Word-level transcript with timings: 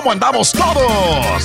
¿Cómo 0.00 0.12
andamos 0.12 0.50
todos? 0.52 1.44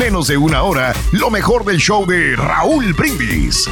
menos 0.01 0.27
de 0.29 0.35
una 0.35 0.63
hora 0.63 0.95
lo 1.11 1.29
mejor 1.29 1.63
del 1.63 1.77
show 1.77 2.07
de 2.07 2.35
Raúl 2.35 2.91
Brindis. 2.93 3.69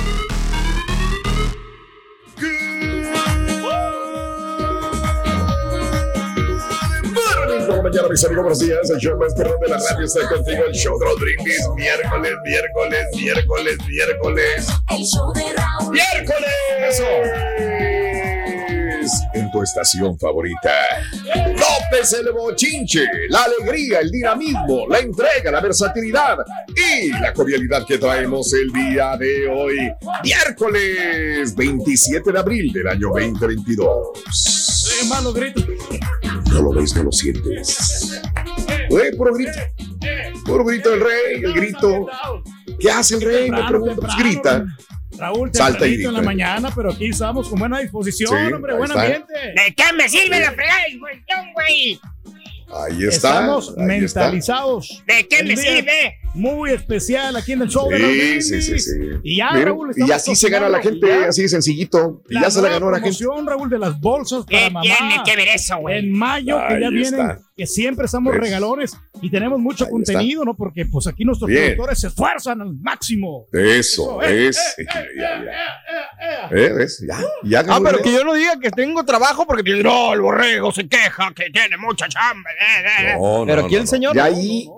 Mañana, 7.83 8.07
mis 8.09 8.23
amigos, 8.25 8.43
buenos 8.43 8.59
días. 8.59 8.89
El 8.91 8.99
show 8.99 9.17
más 9.17 9.33
perrón 9.33 9.59
de 9.59 9.69
la 9.69 9.79
radio 9.79 10.05
está 10.05 10.29
contigo. 10.29 10.65
El 10.67 10.73
show 10.75 10.99
de 10.99 11.05
los 11.07 11.19
Brindis. 11.19 11.67
Miércoles, 11.75 12.33
miércoles, 12.43 13.05
miércoles, 13.15 13.77
miércoles. 13.87 14.67
El 14.91 15.03
show 15.03 15.33
de 15.33 15.45
Raúl. 15.53 15.93
¡Miércoles! 15.93 16.53
Eso. 16.89 17.98
En 19.33 19.51
tu 19.51 19.61
estación 19.61 20.17
favorita. 20.17 20.71
López 21.25 22.13
el 22.13 22.31
bochinche, 22.31 23.05
la 23.29 23.43
alegría, 23.43 23.99
el 23.99 24.11
dinamismo, 24.11 24.87
la 24.87 24.99
entrega, 24.99 25.51
la 25.51 25.61
versatilidad 25.61 26.37
y 26.75 27.09
la 27.09 27.33
cordialidad 27.33 27.85
que 27.85 27.97
traemos 27.97 28.53
el 28.53 28.71
día 28.71 29.17
de 29.17 29.47
hoy. 29.47 29.91
Miércoles 30.23 31.55
27 31.55 32.31
de 32.31 32.39
abril 32.39 32.71
del 32.73 32.87
año 32.87 33.09
2022. 33.09 34.99
Hermano, 35.01 35.33
grito. 35.33 35.61
No 36.51 36.61
lo 36.61 36.73
ves, 36.73 36.95
no 36.95 37.03
lo 37.03 37.11
sientes. 37.11 38.21
Güey, 38.89 39.15
puro 39.15 39.33
grito. 39.33 39.51
Puro 40.45 40.65
grito 40.65 40.89
del 40.89 41.01
rey, 41.01 41.43
el 41.43 41.53
grito. 41.53 42.07
¿Qué 42.79 42.89
hace 42.89 43.15
el 43.15 43.21
rey? 43.21 43.51
Me 43.51 43.63
pregunto. 43.67 44.01
Pues 44.01 44.15
grita. 44.17 44.65
Raúl, 45.19 45.49
Salta 45.53 45.85
y 45.87 46.03
en 46.03 46.13
la 46.13 46.21
mañana, 46.21 46.69
pero 46.75 46.91
aquí 46.91 47.09
estamos 47.09 47.49
con 47.49 47.59
buena 47.59 47.79
disposición, 47.79 48.29
Sí, 48.47 48.53
hombre, 48.53 48.71
ahí 48.73 48.77
buen 48.77 48.89
está. 48.91 49.03
ambiente. 49.03 49.33
¿De 49.33 49.75
qué 49.75 49.93
me 49.93 50.07
sirve 50.09 50.39
la 50.39 50.51
fregada 50.53 50.79
disposición, 50.89 51.53
güey? 51.53 51.99
Ahí 52.71 53.03
está. 53.05 53.15
Estamos 53.15 53.69
ahí 53.69 53.73
está. 53.73 54.21
mentalizados. 54.21 55.03
¿De 55.07 55.27
qué 55.27 55.39
El 55.39 55.47
me 55.47 55.55
día 55.55 55.75
sirve? 55.75 56.19
Muy 56.35 56.71
especial 56.71 57.35
aquí 57.35 57.53
en 57.53 57.63
el 57.63 57.69
show 57.69 57.89
de 57.89 57.97
Sí, 57.97 58.03
Brindis. 58.03 58.47
sí, 58.47 58.61
sí, 58.61 58.79
sí. 58.79 58.91
Y 59.23 59.37
ya, 59.37 59.49
Miren, 59.51 59.65
Raúl, 59.69 59.91
y 59.95 60.11
así 60.11 60.35
se 60.35 60.49
gana 60.49 60.69
la 60.69 60.79
gente, 60.79 61.07
y 61.07 61.09
ya. 61.09 61.27
así 61.29 61.41
de 61.41 61.49
sencillito. 61.49 62.21
Y 62.29 62.39
ya 62.39 62.51
se 62.51 62.61
la 62.61 62.69
ganó 62.69 62.91
la 62.91 62.99
gente. 62.99 63.25
Raúl, 63.45 63.69
de 63.69 63.79
las 63.79 63.99
bolsas 63.99 64.45
para 64.45 64.57
¿Qué 64.59 64.69
mamá. 64.69 64.81
tiene 64.83 65.15
que 65.25 65.35
ver 65.35 65.47
eso, 65.55 65.77
güey? 65.77 65.99
En 65.99 66.11
mayo, 66.11 66.59
que 66.67 66.79
ya 66.79 66.89
vienen, 66.89 67.03
está. 67.19 67.39
que 67.57 67.65
siempre 67.65 68.05
estamos 68.05 68.31
Pues, 68.31 68.41
regalones 68.41 68.95
y 69.21 69.29
tenemos 69.31 69.59
mucho 69.59 69.85
ahí 69.85 69.91
contenido, 69.91 70.45
¿no? 70.45 70.55
Porque 70.55 70.85
pues 70.85 71.07
aquí 71.07 71.25
nuestros 71.25 71.49
Bien. 71.49 71.63
productores 71.63 71.99
se 71.99 72.07
esfuerzan 72.07 72.61
al 72.61 72.73
máximo. 72.75 73.47
Eso, 73.51 74.21
es. 74.21 74.57
eh, 74.77 74.85
ya, 74.85 75.01
eh, 75.01 75.07
ya. 75.17 76.51
eh, 76.53 76.65
eh, 76.67 76.73
¿ves? 76.73 77.03
Ya, 77.07 77.19
ya 77.43 77.65
Ah, 77.67 77.79
pero 77.83 78.01
que 78.01 78.13
yo 78.13 78.23
no 78.23 78.33
diga 78.33 78.59
que 78.59 78.69
tengo 78.71 79.03
trabajo 79.03 79.45
porque 79.47 79.63
no, 79.83 80.13
el 80.13 80.21
borrego 80.21 80.71
se 80.71 80.87
queja 80.87 81.33
que 81.35 81.49
tiene 81.49 81.75
mucha 81.77 82.07
chamba. 82.07 82.49
eh, 82.51 82.55
eh, 82.85 83.11
eh. 83.11 83.15
No, 83.19 83.39
no, 83.39 83.45
Pero 83.45 83.61
no, 83.61 83.65
aquí 83.67 83.75
el 83.75 83.87
señor 83.87 84.15
Ya 84.15 84.29
no, 84.29 84.35
ahí, 84.37 84.69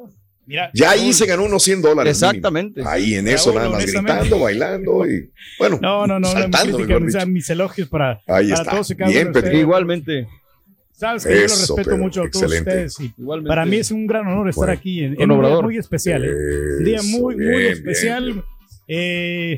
Mira, 0.45 0.69
ya 0.73 0.91
ahí 0.91 1.01
Raúl, 1.01 1.13
se 1.13 1.25
ganó 1.27 1.43
unos 1.45 1.63
100 1.63 1.81
dólares. 1.81 2.17
Exactamente. 2.17 2.79
mínimo. 2.81 2.89
Ahí 2.89 3.15
en 3.15 3.27
eso, 3.27 3.51
Raúl, 3.51 3.71
nada 3.71 3.77
más 3.77 3.85
gritando, 3.85 4.39
bailando 4.39 5.05
y. 5.07 5.31
Bueno, 5.59 5.79
No, 5.81 6.07
no, 6.07 6.19
no, 6.19 6.27
no, 6.27 6.27
me 6.35 6.41
saltando, 6.41 6.77
critiquen, 6.77 6.87
mejor 7.03 7.07
o 7.07 7.11
sea, 7.11 7.19
dicho. 7.21 7.31
mis 7.31 7.49
elogios 7.49 7.87
para, 7.89 8.19
Ahí 8.27 8.49
para 8.49 8.61
está. 8.61 8.71
todos 8.71 8.91
y 8.91 8.95
cada 8.95 9.11
Bien, 9.11 9.31
uno. 9.35 9.51
Igualmente. 9.53 10.27
Sabes 10.93 11.25
que 11.25 11.33
yo 11.35 11.41
los 11.43 11.51
Eso, 11.53 11.75
respeto 11.75 11.89
Pedro, 11.91 12.03
mucho 12.03 12.21
a 12.21 12.29
todos 12.29 12.43
excelente. 12.43 12.69
ustedes 12.85 12.99
y 12.99 13.13
Igualmente. 13.21 13.47
para 13.49 13.65
mí 13.65 13.75
es 13.77 13.89
un 13.91 14.05
gran 14.07 14.27
honor 14.27 14.49
estar 14.49 14.65
Bueno, 14.67 14.79
aquí 14.79 15.03
en, 15.03 15.19
en 15.19 15.31
un 15.31 15.41
día 15.43 15.61
muy 15.61 15.77
especial. 15.77 16.25
¿eh? 16.25 16.29
Un 16.79 16.83
día 16.83 16.97
Eso, 16.97 17.07
muy, 17.07 17.35
muy 17.35 17.45
bien, 17.47 17.71
especial. 17.73 18.23
bien, 18.23 18.35
bien. 18.35 18.45
Eh, 18.87 19.57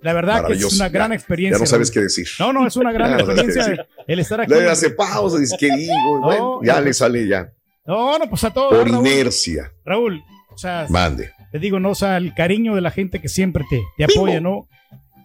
la 0.00 0.12
verdad 0.12 0.46
que 0.46 0.52
es 0.54 0.64
una 0.74 0.88
gran 0.88 1.10
Ya- 1.10 1.14
experiencia. 1.16 1.56
Ya 1.58 1.60
no 1.60 1.66
sabes 1.66 1.90
qué 1.90 2.00
decir. 2.00 2.26
No, 2.38 2.52
no, 2.52 2.66
es 2.66 2.76
una 2.76 2.92
gran 2.94 3.10
no 3.12 3.18
experiencia 3.18 3.86
el 4.06 4.18
estar 4.18 4.40
aquí. 4.40 4.52
Le 4.54 4.68
hace 4.70 4.90
pausa, 4.90 5.38
dice, 5.38 5.56
¿qué 5.58 5.74
digo? 5.76 6.20
Bueno, 6.22 6.60
ya 6.62 6.76
no, 6.76 6.80
le 6.82 6.94
sale 6.94 7.26
ya. 7.28 7.50
No, 7.86 8.18
no, 8.18 8.28
pues 8.28 8.44
a 8.44 8.52
todos. 8.52 8.70
Por 8.76 8.90
Raúl, 8.90 9.06
inercia. 9.06 9.70
Raúl, 9.84 10.22
o 10.50 10.56
sea, 10.58 10.86
Mande. 10.88 11.30
te 11.52 11.58
digo, 11.58 11.78
no, 11.80 11.90
o 11.90 11.94
sea, 11.94 12.16
el 12.16 12.34
cariño 12.34 12.74
de 12.74 12.80
la 12.80 12.90
gente 12.90 13.20
que 13.20 13.28
siempre 13.28 13.64
te, 13.68 13.82
te 13.96 14.04
apoya, 14.04 14.40
¿no? 14.40 14.68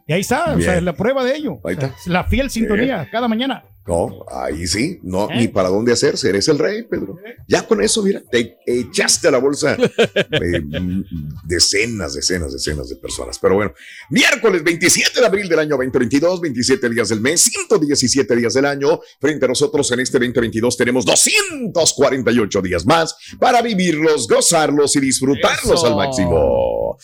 Y 0.08 0.14
ahí 0.14 0.22
está, 0.22 0.56
o 0.56 0.60
sea, 0.62 0.76
es 0.78 0.84
la 0.84 0.94
prueba 0.94 1.24
de 1.24 1.36
ello. 1.36 1.60
Ahí 1.64 1.76
O 1.76 1.80
sea, 1.80 1.88
está. 1.90 2.00
es 2.00 2.08
la 2.08 2.24
fiel 2.24 2.50
sintonía 2.50 3.08
cada 3.12 3.28
mañana. 3.28 3.64
No, 3.90 4.24
ahí 4.32 4.68
sí, 4.68 5.00
no, 5.02 5.28
¿Eh? 5.32 5.36
ni 5.36 5.48
para 5.48 5.70
dónde 5.70 5.92
hacerse, 5.92 6.30
eres 6.30 6.48
el 6.48 6.60
rey, 6.60 6.84
Pedro. 6.84 7.18
Ya 7.48 7.66
con 7.66 7.82
eso, 7.82 8.04
mira, 8.04 8.22
te 8.32 8.60
echaste 8.68 9.30
a 9.30 9.32
la 9.32 9.40
bolsa 9.40 9.76
eh, 9.76 10.62
mm, 10.62 11.04
decenas, 11.48 12.14
decenas, 12.14 12.54
decenas 12.54 12.88
de 12.88 12.98
personas. 12.98 13.40
Pero 13.40 13.56
bueno, 13.56 13.74
miércoles 14.12 14.64
27 14.64 15.20
de 15.20 15.26
abril 15.26 15.50
del 15.50 15.58
año 15.58 15.72
2022, 15.72 16.40
27 16.40 16.88
días 16.88 17.10
del 17.10 17.20
mes, 17.20 17.42
117 17.42 18.36
días 18.36 18.54
del 18.54 18.66
año. 18.66 19.00
Frente 19.20 19.46
a 19.46 19.48
nosotros 19.48 19.92
en 19.92 20.02
este 20.02 20.20
2022 20.20 20.78
tenemos 20.78 21.04
248 21.04 22.62
días 22.62 22.86
más 22.86 23.16
para 23.40 23.64
vivirlos, 23.64 24.28
gozarlos 24.28 24.96
y 24.98 25.00
disfrutarlos 25.00 25.80
Eso. 25.80 25.88
al 25.88 25.96
máximo. 25.96 26.96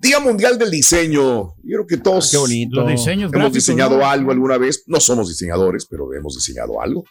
Día 0.00 0.18
Mundial 0.18 0.58
del 0.58 0.70
Diseño. 0.70 1.20
Yo 1.22 1.54
creo 1.62 1.86
que 1.86 1.98
todos 1.98 2.30
Qué 2.30 2.38
bonito. 2.38 2.80
Los 2.80 2.90
diseños 2.90 3.24
hemos 3.24 3.32
gráficos, 3.32 3.54
diseñado 3.54 3.98
¿no? 3.98 4.06
algo 4.06 4.30
alguna 4.32 4.56
vez. 4.56 4.84
No 4.86 4.98
somos 4.98 5.28
diseñadores, 5.28 5.86
pero 5.86 6.12
hemos 6.14 6.34
diseñado 6.34 6.80
algo. 6.80 7.04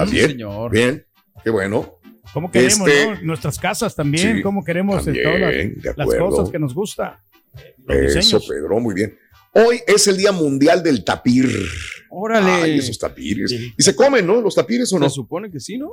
Así 0.00 0.18
es. 0.18 0.26
señor. 0.32 0.72
Bien, 0.72 1.06
qué 1.44 1.50
bueno. 1.50 1.98
¿Cómo 2.32 2.50
queremos, 2.50 2.88
Este- 2.88 3.06
no? 3.06 3.22
Nuestras 3.22 3.58
casas 3.58 3.94
también, 3.94 4.38
Sí, 4.38 4.42
cómo 4.42 4.64
queremos 4.64 5.02
eh, 5.06 5.22
también, 5.22 5.80
todas 5.80 5.96
las, 5.96 6.18
cosas 6.18 6.50
que 6.50 6.58
nos 6.58 6.74
gusta. 6.74 7.22
Los 7.86 7.96
Eso, 7.96 8.16
diseños. 8.16 8.46
Pedro, 8.48 8.80
muy 8.80 8.94
bien. 8.94 9.16
Hoy 9.52 9.80
es 9.86 10.08
el 10.08 10.16
Día 10.16 10.32
Mundial 10.32 10.82
del 10.82 11.04
Tapir. 11.04 11.48
Órale. 12.10 12.50
Ay, 12.50 12.78
esos 12.78 12.98
tapires. 12.98 13.50
Sí. 13.50 13.72
Y 13.76 13.82
se 13.82 13.94
comen, 13.94 14.26
¿no? 14.26 14.40
Los 14.40 14.54
tapires 14.56 14.92
o 14.92 14.98
no. 14.98 15.08
Se 15.08 15.14
supone 15.14 15.50
que 15.50 15.60
sí, 15.60 15.78
¿no? 15.78 15.90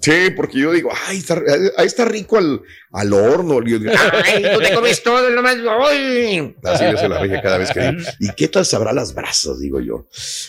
Sí, 0.00 0.30
porque 0.36 0.58
yo 0.58 0.70
digo, 0.72 0.90
ay, 1.08 1.16
está, 1.18 1.40
ahí 1.78 1.86
está 1.86 2.04
rico 2.04 2.36
al, 2.36 2.60
al 2.92 3.12
horno. 3.14 3.60
Y 3.66 3.70
yo 3.70 3.78
digo, 3.78 3.92
Ay, 4.24 4.42
tú 4.54 4.60
te 4.60 4.74
comes 4.74 5.02
todo, 5.02 5.30
nomás 5.30 5.56
voy. 5.62 6.54
Así 6.62 6.84
le 6.84 6.90
hace 6.90 7.08
la 7.08 7.20
regia 7.20 7.40
cada 7.40 7.56
vez 7.58 7.70
que 7.72 7.80
digo. 7.80 8.02
¿Y 8.20 8.28
qué 8.36 8.48
tal 8.48 8.66
sabrá 8.66 8.92
las 8.92 9.14
brasas? 9.14 9.58
Digo 9.60 9.80
yo. 9.80 10.06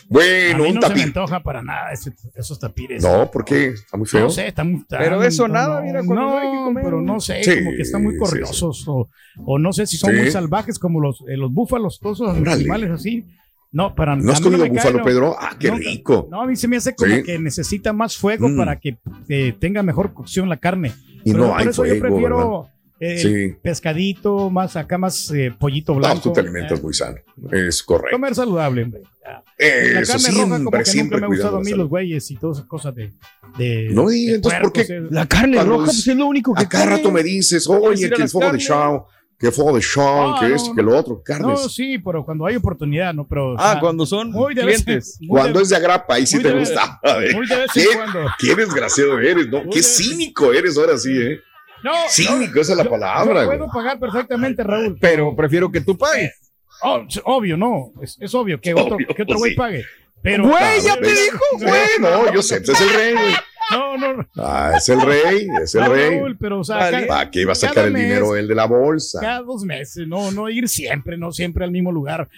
Bueno, 0.10 0.64
a 0.64 0.68
mí 0.68 0.70
un 0.70 0.76
no 0.76 0.82
se 0.82 0.88
me 0.88 0.90
tapir. 0.90 1.04
antoja 1.04 1.42
para 1.42 1.62
nada 1.62 1.92
ese- 1.94 2.14
esos 2.36 2.60
tapires. 2.60 3.02
No, 3.02 3.32
¿por 3.32 3.46
qué? 3.46 3.68
Está 3.68 3.96
muy 3.98 4.08
feo. 4.08 4.22
No 4.22 4.30
sé, 4.30 4.48
están, 4.48 4.76
están- 4.76 5.00
Pero 5.00 5.24
eso 5.24 5.48
no, 5.48 5.54
nada, 5.54 5.80
no, 5.80 5.86
mira, 5.86 6.04
cuando 6.04 6.16
no, 6.16 6.30
no 6.32 6.38
hay 6.38 6.52
que 6.58 6.64
comer. 6.66 6.84
pero 6.84 7.02
no 7.02 7.20
sé, 7.22 7.44
Sí, 7.44 7.56
como 7.64 7.72
que 7.78 7.82
están 7.82 8.04
muy 8.04 8.14
sí, 8.14 8.20
corriosos 8.20 8.84
o, 8.88 9.10
o 9.46 9.58
no 9.58 9.72
sé 9.72 9.88
si 9.88 9.96
son 9.98 10.12
Sí. 10.12 10.18
muy 10.22 10.32
salvajes 10.32 10.78
como 10.80 11.00
los, 11.00 11.22
eh, 11.30 11.38
los 11.38 11.52
búfalos, 11.54 12.00
todos 12.02 12.20
esos 12.20 12.30
Órale. 12.38 12.52
animales 12.52 12.92
así. 12.92 13.26
No, 13.76 13.94
para 13.94 14.16
¿No 14.16 14.32
has 14.32 14.40
comido 14.40 14.62
cae, 14.64 14.70
búfalo, 14.72 14.98
no. 15.00 15.04
Pedro? 15.04 15.36
Ah, 15.38 15.58
qué 15.60 15.68
No, 15.68 15.76
rico. 15.76 16.28
No, 16.32 16.42
a 16.42 16.48
mí 16.48 16.56
se 16.56 16.66
me 16.70 16.78
hace 16.78 16.96
como 16.96 17.14
Sí. 17.14 17.24
que 17.24 17.38
necesita 17.38 17.92
más 17.92 18.16
fuego 18.16 18.48
Mm. 18.48 18.56
para 18.58 18.80
que 18.80 18.98
eh, 19.28 19.54
tenga 19.60 19.84
mejor 19.84 20.14
cocción 20.14 20.48
la 20.48 20.56
carne. 20.58 20.94
Y 21.26 21.32
Pero 21.34 21.44
no 21.44 21.50
por 21.52 21.60
hay 21.62 21.68
eso 21.68 21.86
yo 21.86 21.96
fuego, 22.00 22.16
¿verdad? 22.16 22.30
prefiero 22.38 22.70
eh, 23.02 23.18
Sí. 23.52 23.56
pescadito, 23.62 24.50
más 24.50 24.78
acá 24.78 24.98
más 24.98 25.30
eh, 25.32 25.54
pollito 25.60 25.92
No, 25.92 26.00
blanco. 26.00 26.22
tú 26.22 26.32
te 26.32 26.40
alimentas 26.40 26.80
eh, 26.80 26.82
muy 26.82 26.94
sano. 26.94 27.18
Es 27.52 27.84
correcto. 27.84 28.16
Comer 28.16 28.34
saludable, 28.34 28.84
hombre. 28.84 29.02
Ya. 29.22 29.44
la 29.60 30.00
Eso 30.02 30.14
carne 30.14 30.20
siempre, 30.20 30.32
roja 30.32 30.58
como 30.58 30.72
que 30.72 30.78
nunca 30.78 30.86
siempre 30.86 31.20
me 31.20 31.26
ha 31.26 31.28
gustado 31.28 31.58
a 31.58 31.62
mí 31.62 31.72
los 31.72 31.90
güeyes 31.90 32.32
y 32.32 32.36
todas 32.38 32.58
esas 32.60 32.68
cosas 32.70 32.96
de... 32.96 33.12
de 33.58 33.90
No, 33.92 34.10
y 34.10 34.28
de 34.28 34.36
entonces, 34.36 34.62
¿por 34.62 34.72
qué? 34.72 34.86
puercos, 34.86 35.08
eh. 35.10 35.14
La 35.14 35.26
carne 35.28 35.62
roja, 35.64 35.84
es- 35.92 35.96
pues 35.98 36.08
es 36.08 36.16
lo 36.16 36.26
único 36.28 36.54
que 36.54 36.64
A 36.64 36.70
cada 36.70 36.86
rato 36.86 37.12
me 37.12 37.24
dices, 37.24 37.68
¿Quieres 37.68 37.84
oye, 37.86 38.10
que 38.10 38.22
el 38.22 38.30
fuego 38.30 38.54
de 38.54 38.64
carnes? 38.66 38.68
Que 39.38 39.48
el 39.48 39.52
fuego 39.54 39.76
de 39.76 39.82
Shaw, 39.82 40.36
Ah, 40.36 40.38
que 40.40 40.48
no, 40.50 40.56
esto, 40.56 40.74
que 40.76 40.82
lo 40.82 40.98
otro, 40.98 41.22
carnes. 41.24 41.48
No, 41.48 41.58
sí, 41.70 41.98
pero 42.00 42.24
cuando 42.24 42.46
hay 42.46 42.56
oportunidad, 42.56 43.14
¿no? 43.14 43.28
Pero, 43.28 43.52
o 43.52 43.56
Ah, 43.60 43.74
sea, 43.74 43.80
cuando 43.82 44.06
son 44.06 44.32
muy 44.32 44.56
de 44.56 44.64
vez- 44.66 44.84
clientes. 44.84 45.18
muy 45.20 45.28
Cuando 45.40 45.60
de- 45.60 45.64
es 45.64 45.70
de 45.70 45.76
agrapa, 45.76 46.14
ahí 46.16 46.26
sí 46.26 46.42
te 46.42 46.50
de- 46.54 46.60
gusta. 46.60 47.00
A 47.04 47.14
ver, 47.18 47.36
Muy 47.36 47.46
de 47.46 47.56
vez 47.58 47.72
¿Qué? 47.74 47.84
en 47.84 47.98
cuando. 47.98 48.30
Qué 48.40 48.56
desgraciado 48.56 49.20
eres, 49.20 49.48
¿no? 49.50 49.64
Muy 49.64 49.74
Qué 49.74 49.84
cínico 49.84 50.54
eres 50.54 50.78
ahora 50.78 50.98
sí, 50.98 51.12
¿eh? 51.22 51.40
No, 51.84 51.92
Cínico, 52.10 52.60
esa 52.62 52.72
es 52.72 52.78
la 52.78 52.84
yo- 52.86 52.90
palabra, 52.90 53.42
Yo 53.42 53.46
güey. 53.48 53.58
puedo 53.60 53.70
pagar 53.72 54.00
perfectamente, 54.00 54.64
Raúl. 54.64 54.98
Pero 55.02 55.36
prefiero 55.36 55.70
que 55.72 55.82
tú 55.82 55.98
pagues. 55.98 56.32
Oh, 56.82 57.02
obvio, 57.26 57.58
no. 57.58 57.92
Es, 58.02 58.18
es 58.20 58.34
obvio 58.34 58.60
que 58.60 58.74
otro, 58.74 58.96
Obvio, 58.96 59.08
que 59.16 59.22
otro 59.24 59.38
güey 59.38 59.52
sí. 59.52 59.58
pague. 59.58 59.86
Pero, 60.22 60.44
Güey, 60.48 60.82
ya 60.84 60.98
te 61.00 61.08
dijo, 61.12 61.40
Güey, 61.60 61.72
no, 62.00 62.34
yo 62.34 62.42
sé, 62.42 62.62
pues 62.62 62.82
es 62.82 62.88
el 62.88 62.94
rey, 62.96 63.14
güey. 63.14 63.34
No, 63.72 63.98
no, 63.98 64.14
no. 64.18 64.28
Ah, 64.38 64.74
es 64.78 64.88
el 64.90 65.02
rey, 65.02 65.48
es 65.62 65.74
el 65.76 65.82
no, 65.82 65.94
rey. 65.94 66.18
Raúl, 66.20 66.38
pero, 66.38 66.60
o 66.60 66.64
sea, 66.64 66.78
Vale. 66.78 66.92
cada, 66.92 67.08
¿Para 67.08 67.32
qué 67.32 67.42
iba 67.42 67.52
a 67.54 67.56
sacar 67.56 67.86
el 67.88 67.94
mes- 67.94 68.04
dinero 68.04 68.36
él 68.36 68.48
de 68.48 68.56
la 68.56 68.66
bolsa? 68.66 69.20
cada 69.22 69.42
dos 69.42 69.64
meses, 69.64 70.08
no, 70.08 70.32
no 70.32 70.50
ir 70.50 70.68
siempre, 70.70 71.18
no 71.18 71.32
siempre 71.32 71.64
al 71.66 71.72
mismo 71.72 71.92
lugar. 71.92 72.30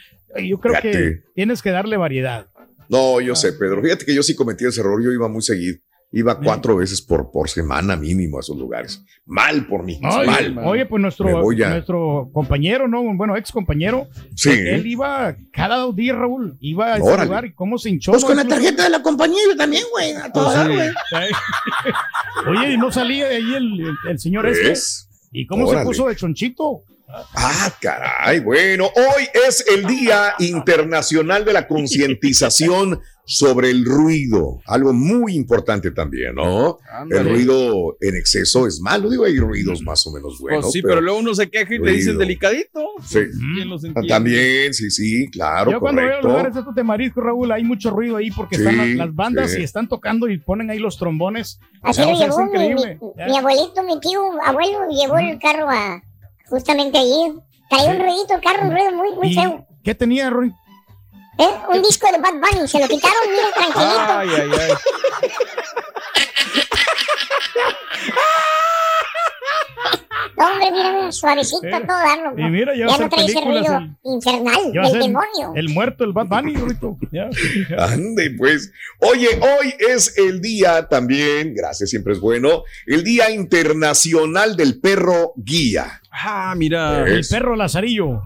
Yo 0.43 0.59
creo 0.59 0.81
que 0.81 1.21
tienes 1.35 1.61
que 1.61 1.71
darle 1.71 1.97
variedad. 1.97 2.47
No, 2.89 3.19
yo 3.19 3.35
sé, 3.35 3.51
Pedro. 3.53 3.81
Fíjate 3.81 4.05
que 4.05 4.15
yo 4.15 4.23
sí 4.23 4.35
cometí 4.35 4.65
ese 4.65 4.79
error. 4.79 5.03
Yo 5.03 5.11
iba 5.11 5.27
muy 5.27 5.41
seguido. 5.41 5.77
Iba 6.09 6.39
cuatro 6.39 6.77
veces 6.77 7.01
por, 7.01 7.31
por 7.31 7.49
semana 7.49 7.97
mínimo 7.97 8.37
a 8.37 8.39
esos 8.39 8.55
lugares. 8.57 9.03
Mal 9.25 9.67
por 9.67 9.83
mí, 9.83 9.99
Oye, 10.01 10.49
mal. 10.51 10.57
oye, 10.65 10.85
pues 10.85 11.01
nuestro, 11.01 11.41
voy 11.41 11.61
a- 11.61 11.69
nuestro 11.71 12.29
compañero, 12.31 12.87
¿no? 12.87 13.03
Bueno, 13.15 13.35
ex 13.35 13.51
compañero. 13.51 14.07
Sí. 14.33 14.51
Él 14.51 14.87
iba 14.87 15.35
cada 15.51 15.75
dos 15.79 15.93
días, 15.97 16.15
Raúl. 16.17 16.55
Iba 16.61 16.93
a 16.93 16.97
ese 16.97 17.03
Órale. 17.07 17.25
lugar 17.25 17.45
y 17.45 17.53
cómo 17.53 17.77
se 17.77 17.89
hinchó. 17.89 18.11
Pues 18.13 18.23
con 18.23 18.37
la 18.37 18.45
tarjeta 18.47 18.83
de 18.85 18.89
la 18.89 19.01
compañía 19.03 19.41
yo 19.49 19.57
también, 19.57 19.83
güey. 19.91 20.13
A 20.13 20.31
todo 20.31 20.49
dar, 20.49 20.71
güey. 20.71 20.89
Oye, 22.47 22.73
y 22.73 22.77
no 22.77 22.91
salía 22.91 23.27
de 23.27 23.35
ahí 23.35 23.53
el, 23.55 23.79
el- 23.81 23.95
el 24.09 24.19
señor 24.19 24.47
este. 24.47 24.69
¿Ves? 24.69 25.09
¿Y 25.31 25.45
cómo 25.45 25.65
Órale. 25.65 25.81
se 25.81 25.85
puso 25.87 26.07
de 26.07 26.15
chonchito? 26.15 26.83
Ah, 27.09 27.71
caray. 27.81 28.39
Bueno, 28.41 28.85
hoy 28.95 29.23
es 29.47 29.65
el 29.67 29.85
Día 29.87 30.33
Internacional 30.39 31.45
de 31.45 31.53
la 31.53 31.65
Concientización 31.67 32.99
sobre 33.25 33.69
el 33.71 33.85
ruido. 33.85 34.59
Algo 34.65 34.93
muy 34.93 35.33
importante 35.35 35.91
también, 35.91 36.35
¿no? 36.35 36.77
Ándale. 36.89 37.21
El 37.21 37.29
ruido 37.29 37.97
en 38.01 38.15
exceso 38.15 38.67
es 38.67 38.79
malo. 38.81 39.09
Digo, 39.09 39.23
hay 39.25 39.37
ruidos 39.37 39.81
más 39.81 40.05
o 40.07 40.11
menos 40.11 40.37
buenos. 40.39 40.63
Pues 40.65 40.73
sí, 40.73 40.81
pero, 40.81 40.99
luego 41.01 41.19
uno 41.19 41.33
se 41.33 41.49
queja 41.49 41.75
y 41.75 41.79
le 41.79 41.91
dicen 41.93 42.17
delicadito. 42.17 42.81
Sí. 43.05 43.19
¿Quién 43.55 43.69
los 43.69 43.83
entiende? 43.83 44.09
También, 44.09 44.73
sí, 44.73 44.89
sí, 44.89 45.27
claro, 45.29 45.71
Yo 45.71 45.79
cuando 45.79 46.01
veo 46.01 46.21
lugares 46.21 46.55
estos 46.55 46.73
de 46.75 46.83
marisco, 46.83 47.21
Raúl, 47.21 47.51
hay 47.51 47.63
mucho 47.63 47.89
ruido 47.89 48.17
ahí 48.17 48.31
porque 48.31 48.55
Sí, 48.57 48.61
están 48.63 48.77
las, 48.77 48.87
las 49.07 49.15
bandas 49.15 49.51
sí. 49.51 49.61
y 49.61 49.63
están 49.63 49.87
tocando 49.87 50.29
y 50.29 50.37
ponen 50.39 50.69
ahí 50.69 50.79
los 50.79 50.97
trombones. 50.97 51.59
Así 51.81 52.01
O 52.01 52.09
lo 52.11 52.17
sea, 52.17 52.27
es 52.27 52.35
llevó 52.35 52.45
mi, 52.45 52.49
increíble. 52.49 52.97
mi- 53.01 53.11
Ya. 53.17 53.25
mi 53.27 53.37
abuelito, 53.37 53.83
mi 53.83 53.99
tío, 53.99 54.21
abuelo, 54.43 54.79
llevó 54.89 55.17
el 55.17 55.37
carro 55.39 55.69
a 55.69 56.01
justamente 56.49 56.97
allí. 56.97 57.33
Traía 57.69 57.89
un 57.91 57.99
ruidito 57.99 58.33
el 58.35 58.41
carro, 58.41 58.63
un 58.63 58.71
ruido 58.71 58.91
muy, 58.93 59.11
muy 59.13 59.27
¿Y 59.29 59.33
feo. 59.35 59.65
qué 59.83 59.93
tenía, 59.95 60.29
Roy? 60.29 60.53
¿Eh? 61.39 61.49
Un 61.73 61.81
disco 61.83 62.07
de 62.11 62.17
Bad 62.17 62.33
Bunny, 62.33 62.67
se 62.67 62.79
lo 62.79 62.87
quitaron, 62.87 63.29
mira, 63.29 63.51
tranquilito. 63.53 64.09
Ay, 64.09 64.29
ay, 64.29 64.51
ay. 64.59 64.73
No, 70.37 70.45
hombre, 70.51 70.71
mira, 70.71 70.91
suavecito 71.11 71.61
Sí. 71.61 71.69
todo 71.87 71.97
darlo. 71.97 72.33
Y 72.37 72.49
mira, 72.49 72.75
ya 72.75 72.87
ya 72.87 72.97
no 72.97 73.09
trae 73.09 73.25
ese 73.25 73.41
ruido 73.41 73.77
El, 73.77 73.95
infernal 74.03 74.71
del 74.71 74.99
demonio. 74.99 75.53
el 75.55 75.69
muerto, 75.69 76.03
el 76.03 76.13
Bad 76.13 76.27
Bunny, 76.27 76.55
Rito. 76.55 76.97
Ya. 77.11 77.29
Ande, 77.77 78.31
pues. 78.37 78.71
Oye, 78.99 79.27
hoy 79.41 79.73
es 79.89 80.17
el 80.17 80.41
día 80.41 80.87
también, 80.87 81.53
gracias, 81.55 81.89
siempre 81.89 82.13
es 82.13 82.19
bueno, 82.19 82.63
el 82.85 83.03
Día 83.03 83.29
Internacional 83.31 84.55
del 84.57 84.79
Perro 84.79 85.33
Guía. 85.35 86.01
Ah, 86.11 86.53
mira. 86.57 87.07
El 87.07 87.25
perro 87.29 87.55
Lazarillo. 87.55 88.21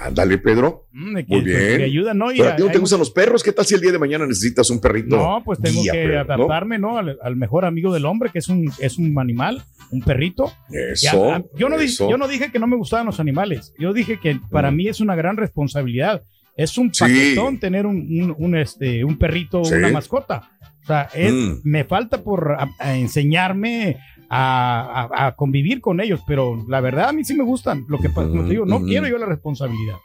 Ándale, 0.00 0.38
Pedro. 0.38 0.86
Mm, 0.92 1.14
de 1.16 1.26
que, 1.26 1.34
Muy 1.34 1.42
pues, 1.42 1.56
bien. 1.56 1.78
que 1.78 1.84
ayuda, 1.84 2.14
¿no? 2.14 2.30
Y 2.32 2.38
¿Pero 2.38 2.50
a 2.50 2.56
ti 2.56 2.62
no 2.62 2.70
te 2.70 2.78
gustan 2.78 2.98
los 3.00 3.10
perros? 3.10 3.42
¿Qué 3.42 3.52
tal 3.52 3.64
si 3.66 3.74
el 3.74 3.80
día 3.80 3.92
de 3.92 3.98
mañana 3.98 4.26
necesitas 4.26 4.70
un 4.70 4.80
perrito? 4.80 5.16
No, 5.16 5.42
pues 5.44 5.58
tengo 5.60 5.82
guía, 5.82 5.92
que 5.92 6.16
adaptarme, 6.16 6.78
¿no? 6.78 6.98
Al, 6.98 7.18
al 7.22 7.36
mejor 7.36 7.64
amigo 7.64 7.92
del 7.92 8.04
hombre, 8.06 8.30
que 8.32 8.38
es 8.38 8.48
un, 8.48 8.70
es 8.78 8.98
un 8.98 9.18
animal, 9.18 9.62
un 9.90 10.00
perrito. 10.02 10.52
Eso. 10.70 11.44
Yo, 11.56 11.68
no 11.68 11.78
di- 11.78 11.86
eso. 11.86 12.08
yo 12.08 12.16
no 12.16 12.28
dije 12.28 12.52
que 12.52 12.58
no 12.58 12.66
me 12.66 12.76
gustaban 12.76 13.06
los 13.06 13.18
animales. 13.20 13.74
Yo 13.78 13.92
dije 13.92 14.18
que 14.20 14.38
para 14.50 14.70
Mm. 14.70 14.76
mí 14.76 14.88
es 14.88 15.00
una 15.00 15.16
gran 15.16 15.36
responsabilidad. 15.36 16.22
Es 16.56 16.76
un 16.78 16.92
Sí. 16.92 17.00
paquetón 17.00 17.58
tener 17.58 17.86
un, 17.86 17.96
un- 17.96 18.34
un, 18.38 18.56
este, 18.56 19.04
un 19.04 19.16
perrito, 19.18 19.64
Sí. 19.64 19.74
una 19.74 19.88
mascota. 19.90 20.48
O 20.82 20.86
sea, 20.86 21.08
es- 21.14 21.32
Mm. 21.32 21.60
me 21.64 21.84
falta 21.84 22.22
por 22.22 22.56
a- 22.58 22.68
a 22.78 22.96
enseñarme 22.96 23.98
a, 24.34 25.08
a- 25.12 25.26
a 25.26 25.36
convivir 25.36 25.80
con 25.82 26.00
ellos, 26.00 26.20
pero 26.26 26.64
la 26.68 26.80
verdad 26.80 27.10
a 27.10 27.12
mí 27.12 27.22
sí 27.22 27.34
me 27.34 27.44
gustan. 27.44 27.84
Lo 27.88 27.98
que 27.98 28.08
pasa, 28.08 28.30
te 28.32 28.42
digo, 28.44 28.64
no 28.64 28.82
quiero 28.82 29.06
yo 29.06 29.18
la 29.18 29.26
responsabilidad. 29.26 29.96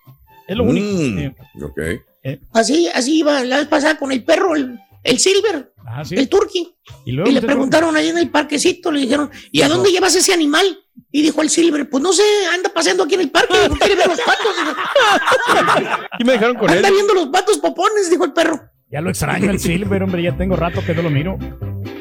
Es 0.47 0.56
lo 0.57 0.63
único. 0.65 0.85
Mm, 0.85 1.31
Eh. 2.24 2.39
Así, 2.51 2.89
así 2.94 3.19
iba 3.19 3.41
la 3.45 3.57
vez 3.57 3.68
pasada 3.68 3.97
con 3.97 4.12
el 4.12 4.24
perro, 4.25 4.53
el, 4.56 4.77
el 5.03 5.18
Silver, 5.19 5.71
sí. 6.03 6.15
el 6.15 6.27
Turkey. 6.27 6.75
Y 7.06 7.13
luego 7.13 7.29
Y 7.29 7.33
le 7.33 7.41
preguntaron 7.41 7.95
ahí 7.95 8.09
en 8.09 8.18
el 8.18 8.29
parquecito, 8.29 8.91
le 8.91 9.00
dijeron, 9.01 9.29
¿y 9.51 9.62
a 9.62 9.69
dónde 9.69 9.91
llevas 9.91 10.13
ese 10.15 10.33
animal? 10.33 10.65
Y 11.12 11.21
dijo 11.21 11.41
el 11.41 11.50
Silver, 11.50 11.89
pues 11.89 12.03
no 12.03 12.12
sé, 12.12 12.23
anda 12.53 12.69
paseando 12.73 13.03
aquí 13.03 13.15
en 13.15 13.21
el 13.21 13.31
parque, 13.31 13.56
quiere 13.80 13.95
ver 13.95 14.07
los 14.09 14.19
patos. 14.19 14.56
Y 16.19 16.23
me 16.25 16.33
dejaron 16.33 16.57
con 16.57 16.69
él. 16.69 16.77
Anda 16.77 16.89
viendo 16.91 17.13
los 17.13 17.27
patos 17.27 17.59
popones, 17.59 18.09
dijo 18.09 18.25
el 18.25 18.33
perro. 18.33 18.59
Ya 18.89 19.01
lo 19.01 19.10
extraño 19.10 19.51
el 19.51 19.60
Silver, 19.60 20.01
hombre, 20.01 20.24
ya 20.24 20.38
tengo 20.38 20.56
rato 20.56 20.81
que 20.86 20.94
no 20.95 21.01
lo 21.01 21.10
miro. 21.10 21.38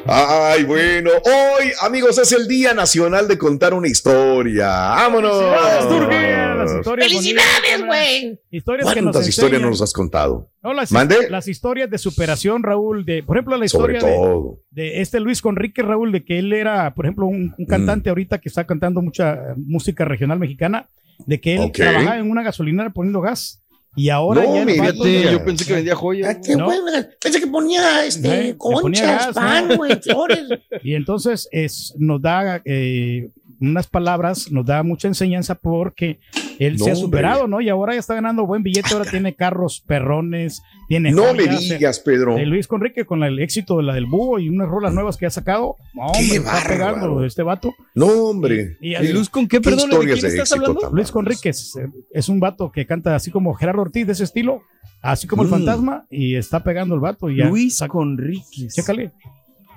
Ay, 0.05 0.63
bueno, 0.63 1.09
hoy, 1.25 1.71
amigos, 1.81 2.17
es 2.17 2.31
el 2.31 2.47
Día 2.47 2.73
Nacional 2.73 3.27
de 3.27 3.37
contar 3.37 3.73
una 3.73 3.89
historia. 3.89 4.67
¡Vámonos! 4.69 5.33
Felicidades, 5.37 5.89
Turquía, 5.89 6.55
las 6.55 6.75
historias 6.77 7.07
¡Felicidades, 7.09 7.85
güey! 7.85 8.39
Historias 8.51 8.93
que 8.93 9.01
nos 9.01 9.11
¿Cuántas 9.11 9.27
historias 9.27 9.61
no 9.61 9.69
nos 9.69 9.81
has 9.81 9.91
contado? 9.91 10.49
No, 10.63 10.73
las, 10.73 10.93
¿Mande? 10.93 11.29
las 11.29 11.49
historias 11.49 11.89
de 11.89 11.97
superación, 11.97 12.63
Raúl, 12.63 13.03
de, 13.03 13.21
por 13.21 13.35
ejemplo, 13.35 13.57
la 13.57 13.65
historia 13.65 13.99
de, 13.99 14.05
todo. 14.09 14.61
de 14.71 15.01
este 15.01 15.19
Luis 15.19 15.41
Conrique, 15.41 15.81
Raúl, 15.81 16.13
de 16.13 16.23
que 16.23 16.39
él 16.39 16.53
era, 16.53 16.93
por 16.93 17.05
ejemplo, 17.05 17.25
un, 17.25 17.47
Mm. 17.47 17.53
un 17.57 17.65
cantante 17.65 18.07
ahorita 18.09 18.37
que 18.37 18.47
está 18.47 18.65
cantando 18.65 19.01
mucha 19.01 19.53
música 19.57 20.05
regional 20.05 20.39
mexicana, 20.39 20.87
de 21.25 21.41
que 21.41 21.55
él 21.57 21.69
trabajaba 21.73 22.17
en 22.17 22.31
una 22.31 22.43
gasolinera 22.43 22.91
poniendo 22.91 23.19
gas 23.19 23.61
y 23.97 24.09
ahora 24.09 24.43
No 24.43 24.55
ya 24.55 24.63
me 24.65 24.77
vato-. 24.77 25.03
Fíjate, 25.03 25.31
yo 25.33 25.43
pensé 25.43 25.65
que 25.65 25.73
vendía 25.73 25.95
joyas. 25.95 26.35
Ah, 26.35 26.41
qué 26.41 26.55
No. 26.55 26.65
bueno, 26.65 26.83
Pensé 27.21 27.39
que 27.41 27.47
ponía 27.47 28.05
Eh, 28.05 28.07
este, 28.07 28.53
ponía 28.55 28.57
conchas, 28.57 29.25
gas, 29.25 29.35
pan, 29.35 29.67
¿no? 29.67 29.75
güey, 29.77 29.99
flores. 30.01 30.43
y 30.83 30.93
entonces 30.93 31.49
es, 31.51 31.93
nos 31.97 32.21
da 32.21 32.61
eh, 32.63 33.29
unas 33.59 33.87
palabras, 33.87 34.51
nos 34.51 34.65
da 34.65 34.83
mucha 34.83 35.07
enseñanza 35.07 35.55
porque 35.55 36.19
él 36.59 36.77
No, 36.77 36.85
se 36.85 36.91
ha 36.91 36.93
hombre. 36.93 37.05
superado, 37.05 37.47
¿no? 37.47 37.61
Y 37.61 37.69
ahora 37.69 37.93
ya 37.93 37.99
está 37.99 38.15
ganando 38.15 38.45
buen 38.45 38.63
billete, 38.63 38.89
ahora 38.93 39.09
tiene 39.09 39.35
carros 39.35 39.83
perrones, 39.85 40.61
tiene 40.87 41.11
No 41.11 41.33
me 41.33 41.45
joyas, 41.45 41.69
eh, 41.71 41.77
digas, 41.77 41.99
Pedro. 41.99 42.35
de 42.35 42.45
Luis 42.45 42.67
Conrique 42.67 43.05
con 43.05 43.23
el 43.23 43.39
éxito 43.39 43.77
de 43.77 43.83
la 43.83 43.93
del 43.93 44.05
búho 44.07 44.39
y 44.39 44.49
unas 44.49 44.67
rolas 44.67 44.93
nuevas 44.93 45.17
que 45.17 45.25
ha 45.25 45.29
sacado. 45.29 45.75
No, 45.93 46.07
Qué 46.13 46.19
hombre, 46.23 46.35
está 46.37 46.67
pegando 46.67 47.23
este 47.25 47.43
vato. 47.43 47.73
No, 47.95 48.07
hombre. 48.07 48.77
Y, 48.81 48.95
y- 48.95 48.95
¿Y 48.97 49.13
Luz 49.13 49.29
con 49.29 49.47
qué? 49.47 49.57
¿Qué 49.57 49.61
Perdón, 49.69 49.89
¿de 49.89 49.97
quién 49.97 50.07
de 50.07 50.13
estás 50.15 50.33
éxito 50.51 50.55
hablando? 50.71 50.89
Luis? 50.95 51.11
Conrique 51.11 51.49
es, 51.49 51.73
es 52.11 52.29
un 52.29 52.39
vato 52.39 52.71
que 52.71 52.85
canta 52.85 53.15
así 53.15 53.29
como 53.31 53.53
Gerardo 53.53 53.81
Ortiz 53.81 54.05
de 54.07 54.13
ese 54.13 54.23
estilo, 54.23 54.61
así 55.01 55.27
como 55.27 55.43
el 55.43 55.47
Mm. 55.49 55.51
fantasma, 55.51 56.05
y 56.09 56.35
está 56.35 56.63
pegando 56.63 56.95
el 56.95 57.01
vato. 57.01 57.29
Y 57.29 57.37
ya, 57.37 57.45
Luis 57.49 57.79
Conríquez. 57.87 58.73
Chécale. 58.73 59.11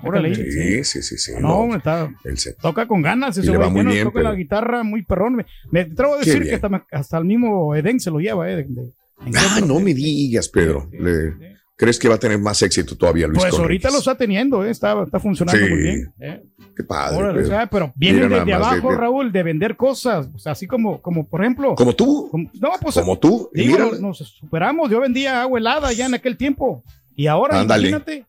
Órale. 0.02 0.34
Sí, 0.34 0.84
sí, 0.84 1.02
sí, 1.02 1.18
sí. 1.18 1.32
No, 1.40 1.74
está, 1.74 2.10
él 2.24 2.38
se- 2.38 2.54
toca 2.54 2.86
con 2.86 3.02
ganas 3.02 3.36
Y 3.36 3.40
ese 3.40 3.50
le 3.50 3.58
va 3.58 3.66
muy 3.66 3.74
Bueno, 3.76 3.90
bien, 3.90 4.04
toca 4.04 4.20
la 4.20 4.30
pero- 4.30 4.36
guitarra 4.38 4.82
muy 4.82 5.02
perrón. 5.02 5.36
Me, 5.36 5.46
me 5.70 5.80
atrevo 5.80 6.14
a 6.14 6.18
decir 6.18 6.42
que 6.42 6.54
hasta, 6.54 6.86
hasta 6.90 7.18
el 7.18 7.24
mismo 7.24 7.74
Edén 7.74 8.00
se 8.00 8.10
lo 8.10 8.18
lleva, 8.20 8.50
¿eh? 8.50 8.56
de- 8.56 8.92
Ah, 9.36 9.60
no 9.66 9.80
me 9.80 9.92
digas, 9.92 10.48
Pedro. 10.48 10.88
Sí, 10.90 10.96
Le- 10.98 11.30
sí. 11.32 11.36
¿Crees 11.76 11.98
que 11.98 12.08
va 12.10 12.16
a 12.16 12.18
tener 12.18 12.38
más 12.38 12.60
éxito 12.60 12.94
todavía 12.94 13.26
Luis 13.26 13.38
Pues 13.38 13.52
Conríquez? 13.54 13.86
ahorita 13.86 13.90
lo 13.90 13.98
está 14.00 14.14
teniendo, 14.14 14.64
¿eh? 14.66 14.70
está, 14.70 15.02
está 15.02 15.18
funcionando 15.18 15.64
Sí. 15.64 15.70
muy 15.72 15.82
bien. 15.82 16.12
¿eh? 16.20 16.42
Qué 16.76 16.84
padre, 16.84 17.16
Órale, 17.16 17.34
Pedro. 17.40 17.46
o 17.46 17.50
sea, 17.50 17.66
pero 17.68 17.86
nada 17.96 18.38
desde 18.40 18.52
abajo, 18.52 18.90
de- 18.90 18.96
Raúl, 18.98 19.32
de 19.32 19.42
vender 19.42 19.76
cosas. 19.76 20.28
O 20.34 20.38
sea, 20.38 20.52
así 20.52 20.66
como, 20.66 21.00
como 21.00 21.26
por 21.26 21.40
ejemplo. 21.40 21.74
Como 21.76 21.94
tú, 21.94 22.28
como- 22.30 22.50
no, 22.60 22.70
pues. 22.82 22.94
como 22.96 23.18
tú. 23.18 23.48
Digo, 23.54 23.78
nos, 23.78 23.98
nos 24.00 24.18
superamos. 24.18 24.90
Yo 24.90 25.00
vendía 25.00 25.40
agua 25.40 25.58
helada 25.58 25.90
ya 25.94 26.04
en 26.04 26.12
aquel 26.14 26.36
tiempo. 26.36 26.84
Y 27.16 27.26
ahora, 27.28 27.60
Ándale. 27.60 27.88
imagínate. 27.88 28.26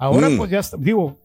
Ahora, 0.00 0.28
Mm. 0.28 0.36
pues 0.38 0.50
ya 0.50 0.58
está- 0.58 0.76
digo, 0.80 1.18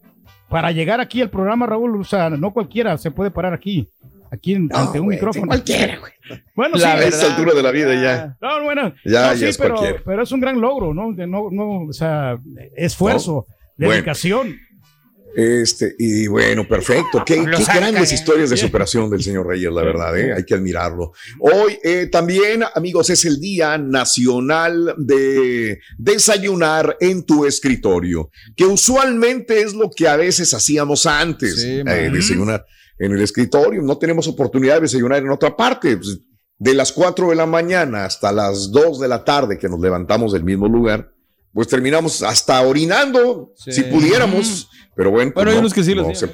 para 0.50 0.72
llegar 0.72 1.00
aquí 1.01 1.22
al 1.22 1.29
programa, 1.32 1.65
Raúl, 1.65 2.00
o 2.00 2.03
sea, 2.03 2.29
no 2.29 2.51
cualquiera 2.53 2.98
se 2.98 3.10
puede 3.10 3.32
parar 3.32 3.53
aquí. 3.53 3.88
Aquí 4.32 4.55
No, 4.60 4.75
ante 4.77 5.00
un 5.00 5.05
güey, 5.05 5.17
micrófono. 5.17 5.48
Cualquiera, 5.48 5.98
güey. 6.00 6.12
Bueno, 6.55 6.75
La 6.77 6.79
sí, 6.79 6.86
a 6.86 7.08
esta 7.08 7.27
altura 7.27 7.53
de 7.53 7.63
la 7.63 7.72
vida 7.72 7.94
ya. 7.96 8.36
no, 8.41 8.63
bueno, 8.63 8.94
Ya, 9.05 9.27
no, 9.27 9.34
ya 9.34 9.38
sí, 9.38 9.46
es 9.46 9.58
pero, 9.58 9.75
cualquiera. 9.75 10.03
pero 10.05 10.24
es 10.24 10.32
un 10.32 10.39
gran 10.41 10.60
logro, 10.60 10.94
¿no? 10.94 11.13
De 11.13 11.25
no, 11.25 11.50
no 11.51 11.82
o 11.88 11.94
sea, 11.94 12.38
esfuerzo, 12.75 13.48
Bueno. 13.77 13.94
dedicación. 13.94 14.55
Este, 15.36 15.96
y 16.00 16.27
bueno, 16.27 16.65
perfecto. 16.65 17.24
Qué, 17.25 17.44
qué 17.44 17.63
saca, 17.63 17.80
grandes 17.80 18.12
eh. 18.12 18.15
historias 18.15 18.50
de 18.50 18.56
superación 18.56 19.10
del 19.10 19.22
señor 19.22 19.46
Reyes, 19.48 19.70
la 19.70 19.84
verdad, 19.84 20.18
¿eh? 20.18 20.34
hay 20.34 20.46
que 20.46 20.54
admirarlo. 20.54 21.12
Hoy 21.39 21.77
eh, 21.84 22.08
también, 22.10 22.63
amigos, 22.74 23.10
es 23.10 23.25
el 23.25 23.42
Día 23.42 23.77
Nacional 23.77 24.96
de 24.98 25.80
Desayunar 25.98 26.96
en 27.01 27.25
tu 27.25 27.46
escritorio, 27.46 28.30
que 28.56 28.65
usualmente 28.65 29.62
es 29.62 29.74
lo 29.74 29.89
que 29.89 30.08
a 30.08 30.15
veces 30.15 30.54
hacíamos 30.54 31.06
antes, 31.06 31.62
Sí, 31.62 31.82
eh, 31.86 32.10
desayunar 32.13 32.65
en 32.98 33.12
el 33.12 33.22
escritorio. 33.22 33.82
No 33.82 33.98
tenemos 33.98 34.27
oportunidad 34.30 34.75
de 34.75 34.82
desayunar 34.82 35.22
en 35.22 35.32
otra 35.32 35.56
parte. 35.58 35.98
Pues, 35.98 36.22
de 36.58 36.74
las 36.74 36.94
4 36.94 37.30
de 37.30 37.36
la 37.36 37.46
mañana 37.46 38.06
hasta 38.06 38.32
las 38.32 38.72
2 38.72 39.01
de 39.01 39.08
la 39.10 39.25
tarde 39.25 39.58
que 39.58 39.68
nos 39.68 39.82
levantamos 39.82 40.32
del 40.32 40.46
mismo 40.46 40.70
lugar, 40.70 41.12
pues 41.55 41.67
terminamos 41.69 42.21
hasta 42.21 42.62
orinando, 42.62 43.53
Sí. 43.55 43.71
si 43.71 43.83
pudiéramos. 43.83 44.69
Pero 44.95 45.09
bueno, 45.09 45.31
pues 45.31 45.35
Bueno, 45.35 45.50
hay 45.51 45.55
no, 45.55 45.62
unos 45.62 45.74
que 45.74 45.83
sí 45.83 45.95
lo 45.95 46.03
no 46.07 46.13
se 46.13 46.27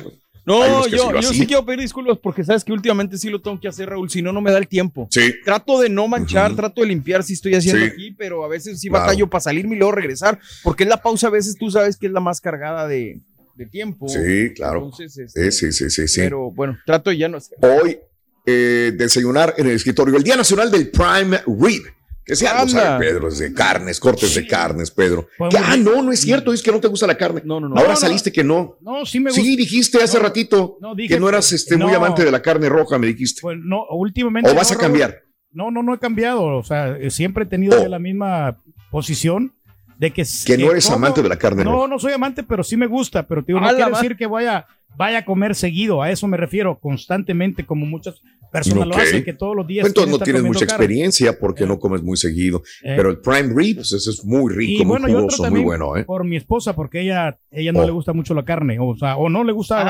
No, 0.46 0.84
sí 0.84 0.92
yo, 0.92 1.12
lo 1.12 1.22
yo 1.22 1.32
sí 1.32 1.46
quiero 1.46 1.64
pedir 1.64 1.80
disculpas 1.82 2.18
porque 2.18 2.44
sabes 2.44 2.64
que 2.64 2.74
últimamente 2.74 3.18
sí 3.20 3.30
lo 3.30 3.40
tengo 3.40 3.60
que 3.60 3.68
hacer, 3.68 3.88
Raúl, 3.90 4.10
si 4.10 4.24
no, 4.24 4.34
no 4.34 4.42
me 4.42 4.52
da 4.52 4.58
el 4.58 4.68
tiempo. 4.68 5.08
Sí, 5.12 5.32
Trato 5.46 5.80
de 5.80 5.90
no 5.90 6.08
manchar, 6.08 6.56
trato 6.56 6.82
de 6.82 6.88
limpiar 6.88 7.24
si 7.24 7.34
estoy 7.34 7.54
haciendo 7.54 7.86
aquí, 7.86 8.12
pero 8.18 8.44
a 8.44 8.48
veces 8.48 8.80
sí 8.80 8.90
Claro. 8.90 9.06
batallo 9.06 9.30
para 9.30 9.42
salirme 9.42 9.76
y 9.76 9.78
luego 9.80 9.92
regresar, 9.94 10.40
porque 10.64 10.84
es 10.84 10.90
la 10.90 11.02
pausa, 11.02 11.28
a 11.28 11.30
veces 11.30 11.56
tú 11.58 11.70
sabes 11.70 11.96
que 11.98 12.08
es 12.08 12.12
la 12.12 12.20
más 12.20 12.42
cargada 12.42 12.88
de, 12.88 13.22
de 13.56 13.66
tiempo. 13.68 14.10
sí, 14.10 14.52
claro. 14.56 14.86
Entonces, 14.86 15.16
este, 15.20 15.52
Sí, 15.52 15.72
sí, 15.72 15.90
sí, 15.92 16.08
sí. 16.08 16.22
Pero 16.22 16.50
bueno, 16.52 16.78
trato 16.86 17.12
de 17.12 17.18
ya 17.20 17.28
no 17.30 17.38
hacer. 17.38 17.58
Hoy, 17.62 18.00
eh, 18.48 18.92
desayunar 18.98 19.54
en 19.58 19.68
el 19.68 19.76
escritorio. 19.76 20.18
El 20.18 20.24
Día 20.24 20.36
Nacional 20.36 20.72
del 20.72 20.90
Prime 20.90 21.40
Rib. 21.46 21.84
Que 22.24 22.36
sea 22.36 22.60
Anda. 22.62 22.72
sabe, 22.72 23.06
Pedro, 23.08 23.28
es 23.30 23.40
de 23.40 23.52
carnes, 23.54 24.00
cortes 24.00 24.36
de 24.36 24.46
carnes, 24.48 24.92
Pedro. 24.92 25.28
Que, 25.50 25.58
ah, 25.58 25.76
no, 25.78 26.02
no 26.04 26.12
es 26.12 26.20
cierto, 26.22 26.54
es 26.54 26.62
que 26.62 26.72
no 26.72 26.80
te 26.80 26.88
gusta 26.88 27.08
la 27.08 27.18
carne. 27.18 27.42
No, 27.44 27.60
no, 27.60 27.68
no. 27.68 27.76
Ahora 27.76 27.90
No, 27.90 27.94
no. 27.96 28.00
saliste 28.00 28.32
que 28.32 28.44
no. 28.44 28.78
No, 28.82 29.06
sí 29.06 29.20
me 29.20 29.32
gusta. 29.32 29.42
Sí, 29.44 29.56
dijiste 29.56 30.02
hace 30.04 30.18
No, 30.18 30.24
ratito 30.24 30.78
no, 30.82 30.94
dije 30.96 31.16
que 31.16 31.20
no 31.20 31.28
eras 31.30 31.50
que- 31.50 31.56
este, 31.56 31.78
muy 31.78 31.92
no. 31.92 31.98
amante 31.98 32.24
de 32.24 32.32
la 32.32 32.42
carne 32.42 32.70
roja, 32.70 33.00
me 33.00 33.08
dijiste. 33.08 33.42
Pues 33.42 33.58
no, 33.60 33.86
últimamente. 33.90 34.50
¿O 34.52 34.56
vas 34.56 34.72
no, 34.72 34.78
a 34.78 34.82
cambiar? 34.82 35.22
No, 35.52 35.72
no, 35.72 35.82
no 35.84 35.94
he 35.96 36.00
cambiado. 36.00 36.44
O 36.46 36.64
sea, 36.64 36.96
eh, 36.98 37.10
siempre 37.10 37.44
he 37.44 37.48
tenido 37.48 37.82
Oh. 37.82 37.88
la 37.88 37.98
misma 38.00 38.58
posición 38.92 39.54
de 39.98 40.12
que. 40.12 40.24
Que 40.46 40.58
no 40.58 40.72
eres 40.72 40.86
como- 40.86 40.98
amante 40.98 41.24
de 41.24 41.30
la 41.30 41.38
carne 41.38 41.64
No, 41.64 41.72
roja. 41.74 41.88
no 41.88 42.00
soy 42.00 42.14
amante, 42.14 42.44
pero 42.44 42.64
sí 42.64 42.78
me 42.78 42.88
gusta. 42.88 43.28
Pero 43.28 43.44
tío, 43.44 43.60
no 43.60 43.66
A 43.68 43.72
la 43.72 43.78
quiere 43.78 43.92
ma- 43.92 43.98
decir 43.98 44.16
que 44.16 44.28
vaya, 44.28 44.68
vaya 44.96 45.20
a 45.20 45.26
comer 45.26 45.56
seguido. 45.56 46.02
A 46.02 46.12
eso 46.12 46.28
me 46.28 46.38
refiero, 46.38 46.80
constantemente, 46.80 47.66
como 47.66 47.86
muchas 47.86 48.22
personas 48.52 48.88
lo 48.88 48.94
Ok. 48.96 49.02
hacen, 49.02 49.24
que 49.24 49.34
todos 49.34 49.56
los 49.56 49.66
días. 49.66 49.88
Entonces 49.88 50.12
no 50.12 50.20
tienes 50.20 50.44
mucha 50.44 50.66
carne. 50.66 50.84
experiencia 50.86 51.40
porque 51.40 51.64
Eh. 51.64 51.68
no 51.68 51.80
comes 51.80 52.04
muy 52.04 52.18
seguido. 52.18 52.62
Eh, 52.84 52.94
Pero 52.98 53.10
el 53.10 53.20
prime 53.20 53.54
rib, 53.56 53.78
pues 53.78 53.92
ese 53.94 54.10
es 54.10 54.24
muy 54.26 54.54
rico, 54.54 54.84
y 54.84 54.86
bueno, 54.86 55.08
muy 55.08 55.16
jugoso, 55.16 55.50
muy 55.50 55.62
bueno, 55.62 55.96
¿eh? 55.98 56.04
por 56.04 56.24
mi 56.26 56.36
esposa, 56.36 56.74
porque 56.76 57.02
ella, 57.02 57.38
ella 57.50 57.72
no 57.72 57.80
Oh. 57.80 57.86
le 57.86 57.92
gusta 57.92 58.14
mucho 58.14 58.34
la 58.34 58.44
carne. 58.46 58.78
O 58.80 58.96
sea, 58.98 59.16
o 59.18 59.30
no 59.30 59.44
le 59.44 59.54
gusta. 59.54 59.82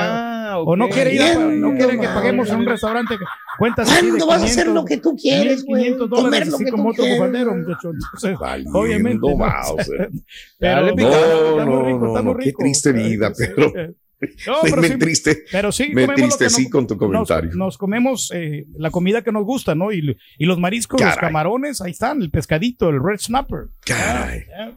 Ah, 0.52 0.58
O 0.60 0.76
no 0.76 0.88
quiere 0.88 1.14
ir, 1.14 1.22
a- 1.22 1.36
Bien, 1.38 1.60
no 1.60 1.74
quiere 1.74 1.98
que 1.98 2.06
paguemos 2.06 2.48
en 2.50 2.56
un 2.60 2.66
restaurante. 2.66 3.16
que 3.18 3.24
Cuentas 3.58 3.90
así 3.90 4.04
de 4.06 4.10
¿Cuándo 4.12 4.26
vas 4.26 4.42
a 4.42 4.44
hacer 4.46 4.64
500, 4.64 4.74
lo 4.74 4.84
que 4.86 4.96
tú 4.98 5.16
quieres, 5.16 5.64
güey? 5.64 5.82
1500 5.82 6.08
Comer 6.10 6.24
dólares, 6.24 6.48
lo 6.48 6.54
así 6.56 6.64
que 6.64 6.70
como 6.70 6.88
otro 6.90 7.04
bufandero, 7.06 7.54
muchacho. 7.54 7.90
Entonces, 7.90 8.38
Valiendo 8.38 8.78
obviamente. 8.78 9.28
¿no? 9.30 9.36
Mauser. 9.36 10.10
Pero 10.58 10.74
Dale, 10.74 10.94
no, 10.94 11.64
No, 11.64 11.98
no, 11.98 12.22
no, 12.22 12.36
qué 12.36 12.52
triste 12.52 12.92
vida, 12.92 13.32
sí. 13.34 13.44
No, 14.46 14.54
pero 14.62 14.76
me 14.82 14.88
sí, 14.88 14.96
triste, 14.98 15.44
pero 15.50 15.72
sí 15.72 15.90
me 15.92 16.04
entristecí 16.04 16.62
nos- 16.62 16.70
con 16.70 16.86
tu 16.86 16.96
comentario. 16.96 17.48
Nos, 17.50 17.56
nos 17.56 17.78
comemos 17.78 18.30
eh, 18.34 18.64
la 18.76 18.90
comida 18.90 19.22
que 19.22 19.32
nos 19.32 19.44
gusta, 19.44 19.74
¿no? 19.74 19.92
Y, 19.92 20.16
y 20.38 20.44
los 20.46 20.58
mariscos, 20.58 21.00
los 21.00 21.16
camarones, 21.16 21.80
ahí 21.80 21.90
están, 21.92 22.22
el 22.22 22.30
pescadito, 22.30 22.88
el 22.90 23.02
red 23.02 23.18
snapper. 23.18 23.66
Caray, 23.84 24.44
Ah, 24.58 24.72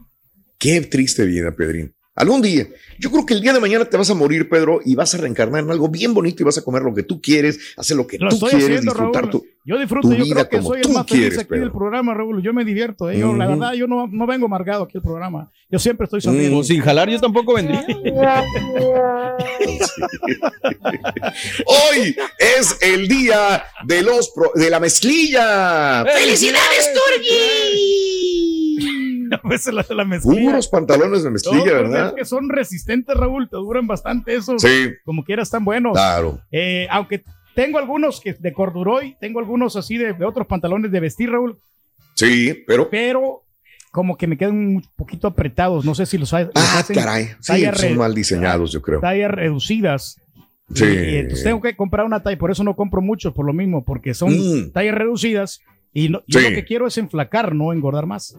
qué 0.58 0.80
triste 0.82 1.24
vida, 1.24 1.52
Pedrín. 1.52 1.92
Algún 2.16 2.40
día, 2.42 2.66
yo 2.98 3.10
creo 3.10 3.26
que 3.26 3.34
el 3.34 3.42
día 3.42 3.52
de 3.52 3.60
mañana 3.60 3.84
te 3.84 3.96
vas 3.96 4.08
a 4.10 4.14
morir, 4.14 4.48
Pedro, 4.48 4.80
y 4.84 4.94
vas 4.94 5.14
a 5.14 5.18
reencarnar 5.18 5.62
en 5.62 5.70
algo 5.70 5.88
bien 5.90 6.14
bonito 6.14 6.42
y 6.42 6.46
vas 6.46 6.56
a 6.58 6.62
comer 6.62 6.82
lo 6.82 6.94
que 6.94 7.02
tú 7.02 7.20
quieres, 7.20 7.58
hacer 7.76 7.94
lo 7.96 8.06
que 8.06 8.16
Lo 8.18 8.30
tú 8.30 8.36
estoy 8.36 8.50
quieres, 8.50 8.66
haciendo, 8.68 8.92
disfrutar 8.92 9.22
Raúl. 9.24 9.30
tu... 9.32 9.44
Yo 9.66 9.78
disfruto, 9.78 10.08
tu 10.08 10.14
yo 10.14 10.24
vida 10.24 10.34
creo 10.34 10.48
que 10.48 10.56
como 10.58 10.68
soy 10.68 10.76
el 10.78 10.82
tú 10.84 10.92
más 10.92 11.06
feliz 11.06 11.20
quieres, 11.22 11.38
aquí 11.40 11.48
Pedro. 11.48 11.62
del 11.62 11.72
programa, 11.72 12.14
Raúl. 12.14 12.40
Yo 12.42 12.52
me 12.54 12.64
divierto. 12.64 13.10
eh. 13.10 13.18
Yo, 13.18 13.34
La 13.34 13.46
verdad, 13.48 13.72
yo 13.74 13.86
no, 13.88 14.06
no 14.06 14.26
vengo 14.26 14.46
amargado 14.46 14.84
aquí 14.84 14.96
al 14.96 15.02
programa. 15.02 15.50
Yo 15.68 15.78
siempre 15.80 16.04
estoy 16.04 16.20
sonriendo. 16.20 16.60
Mm. 16.60 16.64
Sin 16.64 16.80
jalar 16.80 17.10
yo 17.10 17.20
tampoco 17.20 17.52
vendría. 17.54 17.84
Hoy 21.66 22.16
es 22.38 22.76
el 22.80 23.08
día 23.08 23.64
de 23.84 24.02
los 24.02 24.30
pro- 24.30 24.52
de 24.54 24.70
la 24.70 24.80
mezclilla. 24.80 26.04
¡Felicidades, 26.04 26.92
Turgi! 26.94 28.76
Pues 29.42 29.66
la, 29.66 29.84
la 29.90 30.04
mezclilla. 30.04 30.50
Puros 30.50 30.68
pantalones 30.68 31.22
de 31.24 31.28
No, 31.30 31.32
mezclilla, 31.32 31.64
pues, 31.80 31.90
que 32.14 32.24
son 32.24 32.48
resistentes, 32.48 33.16
Raúl. 33.16 33.48
Te 33.48 33.56
duran 33.56 33.86
bastante 33.86 34.34
esos. 34.34 34.62
Sí, 34.62 34.90
Como 35.04 35.24
quiera, 35.24 35.42
están 35.42 35.64
buenos. 35.64 35.92
claro. 35.94 36.40
Eh, 36.50 36.86
aunque 36.90 37.22
tengo 37.54 37.78
algunos 37.78 38.20
que 38.20 38.34
de 38.34 38.52
corduroy, 38.52 39.16
tengo 39.20 39.38
algunos 39.40 39.76
así 39.76 39.96
de, 39.98 40.12
de 40.12 40.24
otros 40.24 40.46
pantalones 40.46 40.90
de 40.92 41.00
vestir, 41.00 41.30
Raúl, 41.30 41.58
Sí, 42.14 42.64
pero... 42.66 42.88
pero 42.90 43.42
como 43.90 44.16
que 44.18 44.26
me 44.26 44.36
quedan 44.36 44.54
un 44.56 44.84
poquito 44.94 45.26
apretados. 45.26 45.84
No 45.86 45.94
sé 45.94 46.04
si 46.04 46.18
los, 46.18 46.32
ha- 46.34 46.42
los 46.42 46.50
Ah, 46.54 46.80
hacen 46.80 46.96
caray. 46.96 47.28
Sí, 47.40 47.64
son 47.74 47.96
mal 47.96 48.14
diseñados, 48.14 48.70
yo 48.72 48.82
creo. 48.82 49.00
tallas 49.00 49.30
reducidas. 49.30 50.20
Sí. 50.74 50.84
Y, 50.84 50.88
y 50.88 51.16
entonces 51.16 51.44
tengo 51.44 51.62
que 51.62 51.74
comprar 51.76 52.04
una 52.04 52.22
talla, 52.22 52.36
por 52.36 52.50
eso 52.50 52.62
no 52.64 52.74
compro 52.76 53.00
muchos, 53.00 53.32
por 53.32 53.46
lo 53.46 53.52
mismo, 53.54 53.84
porque 53.84 54.12
son 54.12 54.32
Mm. 54.36 54.72
tallas 54.72 54.94
reducidas 54.94 55.60
y 55.94 56.10
no- 56.10 56.22
yo 56.26 56.40
Sí. 56.40 56.48
lo 56.50 56.54
que 56.54 56.64
quiero 56.66 56.86
es 56.86 56.98
enflacar, 56.98 57.54
no 57.54 57.72
engordar 57.72 58.04
más. 58.04 58.36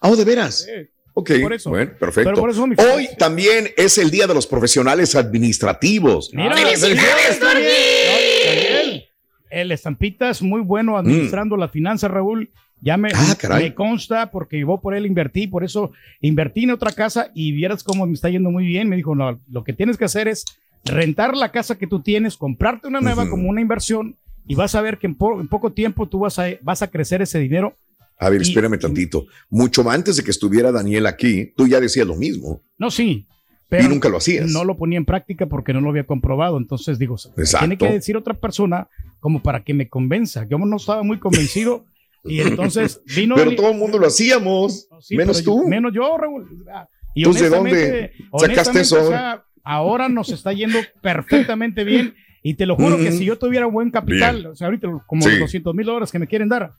Ah, 0.00 0.10
¿de 0.14 0.24
veras? 0.24 0.68
Eh, 0.68 0.90
Ok, 1.16 1.30
Por 1.42 1.52
eso. 1.52 1.70
bueno, 1.70 1.92
perfecto. 1.98 2.34
por 2.34 2.50
eso 2.50 2.64
Hoy 2.64 3.08
también 3.16 3.68
es 3.76 3.98
el 3.98 4.10
Día 4.10 4.26
de 4.26 4.34
los 4.34 4.46
Profesionales 4.48 5.14
Administrativos. 5.14 6.30
Mira, 6.34 6.56
¡Felicidades, 6.56 7.38
Daniel, 7.40 9.04
El 9.50 9.70
estampita 9.72 10.30
es 10.30 10.42
muy 10.42 10.60
bueno 10.60 10.98
administrando 10.98 11.56
las 11.56 11.70
finanzas, 11.70 12.10
Raúl. 12.10 12.50
Ya 12.80 12.96
me, 12.96 13.08
Mm. 13.10 13.12
Ah, 13.14 13.56
me 13.58 13.74
consta 13.74 14.30
porque 14.30 14.58
yo 14.60 14.78
por 14.82 14.94
él 14.94 15.06
invertí, 15.06 15.46
por 15.46 15.64
eso 15.64 15.92
invertí 16.20 16.64
en 16.64 16.72
otra 16.72 16.90
casa 16.92 17.30
y 17.32 17.52
vieras 17.52 17.82
cómo 17.84 18.04
me 18.06 18.12
está 18.14 18.28
yendo 18.28 18.50
muy 18.50 18.66
bien. 18.66 18.88
Me 18.88 18.96
dijo, 18.96 19.14
no, 19.14 19.38
lo 19.50 19.64
que 19.64 19.72
tienes 19.72 19.96
que 19.96 20.04
hacer 20.04 20.26
es 20.28 20.44
rentar 20.84 21.34
la 21.36 21.50
casa 21.50 21.78
que 21.78 21.86
tú 21.86 22.02
tienes, 22.02 22.36
comprarte 22.36 22.88
una 22.88 23.00
nueva 23.00 23.30
como 23.30 23.48
una 23.48 23.60
inversión 23.62 24.16
y 24.46 24.54
vas 24.54 24.74
a 24.74 24.82
ver 24.82 24.98
que 24.98 25.06
en, 25.06 25.14
po- 25.14 25.40
en 25.40 25.48
poco 25.48 25.72
tiempo 25.72 26.06
tú 26.08 26.18
vas 26.18 26.38
a, 26.38 26.46
vas 26.60 26.82
a 26.82 26.90
crecer 26.90 27.22
ese 27.22 27.38
dinero. 27.38 27.74
A 28.18 28.30
ver, 28.30 28.40
Y- 28.40 28.44
espérame 28.44 28.78
tantito. 28.78 29.26
Mucho 29.50 29.88
antes 29.90 30.16
de 30.16 30.22
que 30.24 30.30
estuviera 30.30 30.70
Daniel 30.72 31.06
aquí, 31.06 31.52
tú 31.56 31.66
ya 31.66 31.80
decías 31.80 32.06
lo 32.06 32.14
mismo 32.16 32.62
No, 32.78 32.90
sí, 32.90 33.26
pero 33.68 33.84
y 33.84 33.88
nunca 33.88 34.08
lo 34.08 34.18
hacías. 34.18 34.50
no 34.50 34.64
lo 34.64 34.76
ponía 34.76 34.98
en 34.98 35.04
práctica 35.04 35.46
porque 35.46 35.72
no 35.72 35.80
lo 35.80 35.90
había 35.90 36.06
comprobado. 36.06 36.56
Entonces 36.58 36.98
digo, 36.98 37.16
Exacto. 37.36 37.58
tiene 37.66 37.78
que 37.78 37.90
decir 37.90 38.16
otra 38.16 38.34
persona 38.34 38.88
como 39.20 39.42
para 39.42 39.64
que 39.64 39.74
me 39.74 39.88
convenza. 39.88 40.46
Yo 40.48 40.58
no 40.58 40.76
estaba 40.76 41.02
muy 41.02 41.18
convencido 41.18 41.86
y 42.24 42.40
entonces 42.40 43.00
vino. 43.16 43.34
Pero 43.34 43.54
todo 43.56 43.70
el 43.72 43.78
mundo 43.78 43.98
lo 43.98 44.06
hacíamos, 44.06 44.86
No, 44.90 45.00
sí, 45.00 45.16
menos 45.16 45.38
yo- 45.38 45.44
tú. 45.44 45.68
menos 45.68 45.92
yo, 45.94 46.16
Raúl. 46.16 46.64
Ah, 46.72 46.88
Y 47.16 47.22
¿Tú 47.24 47.32
de 47.32 47.48
dónde 47.48 48.12
sacaste 48.40 48.80
eso 48.80 49.02
o 49.04 49.08
sea, 49.08 49.44
ahora 49.62 50.08
nos 50.08 50.30
está 50.30 50.52
yendo 50.52 50.78
perfectamente 51.00 51.84
bien. 51.84 52.14
Y 52.42 52.54
te 52.54 52.66
lo 52.66 52.76
juro 52.76 52.98
que 52.98 53.10
si 53.12 53.24
yo 53.24 53.38
tuviera 53.38 53.64
buen 53.66 53.90
capital, 53.90 54.36
Bien. 54.36 54.46
o 54.48 54.54
sea, 54.54 54.66
ahorita 54.66 54.88
como 55.06 55.22
Sí. 55.22 55.30
los 55.30 55.38
200 55.40 55.74
mil 55.74 55.86
dólares 55.86 56.12
que 56.12 56.18
me 56.18 56.26
quieren 56.26 56.48
dar. 56.50 56.74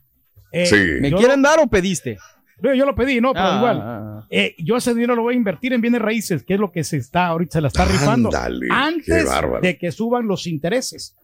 Eh, 0.62 0.66
Sí. 0.66 1.00
¿Me 1.00 1.10
yo, 1.10 1.16
quieren 1.18 1.42
dar 1.42 1.58
o 1.60 1.66
pediste? 1.66 2.16
yo 2.62 2.86
lo 2.86 2.94
pedí, 2.94 3.20
no, 3.20 3.32
pero 3.34 3.44
Ah, 3.46 3.56
igual. 3.58 3.80
ah, 3.82 4.20
ah. 4.22 4.26
Eh, 4.30 4.54
yo 4.58 4.76
ese 4.76 4.94
dinero 4.94 5.14
lo 5.14 5.22
voy 5.22 5.34
a 5.34 5.36
invertir 5.36 5.72
en 5.74 5.80
bienes 5.80 6.00
raíces, 6.00 6.42
que 6.42 6.54
es 6.54 6.60
lo 6.60 6.72
que 6.72 6.84
se 6.84 6.96
está 6.96 7.26
ahorita, 7.26 7.52
se 7.54 7.60
la 7.60 7.68
está 7.68 7.84
rifando. 7.84 8.28
Ándale, 8.28 8.66
Antes 8.70 9.26
de 9.62 9.76
que 9.78 9.92
suban 9.92 10.26
los 10.26 10.46
intereses. 10.46 11.14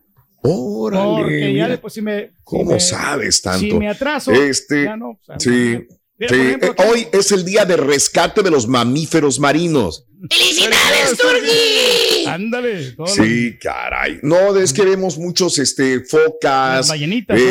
Órale, 0.44 1.22
Porque 1.22 1.40
ya 1.40 1.48
mira, 1.52 1.68
después 1.68 1.94
si 1.94 2.02
me. 2.02 2.20
si 2.26 2.30
¿Cómo 2.44 2.72
me- 2.72 2.80
sabes 2.80 3.40
tanto? 3.42 3.60
Si 3.60 3.72
me 3.74 3.88
atraso. 3.88 4.32
Este, 4.32 4.84
ya 4.84 4.96
no, 4.96 5.10
o 5.10 5.18
sea, 5.22 5.38
sí, 5.38 5.86
mira, 6.22 6.28
por 6.28 6.36
Sí, 6.36 6.42
ejemplo, 6.42 6.74
eh, 6.84 6.88
hoy 6.88 7.08
es 7.12 7.32
el 7.32 7.44
día 7.44 7.64
de 7.64 7.76
rescate 7.76 8.42
de 8.42 8.50
los 8.50 8.66
mamíferos 8.66 9.38
marinos. 9.38 10.06
¡Felicidades, 10.30 11.18
Turgi! 11.18 12.26
Ándale. 12.26 12.94
Sí, 13.06 13.58
caray. 13.60 14.20
No, 14.22 14.56
es 14.56 14.72
que 14.72 14.84
vemos 14.84 15.18
muchos 15.18 15.58
este, 15.58 16.00
focas, 16.04 16.90
eh, 16.94 17.06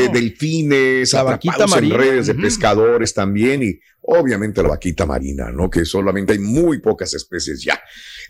¿no? 0.07 0.13
delfines, 0.13 1.11
La 1.13 1.23
vaquita 1.23 1.53
atrapados 1.55 1.83
en 1.83 1.89
marina. 1.89 2.11
redes 2.11 2.27
de 2.27 2.35
pescadores 2.35 3.13
también 3.13 3.61
y 3.63 3.79
obviamente 4.03 4.63
la 4.63 4.69
vaquita 4.69 5.05
marina, 5.05 5.51
¿no? 5.51 5.69
Que 5.69 5.83
solamente 5.85 6.33
hay 6.33 6.39
muy 6.39 6.79
pocas 6.79 7.13
especies 7.13 7.61
ya. 7.61 7.81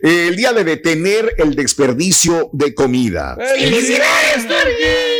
Eh, 0.01 0.27
el 0.29 0.36
día 0.36 0.53
de 0.53 0.63
detener 0.63 1.36
el 1.38 1.53
desperdicio 1.55 2.50
de 2.51 2.74
comida. 2.74 3.38
¡Felicidades, 3.38 4.48
Turgi! 4.48 5.10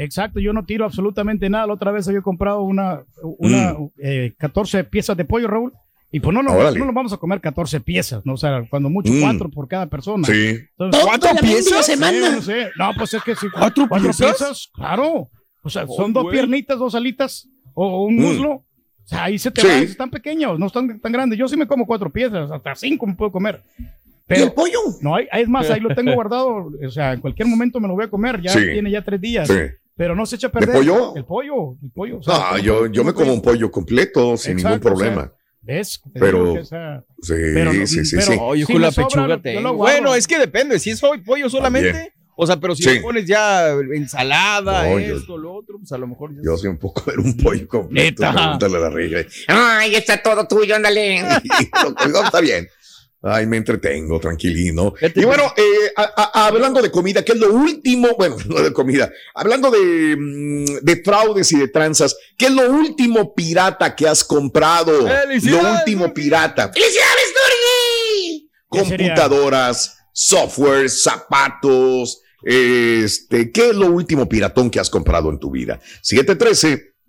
Exacto, 0.00 0.38
yo 0.40 0.52
no 0.52 0.64
tiro 0.64 0.84
absolutamente 0.84 1.50
nada. 1.50 1.66
La 1.66 1.72
otra 1.74 1.90
vez 1.90 2.06
había 2.08 2.22
comprado 2.22 2.62
una, 2.62 3.02
una 3.38 3.76
eh, 4.02 4.32
14 4.38 4.84
piezas 4.84 5.16
de 5.16 5.24
pollo, 5.24 5.48
Raúl. 5.48 5.72
Y 6.10 6.20
pues 6.20 6.32
no, 6.32 6.42
no, 6.42 6.52
Mm. 6.52 6.56
Órale. 6.56 6.78
no 6.78 6.86
nos 6.86 6.94
vamos 6.94 7.12
a 7.12 7.16
comer 7.18 7.40
14 7.40 7.80
piezas, 7.80 8.24
¿no? 8.24 8.34
O 8.34 8.36
sea, 8.38 8.64
cuando 8.70 8.88
mucho, 8.88 9.12
Mm. 9.12 9.20
cuatro 9.20 9.50
por 9.50 9.68
cada 9.68 9.86
persona. 9.88 10.26
Sí. 10.26 10.56
Entonces, 10.70 11.04
¿Cuatro 11.04 11.30
piezas? 11.40 11.64
piezas? 11.64 11.86
sí, 11.86 11.92
semana? 11.92 12.30
no 12.36 12.40
sé. 12.42 12.70
No, 12.78 12.90
pues 12.96 13.12
es 13.14 13.22
que 13.22 13.34
sí. 13.34 13.46
¿Cuatro 13.52 13.86
piezas? 13.88 14.70
Claro. 14.72 15.28
O 15.62 15.68
sea, 15.68 15.84
Oh, 15.86 15.96
son 15.96 16.12
dos 16.12 16.22
güey. 16.22 16.32
piernitas, 16.34 16.78
dos 16.78 16.94
alitas 16.94 17.46
o, 17.74 18.04
un 18.04 18.16
Mm. 18.16 18.20
muslo. 18.20 18.50
O 18.52 18.64
sea, 19.04 19.24
ahí 19.24 19.38
se 19.38 19.50
te 19.50 19.60
Sí. 19.60 19.66
van, 19.66 19.82
están 19.82 20.10
pequeños, 20.10 20.58
no 20.58 20.66
están 20.66 21.00
tan 21.00 21.12
grandes. 21.12 21.38
Yo 21.38 21.48
sí 21.48 21.56
me 21.56 21.66
como 21.66 21.86
cuatro 21.86 22.10
piezas, 22.10 22.50
hasta 22.50 22.74
cinco 22.74 23.06
me 23.06 23.14
puedo 23.14 23.32
comer. 23.32 23.60
¿Y 23.78 23.82
Pero 24.26 24.44
el 24.44 24.52
pollo? 24.52 24.78
no 25.02 25.14
hay, 25.16 25.26
es 25.32 25.48
más, 25.48 25.68
ahí 25.70 25.80
lo 25.80 25.94
tengo 25.94 26.12
guardado. 26.14 26.70
O 26.86 26.90
sea, 26.90 27.12
en 27.14 27.20
cualquier 27.20 27.48
momento 27.48 27.80
me 27.80 27.88
lo 27.88 27.94
voy 27.94 28.04
a 28.04 28.10
comer. 28.10 28.40
Ya 28.40 28.52
Sí. 28.52 28.60
tiene 28.72 28.90
ya 28.90 29.02
tres 29.02 29.20
días. 29.20 29.48
Sí. 29.48 29.54
Pero 29.98 30.14
no 30.16 30.24
se 30.24 30.36
echa 30.36 30.46
a 30.46 30.50
perder. 30.52 30.74
pollo? 30.76 31.14
El 31.16 31.24
pollo, 31.26 31.76
el 31.82 31.90
pollo. 31.90 32.18
o 32.18 32.22
sea, 32.22 32.38
No, 32.52 32.56
el 32.56 32.62
yo, 32.62 32.78
pollo- 32.80 32.92
yo 32.92 33.04
me 33.04 33.12
como 33.12 33.34
un 33.34 33.42
pollo 33.42 33.70
completo 33.70 34.36
sin 34.38 34.56
ningún 34.56 34.72
Exacto, 34.72 34.94
o 34.94 34.96
sea, 34.96 35.06
problema. 35.10 35.32
¿Ves? 35.60 36.00
Te 36.14 36.20
Pero- 36.20 36.38
digo 36.38 36.54
que, 36.54 36.60
o 36.60 36.64
sea, 36.64 37.04
Sí, 37.20 37.34
pero 37.52 37.72
sí, 37.72 37.86
sí, 38.06 38.16
pero- 38.16 38.32
sí. 38.32 38.38
Oye, 38.40 38.60
Si 38.64 38.72
con 38.72 38.80
me 38.80 38.86
la 38.86 38.92
pechuga 38.92 39.36
guardo. 39.36 39.74
Bueno, 39.76 40.14
es 40.14 40.26
que 40.26 40.38
depende. 40.38 40.78
Si 40.78 40.90
es 40.90 41.02
hoy 41.02 41.18
pollo 41.18 41.50
solamente, 41.50 41.90
También. 41.92 42.12
o 42.36 42.46
sea, 42.46 42.56
pero 42.58 42.74
si 42.76 42.84
Sí. 42.84 42.90
le 42.90 43.00
pones 43.00 43.26
ya 43.26 43.68
ensalada, 43.94 44.88
No, 44.88 44.98
yo- 44.98 45.16
esto, 45.16 45.36
lo 45.36 45.52
otro, 45.54 45.78
pues 45.78 45.90
a 45.92 45.98
lo 45.98 46.06
mejor 46.06 46.32
ya 46.34 46.40
Yo 46.44 46.56
soy 46.56 46.70
un 46.70 46.78
poco 46.78 47.02
ver 47.06 47.18
un 47.18 47.36
pollo 47.36 47.66
completo. 47.68 48.22
Neta. 48.22 48.32
Pregúntale 48.32 48.76
a 48.76 48.80
la 48.80 48.90
regia. 48.90 49.26
Ay, 49.48 49.94
está 49.96 50.22
todo 50.22 50.46
tuyo, 50.46 50.74
ándale. 50.76 51.20
No, 52.12 52.22
está 52.24 52.40
bien. 52.40 52.68
Ay, 53.20 53.46
me 53.46 53.56
entretengo, 53.56 54.20
tranquilino. 54.20 54.94
Y 55.00 55.24
bueno, 55.24 55.52
eh, 55.56 55.90
a- 55.96 56.12
a- 56.16 56.46
hablando 56.46 56.80
de 56.80 56.88
comida, 56.90 57.24
que 57.24 57.32
es 57.32 57.38
lo 57.38 57.52
último, 57.52 58.14
bueno, 58.16 58.36
no 58.46 58.60
de 58.62 58.72
comida, 58.72 59.10
hablando 59.34 59.70
de, 59.72 60.16
mm, 60.16 60.64
de 60.82 61.02
fraudes 61.04 61.50
y 61.50 61.58
de 61.58 61.66
tranzas, 61.68 62.16
¿qué 62.36 62.46
es 62.46 62.52
lo 62.52 62.70
último 62.70 63.34
pirata 63.34 63.96
que 63.96 64.06
has 64.06 64.22
comprado? 64.22 65.04
¡Felicidades, 65.06 65.62
Lo 65.64 65.72
último 65.78 66.14
pirata. 66.14 66.70
¡Felicidades, 66.72 67.34
Turgi! 67.34 68.50
¿Qué? 68.70 68.78
Computadoras, 68.80 69.96
software, 70.12 70.88
zapatos. 70.88 72.22
Este, 72.44 73.50
¿qué 73.50 73.70
es 73.70 73.74
lo 73.74 73.86
último 73.86 74.28
piratón 74.28 74.70
que 74.70 74.78
has 74.78 74.90
comprado 74.90 75.28
en 75.30 75.40
tu 75.40 75.50
vida? 75.50 75.80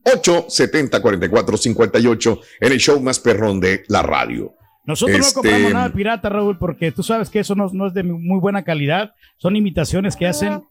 870-4458 0.06 2.40
en 2.62 2.72
el 2.72 2.80
show 2.80 3.00
más 3.00 3.20
perrón 3.20 3.60
de 3.60 3.84
la 3.88 4.02
radio. 4.02 4.56
Nosotros 4.90 5.20
Este- 5.20 5.30
no 5.30 5.42
compramos 5.44 5.72
nada 5.74 5.90
pirata, 5.94 6.30
Raúl, 6.30 6.58
porque 6.58 6.92
tú 6.92 7.04
sabes 7.04 7.30
que 7.30 7.40
eso 7.40 7.54
no, 7.54 7.70
no 7.72 7.86
es 7.88 7.94
de 7.94 8.02
muy 8.02 8.40
buena 8.40 8.64
calidad. 8.64 9.12
Son 9.38 9.56
imitaciones 9.56 10.16
que 10.16 10.26
hacen. 10.26 10.62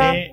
eh, 0.00 0.32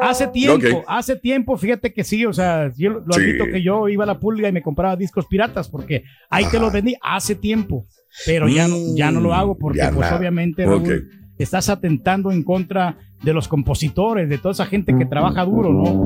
hace 0.00 0.28
tiempo, 0.28 0.78
Ok. 0.78 0.84
hace 0.86 1.16
tiempo, 1.16 1.56
fíjate 1.58 1.92
que 1.92 2.02
sí, 2.04 2.24
o 2.24 2.32
sea, 2.32 2.70
yo 2.76 2.90
lo 2.90 3.12
Sí. 3.12 3.20
admito 3.20 3.44
que 3.46 3.60
yo 3.62 3.88
iba 3.88 4.04
a 4.04 4.06
la 4.06 4.18
pulga 4.20 4.48
y 4.48 4.52
me 4.52 4.62
compraba 4.62 4.94
discos 4.96 5.26
piratas 5.26 5.68
porque 5.68 6.04
ahí 6.30 6.44
te 6.50 6.58
los 6.60 6.72
vendí 6.72 6.94
hace 7.02 7.34
tiempo, 7.34 7.86
pero 8.24 8.48
ya, 8.48 8.68
no, 8.68 8.76
ya 8.96 9.10
no 9.10 9.20
lo 9.20 9.34
hago 9.34 9.58
porque 9.58 9.80
pues 9.80 9.96
nada. 9.96 10.16
obviamente 10.16 10.64
Raúl, 10.64 10.80
Ok. 10.82 10.90
estás 11.38 11.68
atentando 11.68 12.30
en 12.30 12.42
contra 12.44 12.96
de 13.22 13.32
los 13.34 13.48
compositores, 13.48 14.28
de 14.30 14.38
toda 14.38 14.52
esa 14.52 14.66
gente 14.66 14.96
que 14.96 15.04
trabaja 15.06 15.44
duro, 15.44 15.72
¿no? 15.72 16.04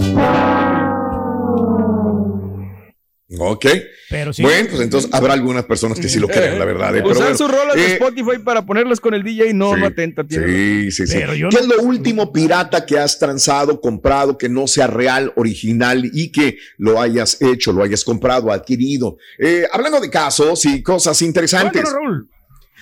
Ok. 3.39 3.67
Pero 4.09 4.33
sí. 4.33 4.43
Bueno, 4.43 4.69
pues 4.71 4.83
entonces 4.83 5.09
habrá 5.13 5.35
algunas 5.35 5.65
personas 5.65 6.01
que 6.01 6.09
sí 6.09 6.19
lo 6.19 6.27
creen, 6.27 6.59
la 6.59 6.65
verdad. 6.65 6.97
eh, 6.97 7.03
Usar 7.05 7.17
bueno, 7.23 7.39
sus 7.39 7.49
rolas 7.51 7.77
de 7.77 7.87
eh, 7.87 7.93
Spotify 7.93 8.39
para 8.45 8.67
ponerlas 8.67 8.99
con 9.01 9.15
el 9.15 9.23
DJ 9.23 9.55
no, 9.55 9.73
Sí. 9.75 9.81
no 9.81 9.87
atenta. 9.87 10.25
Sí, 10.29 10.91
sí, 10.91 11.07
sí. 11.07 11.15
Pero 11.15 11.33
¿Qué 11.35 11.41
no- 11.43 11.49
es 11.61 11.67
lo 11.67 11.83
último 11.83 12.33
pirata 12.33 12.85
que 12.85 12.99
has 12.99 13.19
transado, 13.21 13.81
comprado, 13.81 14.37
que 14.37 14.49
no 14.49 14.67
sea 14.67 14.89
real, 14.89 15.33
original 15.37 16.11
y 16.13 16.33
que 16.33 16.59
lo 16.79 17.01
hayas 17.01 17.41
hecho, 17.41 17.73
lo 17.73 17.85
hayas 17.85 18.05
comprado, 18.05 18.51
adquirido? 18.51 19.17
Eh, 19.39 19.65
hablando 19.73 20.01
de 20.01 20.11
casos 20.11 20.65
y 20.67 20.83
cosas 20.83 21.23
interesantes. 21.23 21.85
Raúl. 21.85 22.29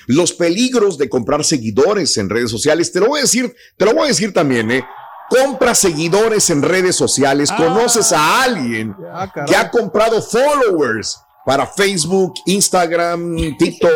los 0.07 0.33
peligros 0.33 0.97
de 0.97 1.11
comprar 1.11 1.45
seguidores 1.45 2.17
en 2.17 2.31
redes 2.31 2.51
sociales. 2.51 2.91
Te 2.91 3.01
lo 3.01 3.09
voy 3.09 3.19
a 3.19 3.23
decir, 3.25 3.55
te 3.77 3.85
lo 3.85 3.93
voy 3.93 4.05
a 4.05 4.09
decir 4.09 4.33
también, 4.33 4.71
¿eh? 4.71 4.83
Compra 5.29 5.75
seguidores 5.75 6.49
en 6.51 6.63
redes 6.63 6.97
sociales. 6.97 7.51
Ah. 7.53 7.57
Conoces 7.57 8.13
a 8.13 8.43
alguien 8.43 8.95
Ah, 9.13 9.31
que 9.47 9.55
ha 9.57 9.71
comprado 9.71 10.23
followers 10.23 11.21
para 11.45 11.67
Facebook, 11.67 12.35
Instagram, 12.47 13.37
TikTok. 13.59 13.91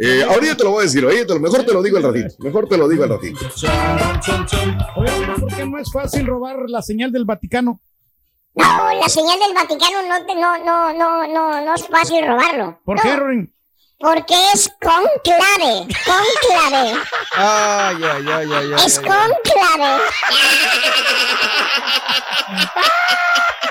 Eh, 0.00 0.24
ahorita 0.28 0.56
te 0.56 0.64
lo 0.64 0.70
voy 0.72 0.80
a 0.80 0.82
decir, 0.84 1.04
ahorita 1.04 1.38
mejor 1.38 1.64
te 1.64 1.72
lo 1.72 1.82
digo 1.82 1.96
al 1.96 2.02
ratito. 2.04 2.34
Mejor 2.40 2.68
te 2.68 2.76
lo 2.76 2.88
digo 2.88 3.04
al 3.04 3.10
ratito. 3.10 3.38
Oye, 4.96 5.10
¿por 5.40 5.54
qué 5.54 5.66
no 5.66 5.78
es 5.78 5.90
fácil 5.92 6.26
robar 6.26 6.56
la 6.68 6.82
señal 6.82 7.12
del 7.12 7.24
Vaticano? 7.24 7.80
No, 8.54 8.92
la 8.94 9.08
señal 9.08 9.38
del 9.38 9.54
Vaticano 9.54 10.02
no, 10.08 10.26
te, 10.26 10.34
no, 10.34 10.58
no, 10.64 10.92
no, 10.92 11.26
no, 11.26 11.64
no 11.64 11.74
es 11.74 11.86
fácil 11.88 12.26
robarlo. 12.26 12.80
¿Por 12.84 12.96
No, 12.98 13.02
qué, 13.02 13.16
Rorin? 13.16 13.54
Porque 14.02 14.34
es 14.52 14.68
con 14.82 15.04
clave, 15.22 15.86
con 16.04 16.24
clave. 16.48 17.00
Ay, 17.34 17.96
ay, 18.02 18.26
ay, 18.28 18.50
ay, 18.52 18.72
ay, 18.76 18.84
Es 18.84 18.98
ay. 18.98 19.04
con 19.04 19.30
clave. 19.44 20.02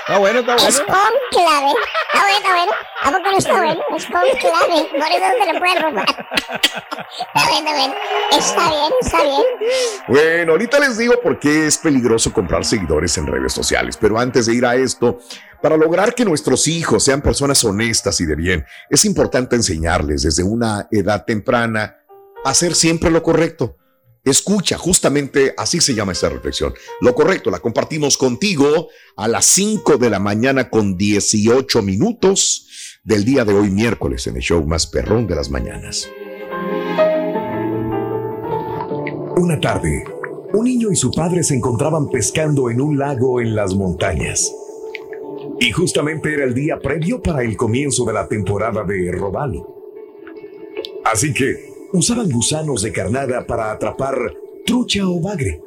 Está 0.00 0.18
bueno, 0.18 0.40
está 0.40 0.54
Es 0.56 0.78
bueno. 0.84 0.92
con 0.94 1.12
clave. 1.30 1.72
Está 2.12 2.22
bueno, 2.22 2.36
está 2.38 2.50
bueno. 2.54 2.72
¿A 3.02 3.10
poco 3.12 3.30
no 3.30 3.38
está 3.38 3.52
bueno? 3.52 3.82
Es 3.96 4.06
con 4.06 4.22
clave. 4.40 4.88
Por 4.90 5.12
eso 5.12 5.28
no 5.28 5.44
te 5.44 5.52
lo 5.52 5.58
puedes 5.60 5.82
robar. 5.82 6.08
Está 7.18 7.50
bueno, 7.50 7.70
está 7.70 7.72
bueno. 7.72 7.94
Está 8.32 8.68
bien, 8.70 8.92
está 9.00 9.22
bien. 9.22 9.42
Bueno, 10.08 10.52
ahorita 10.52 10.78
les 10.80 10.98
digo 10.98 11.20
por 11.22 11.38
qué 11.38 11.66
es 11.66 11.78
peligroso 11.78 12.32
comprar 12.32 12.64
seguidores 12.64 13.16
en 13.18 13.26
redes 13.26 13.52
sociales, 13.52 13.96
pero 14.00 14.18
antes 14.18 14.46
de 14.46 14.54
ir 14.54 14.64
a 14.66 14.74
esto, 14.74 15.18
para 15.62 15.76
lograr 15.76 16.14
que 16.14 16.24
nuestros 16.24 16.66
hijos 16.66 17.04
sean 17.04 17.22
personas 17.22 17.62
honestas 17.64 18.20
y 18.20 18.26
de 18.26 18.34
bien, 18.34 18.64
es 18.90 19.04
importante 19.04 19.54
enseñarles 19.54 20.22
desde 20.22 20.42
una 20.42 20.88
edad 20.90 21.24
temprana 21.24 21.98
a 22.44 22.50
hacer 22.50 22.74
siempre 22.74 23.10
lo 23.10 23.22
correcto. 23.22 23.76
Escucha, 24.24 24.76
justamente 24.76 25.54
así 25.56 25.80
se 25.80 25.94
llama 25.94 26.12
esta 26.12 26.28
reflexión. 26.28 26.74
Lo 27.00 27.14
correcto, 27.14 27.50
la 27.50 27.60
compartimos 27.60 28.16
contigo 28.16 28.88
a 29.16 29.26
las 29.28 29.46
5 29.46 29.98
de 29.98 30.10
la 30.10 30.18
mañana 30.18 30.68
con 30.68 30.96
18 30.96 31.82
minutos 31.82 32.98
del 33.04 33.24
día 33.24 33.44
de 33.44 33.54
hoy 33.54 33.70
miércoles 33.70 34.26
en 34.26 34.36
el 34.36 34.42
show 34.42 34.64
más 34.66 34.86
perrón 34.86 35.26
de 35.26 35.34
las 35.34 35.50
mañanas. 35.50 36.08
Una 39.36 39.58
tarde, 39.60 40.04
un 40.52 40.64
niño 40.64 40.92
y 40.92 40.96
su 40.96 41.10
padre 41.10 41.42
se 41.42 41.56
encontraban 41.56 42.08
pescando 42.08 42.70
en 42.70 42.80
un 42.80 42.98
lago 42.98 43.40
en 43.40 43.56
las 43.56 43.74
montañas. 43.74 44.52
Y 45.60 45.70
justamente 45.70 46.32
era 46.32 46.44
el 46.44 46.54
día 46.54 46.78
previo 46.78 47.22
para 47.22 47.42
el 47.42 47.56
comienzo 47.56 48.04
de 48.04 48.12
la 48.12 48.28
temporada 48.28 48.84
de 48.84 49.12
robalo. 49.12 49.82
Así 51.04 51.32
que 51.32 51.68
usaban 51.92 52.30
gusanos 52.30 52.82
de 52.82 52.92
carnada 52.92 53.46
para 53.46 53.72
atrapar 53.72 54.34
trucha 54.64 55.06
o 55.06 55.20
bagre. 55.20 55.60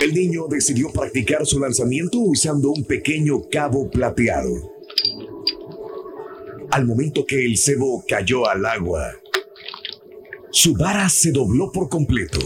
El 0.00 0.12
niño 0.12 0.46
decidió 0.48 0.90
practicar 0.90 1.46
su 1.46 1.58
lanzamiento 1.60 2.18
usando 2.18 2.70
un 2.70 2.84
pequeño 2.84 3.42
cabo 3.50 3.88
plateado. 3.90 4.72
Al 6.70 6.86
momento 6.86 7.24
que 7.24 7.44
el 7.44 7.56
cebo 7.56 8.04
cayó 8.06 8.48
al 8.48 8.66
agua, 8.66 9.12
su 10.50 10.74
vara 10.74 11.08
se 11.08 11.32
dobló 11.32 11.70
por 11.72 11.88
completo. 11.88 12.40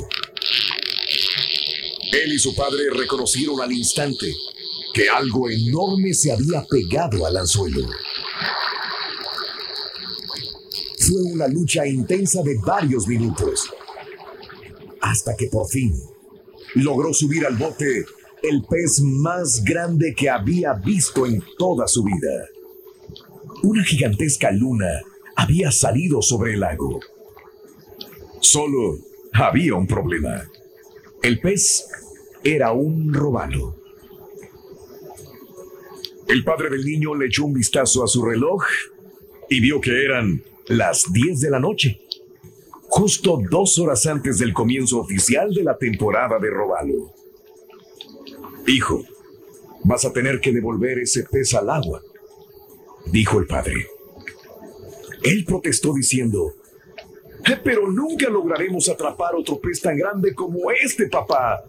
Él 2.12 2.32
y 2.32 2.38
su 2.38 2.54
padre 2.54 2.90
reconocieron 2.94 3.60
al 3.60 3.72
instante 3.72 4.26
algo 5.06 5.48
enorme 5.50 6.14
se 6.14 6.32
había 6.32 6.64
pegado 6.68 7.26
al 7.26 7.36
anzuelo. 7.36 7.86
Fue 10.98 11.22
una 11.32 11.46
lucha 11.46 11.86
intensa 11.86 12.42
de 12.42 12.56
varios 12.58 13.06
minutos, 13.06 13.70
hasta 15.00 15.36
que 15.36 15.46
por 15.46 15.68
fin 15.68 15.94
logró 16.74 17.14
subir 17.14 17.46
al 17.46 17.56
bote 17.56 18.04
el 18.42 18.62
pez 18.68 19.00
más 19.00 19.62
grande 19.64 20.14
que 20.16 20.30
había 20.30 20.74
visto 20.74 21.26
en 21.26 21.42
toda 21.58 21.86
su 21.86 22.04
vida. 22.04 22.48
Una 23.62 23.84
gigantesca 23.84 24.50
luna 24.52 25.02
había 25.36 25.70
salido 25.72 26.22
sobre 26.22 26.54
el 26.54 26.60
lago. 26.60 27.00
Solo 28.40 28.98
había 29.32 29.74
un 29.74 29.86
problema. 29.86 30.48
El 31.22 31.40
pez 31.40 31.86
era 32.44 32.72
un 32.72 33.12
robalo. 33.12 33.77
El 36.28 36.44
padre 36.44 36.68
del 36.68 36.84
niño 36.84 37.14
le 37.14 37.26
echó 37.26 37.46
un 37.46 37.54
vistazo 37.54 38.04
a 38.04 38.06
su 38.06 38.22
reloj 38.22 38.62
y 39.48 39.60
vio 39.60 39.80
que 39.80 40.04
eran 40.04 40.42
las 40.66 41.10
10 41.10 41.40
de 41.40 41.48
la 41.48 41.58
noche, 41.58 42.02
justo 42.82 43.40
dos 43.50 43.78
horas 43.78 44.04
antes 44.04 44.38
del 44.38 44.52
comienzo 44.52 44.98
oficial 44.98 45.54
de 45.54 45.64
la 45.64 45.78
temporada 45.78 46.38
de 46.38 46.50
robalo. 46.50 47.14
Hijo, 48.66 49.06
vas 49.84 50.04
a 50.04 50.12
tener 50.12 50.38
que 50.38 50.52
devolver 50.52 50.98
ese 50.98 51.22
pez 51.22 51.54
al 51.54 51.70
agua, 51.70 52.02
dijo 53.06 53.38
el 53.38 53.46
padre. 53.46 53.86
Él 55.22 55.46
protestó 55.46 55.94
diciendo, 55.94 56.52
"Eh, 57.46 57.58
pero 57.64 57.90
nunca 57.90 58.28
lograremos 58.28 58.86
atrapar 58.90 59.34
otro 59.34 59.58
pez 59.58 59.80
tan 59.80 59.96
grande 59.96 60.34
como 60.34 60.70
este, 60.70 61.06
papá. 61.06 61.64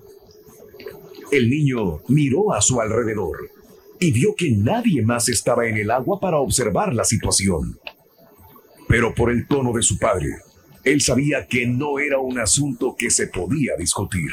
El 1.31 1.49
niño 1.49 2.01
miró 2.09 2.51
a 2.51 2.59
su 2.59 2.81
alrededor 2.81 3.58
y 3.99 4.11
vio 4.11 4.33
que 4.35 4.51
nadie 4.51 5.01
más 5.01 5.29
estaba 5.29 5.67
en 5.67 5.77
el 5.77 5.91
agua 5.91 6.19
para 6.19 6.37
observar 6.37 6.93
la 6.93 7.03
situación. 7.03 7.79
Pero 8.87 9.13
por 9.13 9.31
el 9.31 9.47
tono 9.47 9.73
de 9.73 9.83
su 9.83 9.97
padre, 9.99 10.29
él 10.83 11.01
sabía 11.01 11.45
que 11.47 11.67
no 11.67 11.99
era 11.99 12.19
un 12.19 12.39
asunto 12.39 12.95
que 12.97 13.09
se 13.09 13.27
podía 13.27 13.75
discutir. 13.77 14.29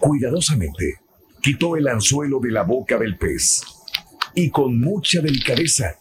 Cuidadosamente, 0.00 1.00
quitó 1.40 1.76
el 1.76 1.88
anzuelo 1.88 2.40
de 2.40 2.50
la 2.50 2.62
boca 2.62 2.98
del 2.98 3.16
pez 3.16 3.62
y 4.34 4.50
con 4.50 4.80
mucha 4.80 5.20
delicadeza 5.20 5.96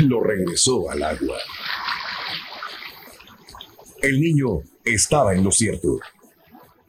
lo 0.00 0.22
regresó 0.22 0.90
al 0.90 1.02
agua. 1.02 1.38
El 4.02 4.20
niño 4.20 4.62
estaba 4.84 5.34
en 5.34 5.44
lo 5.44 5.50
cierto. 5.50 5.98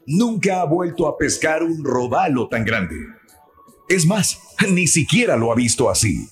Nunca 0.06 0.62
ha 0.62 0.66
vuelto 0.66 1.08
a 1.08 1.18
pescar 1.18 1.64
un 1.64 1.84
robalo 1.84 2.50
tan 2.50 2.66
grande. 2.66 2.96
Es 3.90 4.06
más, 4.06 4.40
ni 4.70 4.88
siquiera 4.88 5.38
lo 5.38 5.52
ha 5.52 5.56
visto 5.56 5.90
así. 5.90 6.28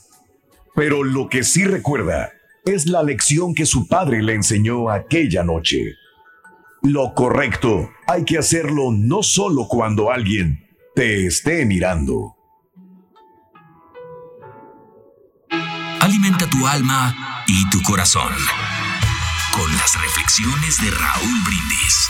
Pero 0.76 1.04
lo 1.04 1.28
que 1.30 1.44
sí 1.44 1.66
recuerda 1.66 2.32
es 2.66 2.86
la 2.86 3.04
lección 3.04 3.54
que 3.54 3.66
su 3.66 3.88
padre 3.88 4.22
le 4.22 4.34
enseñó 4.34 4.90
aquella 4.90 5.44
noche. 5.44 5.96
Lo 6.84 7.14
correcto 7.14 7.92
hay 8.08 8.24
que 8.26 8.38
hacerlo 8.38 8.92
no 8.92 9.22
solo 9.24 9.68
cuando 9.68 10.12
alguien 10.12 10.68
te 10.96 11.26
esté 11.26 11.66
mirando. 11.66 12.36
Alimenta 16.00 16.50
tu 16.50 16.66
alma 16.66 17.44
y 17.48 17.70
tu 17.70 17.82
corazón 17.84 18.34
con 19.56 19.72
las 19.74 20.02
reflexiones 20.02 20.82
de 20.82 20.90
Raúl 20.92 21.44
Brindis. 21.46 22.10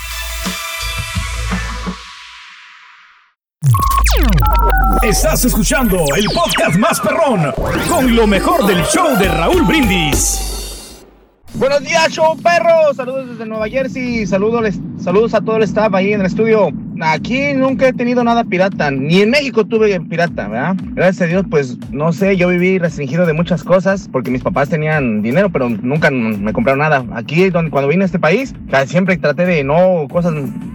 Estás 5.02 5.44
escuchando 5.44 6.04
el 6.16 6.26
podcast 6.26 6.78
más 6.78 7.00
perrón 7.00 7.52
con 7.88 8.14
lo 8.14 8.24
mejor 8.24 8.64
del 8.68 8.84
show 8.84 9.18
de 9.18 9.26
Raúl 9.26 9.62
Brindis. 9.62 11.04
Buenos 11.54 11.80
días, 11.80 12.08
show 12.12 12.36
perro. 12.40 12.94
Saludos 12.94 13.30
desde 13.30 13.44
Nueva 13.44 13.68
Jersey. 13.68 14.24
Saludos, 14.26 14.78
saludos 14.98 15.34
a 15.34 15.40
todo 15.40 15.56
el 15.56 15.64
staff 15.64 15.92
ahí 15.92 16.12
en 16.12 16.20
el 16.20 16.26
estudio. 16.26 16.68
aquí 17.00 17.52
nunca 17.52 17.88
he 17.88 17.92
tenido 17.92 18.22
nada 18.22 18.44
pirata, 18.44 18.92
ni 18.92 19.22
en 19.22 19.30
México 19.30 19.64
tuve 19.64 20.00
pirata, 20.00 20.46
¿verdad? 20.46 20.76
Gracias 20.92 21.22
a 21.22 21.26
Dios, 21.26 21.44
pues 21.50 21.76
no 21.90 22.12
sé, 22.12 22.36
yo 22.36 22.46
viví 22.48 22.78
restringido 22.78 23.26
de 23.26 23.32
muchas 23.32 23.64
cosas 23.64 24.08
porque 24.10 24.30
mis 24.30 24.42
papás 24.42 24.68
tenían 24.68 25.20
dinero, 25.20 25.50
pero 25.50 25.68
nunca 25.68 26.12
me 26.12 26.52
compraron 26.52 26.78
nada. 26.78 27.04
Aquí, 27.12 27.50
cuando 27.50 27.88
vine 27.88 28.04
a 28.04 28.06
este 28.06 28.20
país, 28.20 28.54
siempre 28.86 29.16
traté 29.16 29.46
de 29.46 29.64
no 29.64 30.06
cosas 30.08 30.32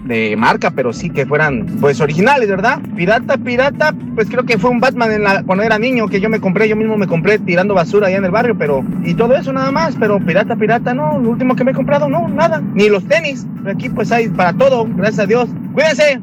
de 0.07 0.35
marca, 0.37 0.71
pero 0.71 0.93
sí 0.93 1.09
que 1.09 1.25
fueran 1.25 1.65
pues 1.79 1.99
originales, 1.99 2.49
¿verdad? 2.49 2.79
Pirata, 2.95 3.37
pirata, 3.37 3.93
pues 4.15 4.29
creo 4.29 4.45
que 4.45 4.57
fue 4.57 4.69
un 4.69 4.79
Batman 4.79 5.11
en 5.11 5.23
la, 5.23 5.43
cuando 5.43 5.63
era 5.63 5.77
niño 5.77 6.07
que 6.07 6.19
yo 6.19 6.29
me 6.29 6.39
compré, 6.39 6.67
yo 6.67 6.75
mismo 6.75 6.97
me 6.97 7.07
compré 7.07 7.39
tirando 7.39 7.73
basura 7.73 8.07
allá 8.07 8.17
en 8.17 8.25
el 8.25 8.31
barrio, 8.31 8.57
pero 8.57 8.83
y 9.03 9.13
todo 9.13 9.35
eso 9.35 9.53
nada 9.53 9.71
más, 9.71 9.95
pero 9.99 10.19
pirata, 10.19 10.55
pirata, 10.55 10.93
no, 10.93 11.19
lo 11.19 11.29
último 11.29 11.55
que 11.55 11.63
me 11.63 11.71
he 11.71 11.75
comprado, 11.75 12.09
no, 12.09 12.27
nada, 12.27 12.61
ni 12.73 12.89
los 12.89 13.07
tenis. 13.07 13.45
Aquí 13.65 13.89
pues 13.89 14.11
hay 14.11 14.29
para 14.29 14.53
todo, 14.53 14.87
gracias 14.95 15.19
a 15.19 15.25
Dios. 15.25 15.49
Cuídense. 15.73 16.19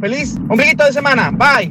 Feliz 0.00 0.36
ombliguito 0.48 0.84
de 0.84 0.92
semana. 0.92 1.30
Bye. 1.30 1.70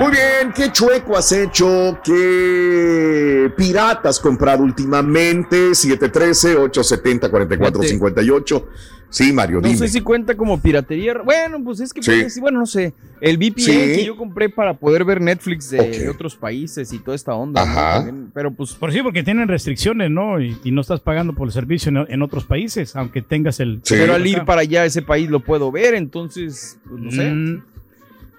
Muy 0.00 0.10
bien, 0.12 0.52
¿qué 0.54 0.72
chueco 0.72 1.14
has 1.16 1.30
hecho? 1.30 2.00
¿Qué 2.02 3.52
pirata 3.54 4.08
has 4.08 4.18
comprado 4.18 4.62
últimamente? 4.64 5.72
713-870-4458. 5.72 8.64
Sí, 9.10 9.30
Mario, 9.32 9.60
No 9.60 9.68
sé 9.74 9.88
si 9.88 10.00
cuenta 10.02 10.36
como 10.36 10.60
piratería. 10.62 11.14
Bueno, 11.24 11.58
pues 11.64 11.80
es 11.80 11.92
que, 11.92 12.00
Sí. 12.00 12.12
puede- 12.12 12.28
bueno, 12.40 12.60
no 12.60 12.66
sé. 12.66 12.94
El 13.20 13.38
VPN 13.38 13.64
Sí. 13.64 13.72
que 13.96 14.04
yo 14.06 14.16
compré 14.16 14.48
para 14.48 14.74
poder 14.74 15.04
ver 15.04 15.20
Netflix 15.20 15.68
de, 15.70 16.08
otros 16.08 16.36
países 16.36 16.92
y 16.92 17.00
toda 17.00 17.16
esta 17.16 17.34
onda. 17.34 17.64
¿no? 17.64 17.70
Ajá. 17.72 17.94
También, 17.96 18.30
Pero 18.32 18.52
pues, 18.54 18.72
Por 18.74 18.92
sí, 18.92 19.02
porque 19.02 19.24
tienen 19.24 19.48
restricciones, 19.48 20.10
¿no? 20.12 20.40
Y, 20.40 20.56
y 20.62 20.70
no 20.70 20.80
estás 20.80 21.00
pagando 21.00 21.32
por 21.34 21.48
el 21.48 21.52
servicio 21.52 21.88
en, 21.90 21.96
en 22.08 22.22
otros 22.22 22.44
países, 22.44 22.94
aunque 22.96 23.20
tengas 23.20 23.58
el... 23.58 23.80
Sí. 23.82 23.96
pero 23.98 24.14
al 24.14 24.24
ir 24.26 24.44
para 24.44 24.60
allá 24.60 24.82
a 24.82 24.84
ese 24.86 25.02
país 25.02 25.28
lo 25.28 25.40
puedo 25.40 25.72
ver, 25.72 25.94
entonces, 25.94 26.78
pues, 26.88 27.02
no 27.02 27.10
sé. 27.10 27.32
Mm, 27.32 27.64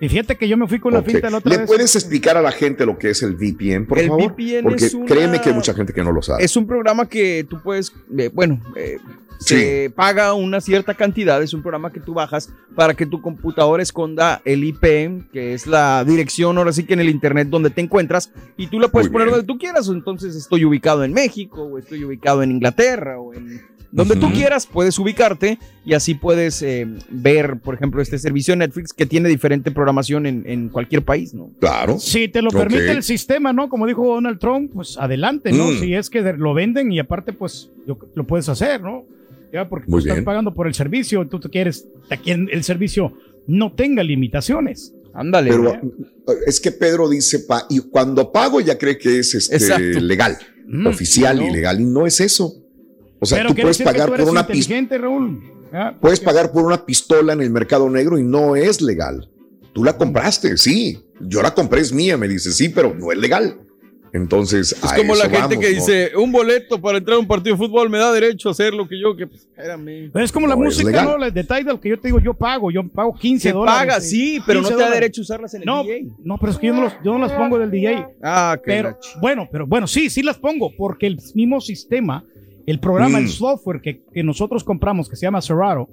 y 0.01 0.09
fíjate 0.09 0.35
que 0.35 0.47
yo 0.49 0.57
me 0.57 0.67
fui 0.67 0.79
con 0.79 0.93
la 0.93 1.01
finta 1.03 1.29
la 1.29 1.37
otra 1.37 1.49
¿Le 1.51 1.57
vez. 1.59 1.67
puedes 1.67 1.95
explicar 1.95 2.35
a 2.35 2.41
la 2.41 2.51
gente 2.51 2.85
lo 2.85 2.97
que 2.97 3.11
es 3.11 3.23
el 3.23 3.35
VPN, 3.35 3.85
por 3.85 3.99
El 3.99 4.07
favor? 4.07 4.33
VPN 4.33 4.63
Porque 4.63 4.85
es 4.85 4.93
una- 4.93 5.05
créeme 5.05 5.39
que 5.39 5.49
hay 5.49 5.55
mucha 5.55 5.73
gente 5.73 5.93
que 5.93 6.03
no 6.03 6.11
lo 6.11 6.21
sabe. 6.21 6.43
Es 6.43 6.57
un 6.57 6.67
programa 6.67 7.07
que 7.07 7.45
tú 7.49 7.61
puedes, 7.63 7.93
eh, 8.17 8.29
bueno, 8.33 8.59
eh, 8.75 8.97
se 9.39 9.91
paga 9.95 10.35
una 10.35 10.61
cierta 10.61 10.93
cantidad, 10.93 11.41
es 11.41 11.53
un 11.55 11.63
programa 11.63 11.91
que 11.91 11.99
tú 11.99 12.13
bajas 12.13 12.49
para 12.75 12.93
que 12.93 13.07
tu 13.07 13.21
computadora 13.23 13.81
esconda 13.81 14.39
el 14.45 14.63
IP, 14.63 15.23
que 15.33 15.55
es 15.55 15.65
la 15.65 16.03
dirección 16.05 16.59
ahora 16.59 16.71
sí 16.73 16.83
que 16.83 16.93
en 16.93 16.99
el 16.99 17.09
internet 17.09 17.47
donde 17.49 17.71
te 17.71 17.81
encuentras, 17.81 18.31
y 18.55 18.67
tú 18.67 18.79
la 18.79 18.87
puedes 18.89 19.07
Muy 19.09 19.13
poner 19.13 19.27
bien. 19.29 19.37
donde 19.37 19.47
tú 19.51 19.57
quieras, 19.57 19.87
entonces 19.87 20.35
estoy 20.35 20.63
ubicado 20.63 21.03
en 21.03 21.11
México, 21.13 21.63
o 21.63 21.79
estoy 21.79 22.03
ubicado 22.03 22.43
en 22.43 22.51
Inglaterra, 22.51 23.19
o 23.19 23.33
en 23.33 23.61
donde 23.91 24.15
tú 24.15 24.32
quieras, 24.32 24.65
puedes 24.65 24.97
ubicarte 24.99 25.58
y 25.86 25.93
así 25.93 26.13
puedes 26.15 26.62
eh, 26.62 26.88
ver, 27.10 27.60
por 27.60 27.75
ejemplo, 27.75 28.01
este 28.01 28.17
servicio 28.17 28.54
de 28.54 28.58
Netflix 28.58 28.93
que 28.93 29.06
tiene 29.06 29.27
diferente 29.30 29.71
programación 29.71 30.25
en, 30.25 30.43
en 30.45 30.69
cualquier 30.69 31.04
país, 31.04 31.34
¿no? 31.34 31.49
Claro. 31.60 31.99
Si 31.99 32.27
te 32.27 32.41
lo 32.41 32.49
permite 32.51 32.91
el 32.91 33.04
sistema, 33.04 33.51
¿no? 33.54 33.67
Como 33.69 33.86
dijo 33.88 34.06
Donald 34.06 34.39
Trump, 34.39 34.71
pues 34.73 34.97
adelante, 34.97 35.51
¿no? 35.51 35.67
Mm. 35.67 35.80
Si 35.80 35.93
es 35.93 36.10
que 36.10 36.21
lo 36.21 36.54
venden 36.54 36.91
y 36.91 36.99
aparte, 36.99 37.34
pues 37.34 37.69
lo, 37.86 37.97
lo 38.15 38.25
puedes 38.25 38.47
hacer, 38.49 38.82
¿no? 38.82 39.04
Ya, 39.51 39.67
porque 39.67 39.86
tú 39.86 39.91
Muy 39.91 39.99
estás 39.99 40.15
bien. 40.15 40.23
pagando 40.25 40.54
por 40.54 40.67
el 40.67 40.73
servicio, 40.73 41.27
tú 41.27 41.39
te 41.39 41.49
quieres 41.49 41.86
que 42.23 42.32
el 42.32 42.63
servicio 42.63 43.13
no 43.47 43.73
tenga 43.73 44.04
limitaciones. 44.04 44.93
Ándale. 45.13 45.49
Pero 45.51 45.73
¿eh? 45.73 45.82
es 46.47 46.62
que 46.62 46.71
Pedro 46.71 47.10
dice, 47.10 47.39
pa- 47.39 47.65
y 47.69 47.80
cuando 47.80 48.32
pago 48.32 48.62
ya 48.62 48.77
cree 48.77 48.97
que 48.97 49.19
es 49.19 49.36
este, 49.36 49.99
legal, 49.99 50.38
Mm, 50.67 50.88
oficial 50.88 51.38
no. 51.38 51.47
y 51.47 51.51
legal, 51.51 51.82
y 51.82 51.84
no 51.84 52.06
es 52.08 52.21
eso. 52.21 52.61
O 53.23 53.25
sea, 53.25 53.38
Pero 53.38 53.49
tú 53.53 53.62
puedes 53.62 53.81
pagar 53.81 54.10
tú 54.10 54.15
por 54.17 54.29
una 54.29 54.47
pistola. 54.47 54.88
Raúl. 54.97 55.39
Ya, 55.71 55.95
Puedes 56.01 56.19
porque- 56.19 56.25
pagar 56.34 56.51
por 56.51 56.65
una 56.65 56.84
pistola 56.86 57.34
en 57.34 57.41
el 57.41 57.49
mercado 57.51 57.88
negro 57.89 58.17
y 58.17 58.23
no 58.23 58.55
es 58.55 58.81
legal. 58.81 59.29
Tú 59.73 59.84
la 59.84 59.95
compraste, 59.95 60.57
sí. 60.57 60.99
Yo 61.19 61.41
la 61.41 61.53
compré, 61.53 61.81
es 61.81 61.93
mía, 61.93 62.17
me 62.17 62.27
dice, 62.27 62.51
sí, 62.51 62.69
pero 62.69 62.93
no 62.93 63.12
es 63.12 63.17
legal. 63.19 63.57
Entonces, 64.13 64.73
Es 64.73 64.84
a 64.84 64.97
como 64.97 65.15
la 65.15 65.23
eso 65.25 65.29
gente 65.36 65.55
vamos, 65.55 65.57
que 65.65 65.69
¿no? 65.71 65.75
dice, 65.79 66.12
un 66.17 66.31
boleto 66.34 66.81
para 66.81 66.97
entrar 66.97 67.15
a 67.15 67.19
un 67.19 67.27
partido 67.27 67.55
de 67.55 67.65
fútbol 67.65 67.89
me 67.89 67.97
da 67.97 68.12
derecho 68.12 68.49
a 68.49 68.51
hacer 68.51 68.73
lo 68.73 68.86
que 68.86 68.99
yo, 68.99 69.15
que 69.15 69.25
pues, 69.27 69.43
espérame. 69.43 70.10
Pero 70.12 70.25
es 70.25 70.31
como 70.34 70.47
la 70.47 70.55
No, 70.55 70.63
es 70.63 70.75
música, 70.75 70.89
legal. 70.89 71.05
¿no? 71.05 71.17
La 71.17 71.29
de 71.29 71.43
Tidal, 71.45 71.79
que 71.79 71.88
yo 71.89 71.97
te 71.97 72.10
digo, 72.10 72.19
yo 72.19 72.34
pago, 72.34 72.71
yo 72.71 72.86
pago 72.89 73.15
15 73.15 73.49
Se 73.49 73.53
dólares. 73.53 73.79
paga, 73.79 73.97
eh, 73.99 74.01
sí, 74.01 74.39
pero 74.45 74.60
no 74.60 74.67
15 74.67 74.73
te 74.75 74.81
da 74.81 74.86
dólares. 74.89 74.99
derecho 74.99 75.21
a 75.21 75.23
usarlas 75.23 75.53
en 75.53 75.62
el 75.62 75.65
No, 75.65 75.84
DJ. 75.84 76.07
no, 76.25 76.38
pero 76.38 76.51
es 76.51 76.57
que 76.57 76.67
yo 76.67 76.73
no, 76.73 76.81
los- 76.81 76.93
yo 77.05 77.13
no 77.13 77.19
las 77.19 77.31
pongo 77.31 77.57
del 77.57 77.71
DJ. 77.71 78.05
Ah, 78.21 78.57
qué 78.57 78.63
Pero, 78.65 78.97
bueno, 79.21 79.47
pero 79.49 79.65
bueno, 79.65 79.88
sí, 79.88 80.10
sí 80.10 80.21
las 80.23 80.38
pongo, 80.38 80.71
porque 80.75 81.07
el 81.07 81.17
mismo 81.34 81.62
sistema, 81.62 82.25
el 82.71 82.79
programa, 82.79 83.19
Mm. 83.19 83.23
el 83.23 83.29
software 83.29 83.81
que, 83.81 84.01
que 84.13 84.23
nosotros 84.23 84.63
compramos, 84.63 85.07
que 85.10 85.15
se 85.15 85.25
llama 85.27 85.41
Serato, 85.41 85.89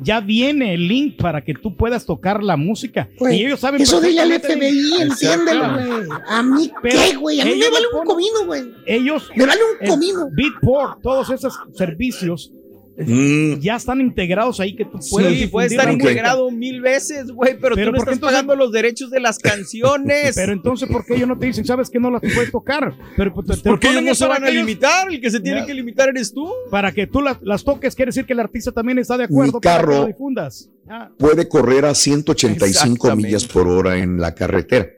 ya 0.00 0.20
viene 0.20 0.72
el 0.74 0.88
link 0.88 1.16
para 1.20 1.44
que 1.44 1.52
tú 1.54 1.76
puedas 1.76 2.06
tocar 2.06 2.42
la 2.42 2.56
música. 2.56 3.08
Y 3.30 3.44
ellos 3.44 3.60
saben 3.60 3.80
Eso 3.82 4.00
dile 4.00 4.20
al 4.22 4.32
FBI, 4.32 5.02
entiéndelo, 5.02 5.70
güey. 5.74 6.08
A 6.28 6.42
mí, 6.42 6.70
Pero 6.82 6.98
¿qué, 6.98 7.16
güey? 7.16 7.40
A 7.40 7.44
mí 7.44 7.54
me 7.56 7.68
vale 7.70 7.86
le 7.92 7.98
un 8.00 8.06
comino, 8.06 8.46
güey. 8.46 8.62
Ellos, 8.86 9.30
Me 9.36 9.44
vale 9.46 9.60
un 9.80 9.86
comino. 9.88 10.28
Beatport, 10.32 11.02
todos 11.02 11.30
esos 11.30 11.54
servicios 11.74 12.52
Mm, 12.94 13.54
ya 13.60 13.76
están 13.76 14.00
integrados 14.02 14.60
ahí 14.60 14.76
que 14.76 14.84
tú 14.84 14.98
puedes 15.10 15.38
Sí, 15.38 15.46
puede 15.46 15.68
estar 15.68 15.90
integrado 15.90 16.50
mil 16.50 16.82
veces, 16.82 17.30
güey, 17.30 17.56
pero, 17.58 17.74
Pero 17.74 17.90
tú 17.90 17.92
no 17.92 17.96
¿por 17.98 18.06
qué 18.06 18.12
estás 18.12 18.14
entonces- 18.14 18.34
pagando 18.34 18.56
los 18.56 18.70
derechos 18.72 19.10
de 19.10 19.18
las 19.20 19.38
canciones. 19.38 20.34
Pero 20.34 20.52
entonces, 20.52 20.88
¿por 20.90 21.04
qué 21.06 21.14
ellos 21.14 21.28
no 21.28 21.38
te 21.38 21.46
dicen, 21.46 21.64
sabes 21.64 21.88
que 21.88 21.98
no 21.98 22.10
las 22.10 22.20
puedes 22.20 22.50
tocar? 22.52 22.94
Pero 23.16 23.32
pues, 23.32 23.46
te, 23.46 23.56
te 23.56 23.70
porque 23.70 23.88
ellos 23.88 24.02
no 24.02 24.14
se 24.14 24.26
van 24.26 24.44
a 24.44 24.48
ellos- 24.50 24.66
limitar, 24.66 25.10
el 25.10 25.20
que 25.20 25.30
se 25.30 25.40
tiene 25.40 25.64
que 25.66 25.72
limitar 25.74 26.08
eres 26.10 26.32
tú. 26.34 26.50
Para 26.70 26.92
que 26.92 27.06
tú 27.06 27.22
las, 27.22 27.38
las 27.42 27.64
toques, 27.64 27.94
quiere 27.96 28.10
decir 28.10 28.26
que 28.26 28.34
el 28.34 28.40
artista 28.40 28.72
también 28.72 28.98
está 28.98 29.16
de 29.16 29.24
acuerdo 29.24 29.54
Mi 29.54 29.60
para 29.60 29.76
que 29.78 29.80
carro- 29.86 30.00
lo 30.02 30.06
difundas. 30.06 30.68
Ah, 30.88 31.10
puede 31.18 31.48
correr 31.48 31.86
a 31.86 31.94
185 31.94 32.66
Exactamente. 32.66 33.26
millas 33.26 33.44
por 33.46 33.68
hora 33.68 33.98
en 33.98 34.20
la 34.20 34.34
carretera, 34.34 34.88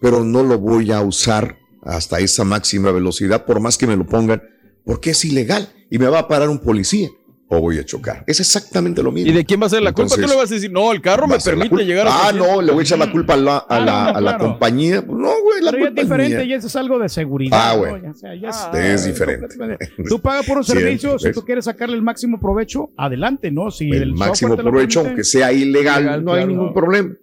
pero 0.00 0.24
no 0.24 0.42
lo 0.42 0.58
voy 0.58 0.90
a 0.92 1.00
usar 1.02 1.58
hasta 1.82 2.20
esa 2.20 2.44
máxima 2.44 2.90
velocidad, 2.92 3.44
por 3.44 3.60
más 3.60 3.76
que 3.76 3.86
me 3.86 3.96
lo 3.96 4.06
pongan, 4.06 4.42
porque 4.84 5.10
es 5.10 5.24
ilegal 5.24 5.68
y 5.90 5.98
me 5.98 6.06
va 6.06 6.20
a 6.20 6.28
parar 6.28 6.48
un 6.48 6.58
policía 6.60 7.08
o 7.48 7.60
voy 7.60 7.78
a 7.78 7.84
chocar. 7.84 8.24
Es 8.26 8.40
exactamente 8.40 9.02
lo 9.02 9.12
mismo. 9.12 9.30
¿Y 9.30 9.34
de 9.34 9.44
quién 9.44 9.60
va 9.60 9.66
a 9.66 9.68
ser 9.68 9.82
la 9.82 9.92
culpa? 9.92 10.14
Tú 10.14 10.22
le 10.22 10.34
vas 10.34 10.50
a 10.50 10.54
decir, 10.54 10.72
no, 10.72 10.90
el 10.92 11.00
carro 11.00 11.26
me 11.26 11.38
permite 11.38 11.84
llegar 11.84 12.06
a 12.08 12.28
Ah, 12.28 12.32
no, 12.32 12.62
le 12.62 12.72
voy 12.72 12.80
a 12.80 12.84
echar 12.84 12.98
la 12.98 13.10
culpa 13.12 13.34
a 13.34 13.36
la, 13.36 13.56
a 13.58 13.66
Ah, 13.68 13.80
la, 13.80 13.84
no, 14.12 14.18
a 14.18 14.20
la 14.20 14.36
claro. 14.36 14.38
compañía. 14.52 15.02
No, 15.06 15.14
güey, 15.42 15.60
la 15.62 15.70
pero 15.70 15.84
ya 15.84 15.88
es 15.88 15.88
culpa 15.88 15.88
es 15.88 15.94
diferente 16.08 16.36
mía. 16.38 16.44
y 16.44 16.52
eso 16.54 16.66
es 16.66 16.76
algo 16.76 16.98
de 16.98 17.08
seguridad. 17.08 17.58
Ah, 17.60 17.72
¿no? 17.74 17.78
bueno. 17.80 17.98
Ya, 18.04 18.10
o 18.10 18.14
sea, 18.14 18.34
ya 18.34 18.50
Ah, 18.52 18.70
Es 18.80 19.04
diferente. 19.04 19.48
Tú 20.08 20.20
pagas 20.20 20.46
por 20.46 20.56
un 20.58 20.64
servicio, 20.64 21.18
si 21.18 21.32
tú 21.32 21.44
quieres 21.44 21.66
sacarle 21.66 21.96
el 21.96 22.02
máximo 22.02 22.40
provecho, 22.40 22.90
adelante, 22.96 23.50
¿no? 23.50 23.70
Si 23.70 23.90
el, 23.90 24.02
el, 24.02 24.14
máximo 24.14 24.56
provecho, 24.56 25.00
permite. 25.00 25.08
aunque 25.10 25.24
sea 25.24 25.52
ilegal, 25.52 26.02
Ilegal, 26.02 26.24
no 26.24 26.32
hay 26.32 26.38
claro. 26.38 26.50
ningún 26.50 26.72
problema. 26.74 27.14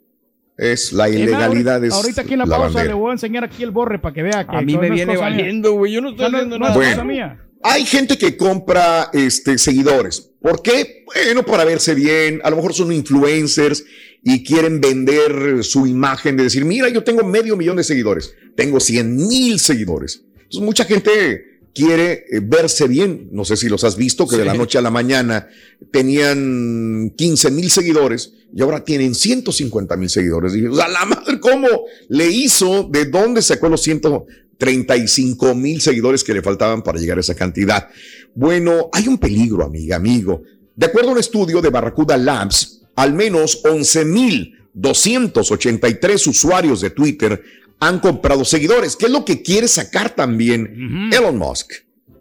Es 0.57 0.93
la 0.93 1.09
ilegalidad 1.09 1.77
ahorita, 1.77 1.87
es 1.87 1.93
ahorita 1.93 2.21
aquí 2.21 2.33
en 2.33 2.39
la, 2.39 2.45
la 2.45 2.57
pausa 2.57 2.73
bandera. 2.75 2.93
le 2.93 2.93
voy 2.93 3.09
a 3.09 3.13
enseñar 3.13 3.43
aquí 3.43 3.63
el 3.63 3.71
borre 3.71 3.97
para 3.97 4.13
que 4.13 4.21
vea 4.21 4.45
que 4.45 4.55
A 4.55 4.61
mí 4.61 4.77
me 4.77 4.91
viene 4.91 5.17
valiendo, 5.17 5.71
güey. 5.73 5.93
Yo 5.93 6.01
no 6.01 6.09
estoy 6.11 6.25
haciendo 6.27 6.59
no 6.59 6.65
nada. 6.65 6.75
Bueno. 6.75 7.03
mía. 7.05 7.39
Hay 7.63 7.85
gente 7.85 8.17
que 8.17 8.37
compra 8.37 9.09
este, 9.13 9.57
seguidores. 9.57 10.31
¿Por 10.41 10.61
qué? 10.61 11.03
Bueno, 11.05 11.43
para 11.45 11.65
verse 11.65 11.93
bien. 11.93 12.41
A 12.43 12.49
lo 12.49 12.55
mejor 12.55 12.73
son 12.73 12.91
influencers 12.91 13.83
y 14.23 14.43
quieren 14.43 14.81
vender 14.81 15.63
su 15.63 15.85
imagen 15.85 16.37
de 16.37 16.43
decir, 16.43 16.65
mira, 16.65 16.89
yo 16.89 17.03
tengo 17.03 17.23
medio 17.23 17.55
millón 17.55 17.77
de 17.77 17.83
seguidores. 17.83 18.33
Tengo 18.55 18.79
100 18.79 19.15
mil 19.15 19.59
seguidores. 19.59 20.23
Entonces, 20.33 20.61
mucha 20.61 20.85
gente 20.85 21.50
quiere 21.73 22.25
eh, 22.29 22.41
verse 22.41 22.87
bien. 22.87 23.29
No 23.31 23.45
sé 23.45 23.57
si 23.57 23.69
los 23.69 23.83
has 23.83 23.95
visto, 23.95 24.27
que 24.27 24.37
de 24.37 24.45
la 24.45 24.53
noche 24.53 24.77
a 24.77 24.81
la 24.81 24.91
mañana 24.91 25.47
tenían 25.91 27.13
15 27.15 27.51
mil 27.51 27.69
seguidores 27.69 28.33
y 28.53 28.61
ahora 28.61 28.83
tienen 28.83 29.15
150 29.15 29.95
mil 29.97 30.09
seguidores. 30.09 30.55
Y, 30.55 30.65
o 30.65 30.75
sea, 30.75 30.87
la 30.87 31.05
madre, 31.05 31.39
¿cómo 31.39 31.67
le 32.09 32.27
hizo? 32.29 32.87
¿De 32.91 33.05
dónde 33.05 33.41
sacó 33.41 33.69
los 33.69 33.81
135 33.81 35.55
mil 35.55 35.81
seguidores 35.81 36.23
que 36.23 36.33
le 36.33 36.41
faltaban 36.41 36.83
para 36.83 36.99
llegar 36.99 37.17
a 37.17 37.21
esa 37.21 37.35
cantidad? 37.35 37.89
Bueno, 38.35 38.89
hay 38.93 39.07
un 39.07 39.17
peligro, 39.17 39.65
amiga, 39.65 39.95
amigo. 39.95 40.43
De 40.75 40.85
acuerdo 40.85 41.09
a 41.09 41.13
un 41.13 41.19
estudio 41.19 41.61
de 41.61 41.69
Barracuda 41.69 42.17
Labs, 42.17 42.81
al 42.95 43.13
menos 43.13 43.61
11 43.63 44.05
mil 44.05 44.55
283 44.73 46.27
usuarios 46.27 46.81
de 46.81 46.91
Twitter 46.91 47.43
han 47.81 47.99
comprado 47.99 48.45
seguidores, 48.45 48.95
que 48.95 49.07
es 49.07 49.11
lo 49.11 49.25
que 49.25 49.41
quiere 49.41 49.67
sacar 49.67 50.15
también 50.15 51.09
Elon 51.11 51.37
Musk. 51.37 51.71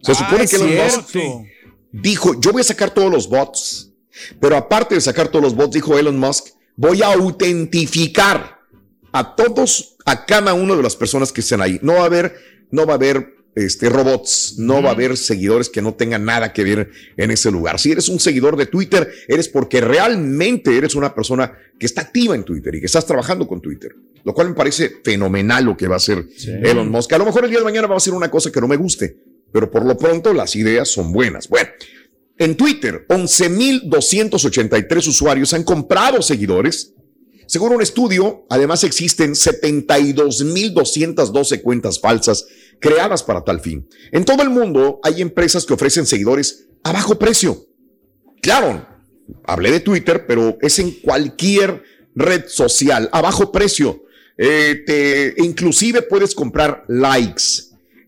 Se 0.03 0.15
supone 0.15 0.45
Ah, 0.45 0.47
que 0.47 0.57
Elon 0.57 0.69
cierto. 0.71 1.19
Musk 1.19 1.47
dijo, 1.93 2.41
yo 2.41 2.51
voy 2.53 2.63
a 2.63 2.65
sacar 2.65 2.91
todos 2.93 3.11
los 3.13 3.29
bots, 3.29 3.93
pero 4.41 4.57
aparte 4.57 4.95
de 4.97 5.01
sacar 5.01 5.29
todos 5.29 5.45
los 5.45 5.55
bots, 5.55 5.73
dijo 5.75 5.99
Elon 5.99 6.19
Musk, 6.19 6.47
voy 6.77 7.03
a 7.03 7.13
autentificar 7.13 8.59
a 9.13 9.35
todos, 9.37 9.97
a 10.07 10.25
cada 10.25 10.55
uno 10.55 10.77
de 10.77 10.83
las 10.83 10.97
personas 10.97 11.31
que 11.33 11.41
estén 11.43 11.61
ahí. 11.61 11.79
No 11.83 11.95
va 11.95 12.03
a 12.03 12.07
haber, 12.07 12.35
no 12.71 12.87
va 12.87 12.93
a 12.95 12.97
haber 12.97 13.35
este, 13.55 13.89
robots, 13.89 14.55
no 14.59 14.83
va 14.83 14.91
a 14.91 14.93
haber 14.93 15.17
seguidores 15.17 15.69
que 15.69 15.83
no 15.83 15.95
tengan 15.95 16.25
nada 16.25 16.53
que 16.53 16.65
ver 16.65 16.91
en 17.17 17.31
ese 17.31 17.51
lugar. 17.51 17.79
Si 17.79 17.91
eres 17.91 18.09
un 18.09 18.21
seguidor 18.21 18.57
de 18.57 18.67
Twitter, 18.67 19.11
eres 19.29 19.49
porque 19.49 19.81
realmente 19.81 20.77
eres 20.77 20.95
una 20.95 21.15
persona 21.15 21.53
que 21.79 21.87
está 21.87 22.03
activa 22.03 22.35
en 22.35 22.45
Twitter 22.45 22.75
y 22.75 22.81
que 22.81 22.87
estás 22.87 23.07
trabajando 23.07 23.49
con 23.49 23.61
Twitter, 23.61 23.95
lo 24.25 24.35
cual 24.35 24.51
me 24.51 24.55
parece 24.55 25.01
fenomenal 25.03 25.65
lo 25.65 25.77
que 25.77 25.89
va 25.89 25.95
a 25.95 25.99
hacer 25.99 26.27
Elon 26.63 26.91
Musk. 26.91 27.13
A 27.13 27.19
lo 27.19 27.25
mejor 27.25 27.45
el 27.45 27.51
día 27.51 27.59
de 27.59 27.65
mañana 27.65 27.87
va 27.87 27.95
a 27.95 27.99
hacer 27.99 28.15
una 28.15 28.31
cosa 28.31 28.53
que 28.53 28.61
no 28.61 28.69
me 28.69 28.77
guste, 28.77 29.17
pero 29.53 29.71
por 29.71 29.85
lo 29.85 29.97
pronto 29.97 30.33
las 30.33 30.57
ideas 30.57 30.89
son 30.89 31.13
buenas. 31.13 31.49
Bueno, 31.49 31.69
en 32.39 32.57
Twitter, 32.57 33.05
11.283 33.09 35.09
usuarios 35.09 35.53
han 35.53 35.65
comprado 35.65 36.23
seguidores. 36.23 36.95
Según 37.47 37.73
un 37.73 37.83
estudio, 37.83 38.47
además 38.49 38.85
existen 38.85 39.33
72.212 39.33 41.63
cuentas 41.63 42.01
falsas 42.01 42.47
creadas 42.81 43.23
para 43.23 43.45
tal 43.45 43.61
fin. 43.61 43.87
En 44.11 44.25
todo 44.25 44.43
el 44.43 44.51
mundo 44.51 45.01
hay 45.03 45.23
empresas 45.23 45.65
que 45.65 45.75
ofrecen 45.75 46.07
seguidores 46.07 46.67
a 46.83 46.93
bajo 46.93 47.19
precio. 47.19 47.67
Claro, 48.43 48.87
hablé 49.45 49.71
de 49.71 49.81
Twitter, 49.81 50.27
pero 50.27 50.59
es 50.61 50.79
en 50.79 50.93
cualquier 50.93 51.83
red 52.15 52.47
social 52.49 53.09
a 53.13 53.21
bajo 53.21 53.53
precio. 53.53 54.05
Eh, 54.37 54.83
te, 54.87 55.35
inclusive 55.43 56.03
puedes 56.03 56.35
comprar 56.35 56.85
likes 56.89 57.43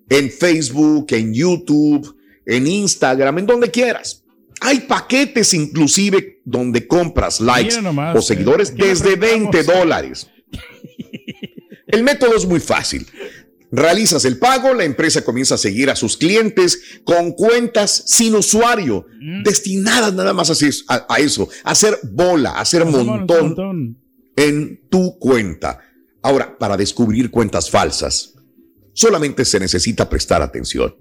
en 0.09 0.31
Facebook, 0.31 1.07
en 1.11 1.35
YouTube, 1.35 2.17
en 2.47 2.67
Instagram, 2.67 3.39
en 3.39 3.47
donde 3.47 3.71
quieras. 3.71 4.25
Hay 4.61 4.81
paquetes 4.81 5.55
inclusive 5.55 6.41
donde 6.45 6.87
compras 6.87 7.41
likes 7.41 7.77
o 7.79 8.19
eh, 8.19 8.23
seguidores 8.23 8.75
desde 8.75 9.17
20 9.17 9.63
dólares. 9.65 10.29
El 11.87 12.03
método 12.03 12.37
es 12.37 12.47
muy 12.47 12.61
fácil. 12.61 13.07
Realizas 13.75 14.27
el 14.27 14.39
pago, 14.39 14.75
la 14.75 14.85
empresa 14.85 15.25
comienza 15.25 15.55
a 15.55 15.59
seguir 15.59 15.89
a 15.89 15.97
sus 15.97 16.19
clientes 16.19 16.79
con 17.05 17.33
cuentas 17.33 18.03
sin 18.07 18.35
usuario, 18.35 19.07
Mm. 19.19 19.43
destinadas 19.45 20.13
nada 20.13 20.35
más 20.35 20.51
a, 20.89 21.07
a 21.09 21.17
eso, 21.19 21.49
a 21.65 21.71
hacer 21.71 21.99
bola, 22.03 22.51
a 22.51 22.61
hacer 22.61 22.85
montón. 22.85 23.97
en 24.37 24.81
tu 24.91 25.19
cuenta. 25.19 25.79
Ahora, 26.23 26.57
para 26.59 26.77
descubrir 26.77 27.31
cuentas 27.31 27.71
falsas, 27.71 28.35
solamente 28.93 29.45
se 29.45 29.59
necesita 29.59 30.09
prestar 30.09 30.43
atención. 30.43 30.95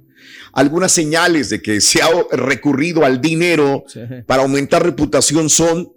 Algunas 0.54 0.92
señales 0.94 1.50
de 1.50 1.62
que 1.62 1.82
se 1.82 2.02
ha 2.02 2.10
recurrido 2.32 3.04
al 3.06 3.20
dinero 3.22 3.84
para 4.28 4.44
aumentar 4.44 4.84
reputación 4.84 5.50
son 5.50 5.92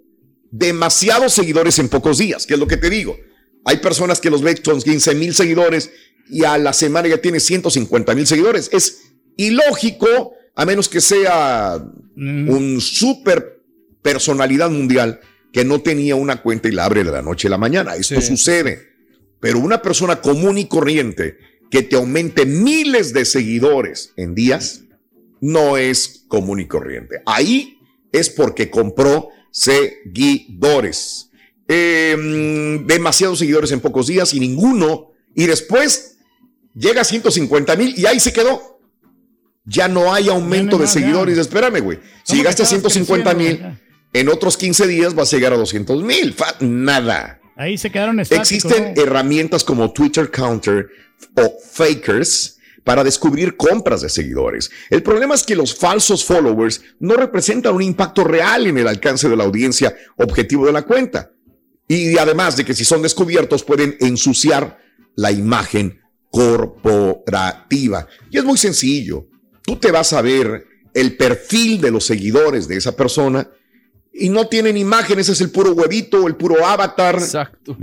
demasiados 0.51 1.33
seguidores 1.33 1.79
en 1.79 1.89
pocos 1.89 2.17
días, 2.17 2.45
que 2.45 2.53
es 2.53 2.59
lo 2.59 2.67
que 2.67 2.77
te 2.77 2.89
digo. 2.89 3.17
Hay 3.65 3.77
personas 3.77 4.19
que 4.19 4.29
los 4.29 4.41
ven 4.41 4.57
con 4.63 4.81
15 4.81 5.15
mil 5.15 5.33
seguidores 5.33 5.89
y 6.29 6.43
a 6.43 6.57
la 6.57 6.73
semana 6.73 7.07
ya 7.07 7.21
tiene 7.21 7.39
150 7.39 8.15
mil 8.15 8.27
seguidores. 8.27 8.69
Es 8.71 9.11
ilógico, 9.37 10.33
a 10.55 10.65
menos 10.65 10.89
que 10.89 11.01
sea 11.01 11.83
un 12.15 12.79
super 12.81 13.61
personalidad 14.01 14.69
mundial 14.69 15.19
que 15.51 15.65
no 15.65 15.81
tenía 15.81 16.15
una 16.15 16.41
cuenta 16.41 16.67
y 16.67 16.71
la 16.71 16.85
abre 16.85 17.03
de 17.03 17.11
la 17.11 17.21
noche 17.21 17.47
a 17.47 17.51
la 17.51 17.57
mañana. 17.57 17.95
Esto 17.95 18.21
sucede. 18.21 18.89
Pero 19.39 19.59
una 19.59 19.81
persona 19.81 20.21
común 20.21 20.57
y 20.57 20.67
corriente 20.67 21.37
que 21.69 21.81
te 21.81 21.95
aumente 21.95 22.45
miles 22.45 23.13
de 23.13 23.25
seguidores 23.25 24.13
en 24.15 24.35
días 24.35 24.81
no 25.41 25.77
es 25.77 26.25
común 26.27 26.59
y 26.59 26.67
corriente. 26.67 27.21
Ahí 27.25 27.79
es 28.11 28.29
porque 28.29 28.69
compró 28.69 29.29
seguidores. 29.51 31.29
Eh, 31.67 32.15
mm, 32.17 32.87
demasiados 32.87 33.39
seguidores 33.39 33.71
en 33.71 33.79
pocos 33.79 34.07
días 34.07 34.33
y 34.33 34.39
ninguno. 34.39 35.11
Y 35.35 35.45
después 35.45 36.14
llega 36.75 37.01
a 37.01 37.05
150 37.05 37.75
mil 37.75 37.97
y 37.97 38.05
ahí 38.05 38.19
se 38.19 38.33
quedó. 38.33 38.79
Ya 39.65 39.87
no 39.87 40.13
hay 40.13 40.29
aumento 40.29 40.77
de 40.77 40.85
seguidores. 40.85 41.37
Espérame, 41.39 41.81
güey. 41.81 41.99
Si 42.23 42.35
llegaste 42.35 42.63
a 42.63 42.65
150 42.67 43.33
mil, 43.33 43.79
en 44.13 44.29
otros 44.29 44.57
15 44.57 44.85
días 44.85 45.15
vas 45.15 45.33
a 45.33 45.37
llegar 45.37 45.53
a 45.53 45.57
200 45.57 46.03
mil. 46.03 46.35
Nada. 46.59 47.39
Ahí 47.55 47.77
se 47.77 47.89
quedaron 47.89 48.19
estáticos. 48.19 48.51
Existen 48.51 48.93
¿no? 48.93 49.01
herramientas 49.01 49.63
como 49.63 49.91
Twitter 49.91 50.29
Counter 50.29 50.87
o 51.35 51.57
Fakers 51.71 52.59
para 52.83 53.03
descubrir 53.03 53.57
compras 53.57 54.01
de 54.01 54.09
seguidores. 54.09 54.69
El 54.91 55.01
problema 55.01 55.33
es 55.33 55.43
que 55.43 55.55
los 55.55 55.73
falsos 55.73 56.23
followers 56.23 56.81
no 56.99 57.15
representan 57.15 57.73
un 57.73 57.81
impacto 57.81 58.23
real 58.23 58.67
en 58.67 58.77
el 58.77 58.87
alcance 58.87 59.27
de 59.27 59.35
la 59.35 59.45
audiencia 59.45 59.95
objetivo 60.17 60.67
de 60.67 60.73
la 60.73 60.83
cuenta. 60.83 61.31
Y 61.87 62.17
además 62.17 62.55
de 62.55 62.65
que 62.65 62.75
si 62.75 62.85
son 62.85 63.01
descubiertos 63.01 63.63
pueden 63.63 63.97
ensuciar 63.99 64.79
la 65.15 65.31
imagen 65.31 66.04
corporativa. 66.35 68.07
Y 68.29 68.37
es 68.37 68.43
muy 68.43 68.57
sencillo. 68.57 69.27
Tú 69.63 69.77
te 69.77 69.91
vas 69.91 70.11
a 70.13 70.21
ver 70.21 70.65
el 70.93 71.15
perfil 71.15 71.79
de 71.79 71.91
los 71.91 72.05
seguidores 72.05 72.67
de 72.67 72.77
esa 72.77 72.95
persona 72.95 73.49
y 74.13 74.29
no 74.29 74.47
tienen 74.47 74.77
imágenes, 74.77 75.27
es 75.27 75.41
el 75.41 75.49
puro 75.49 75.73
huevito, 75.73 76.27
el 76.27 76.35
puro 76.35 76.65
avatar. 76.65 77.15
Exacto. 77.15 77.77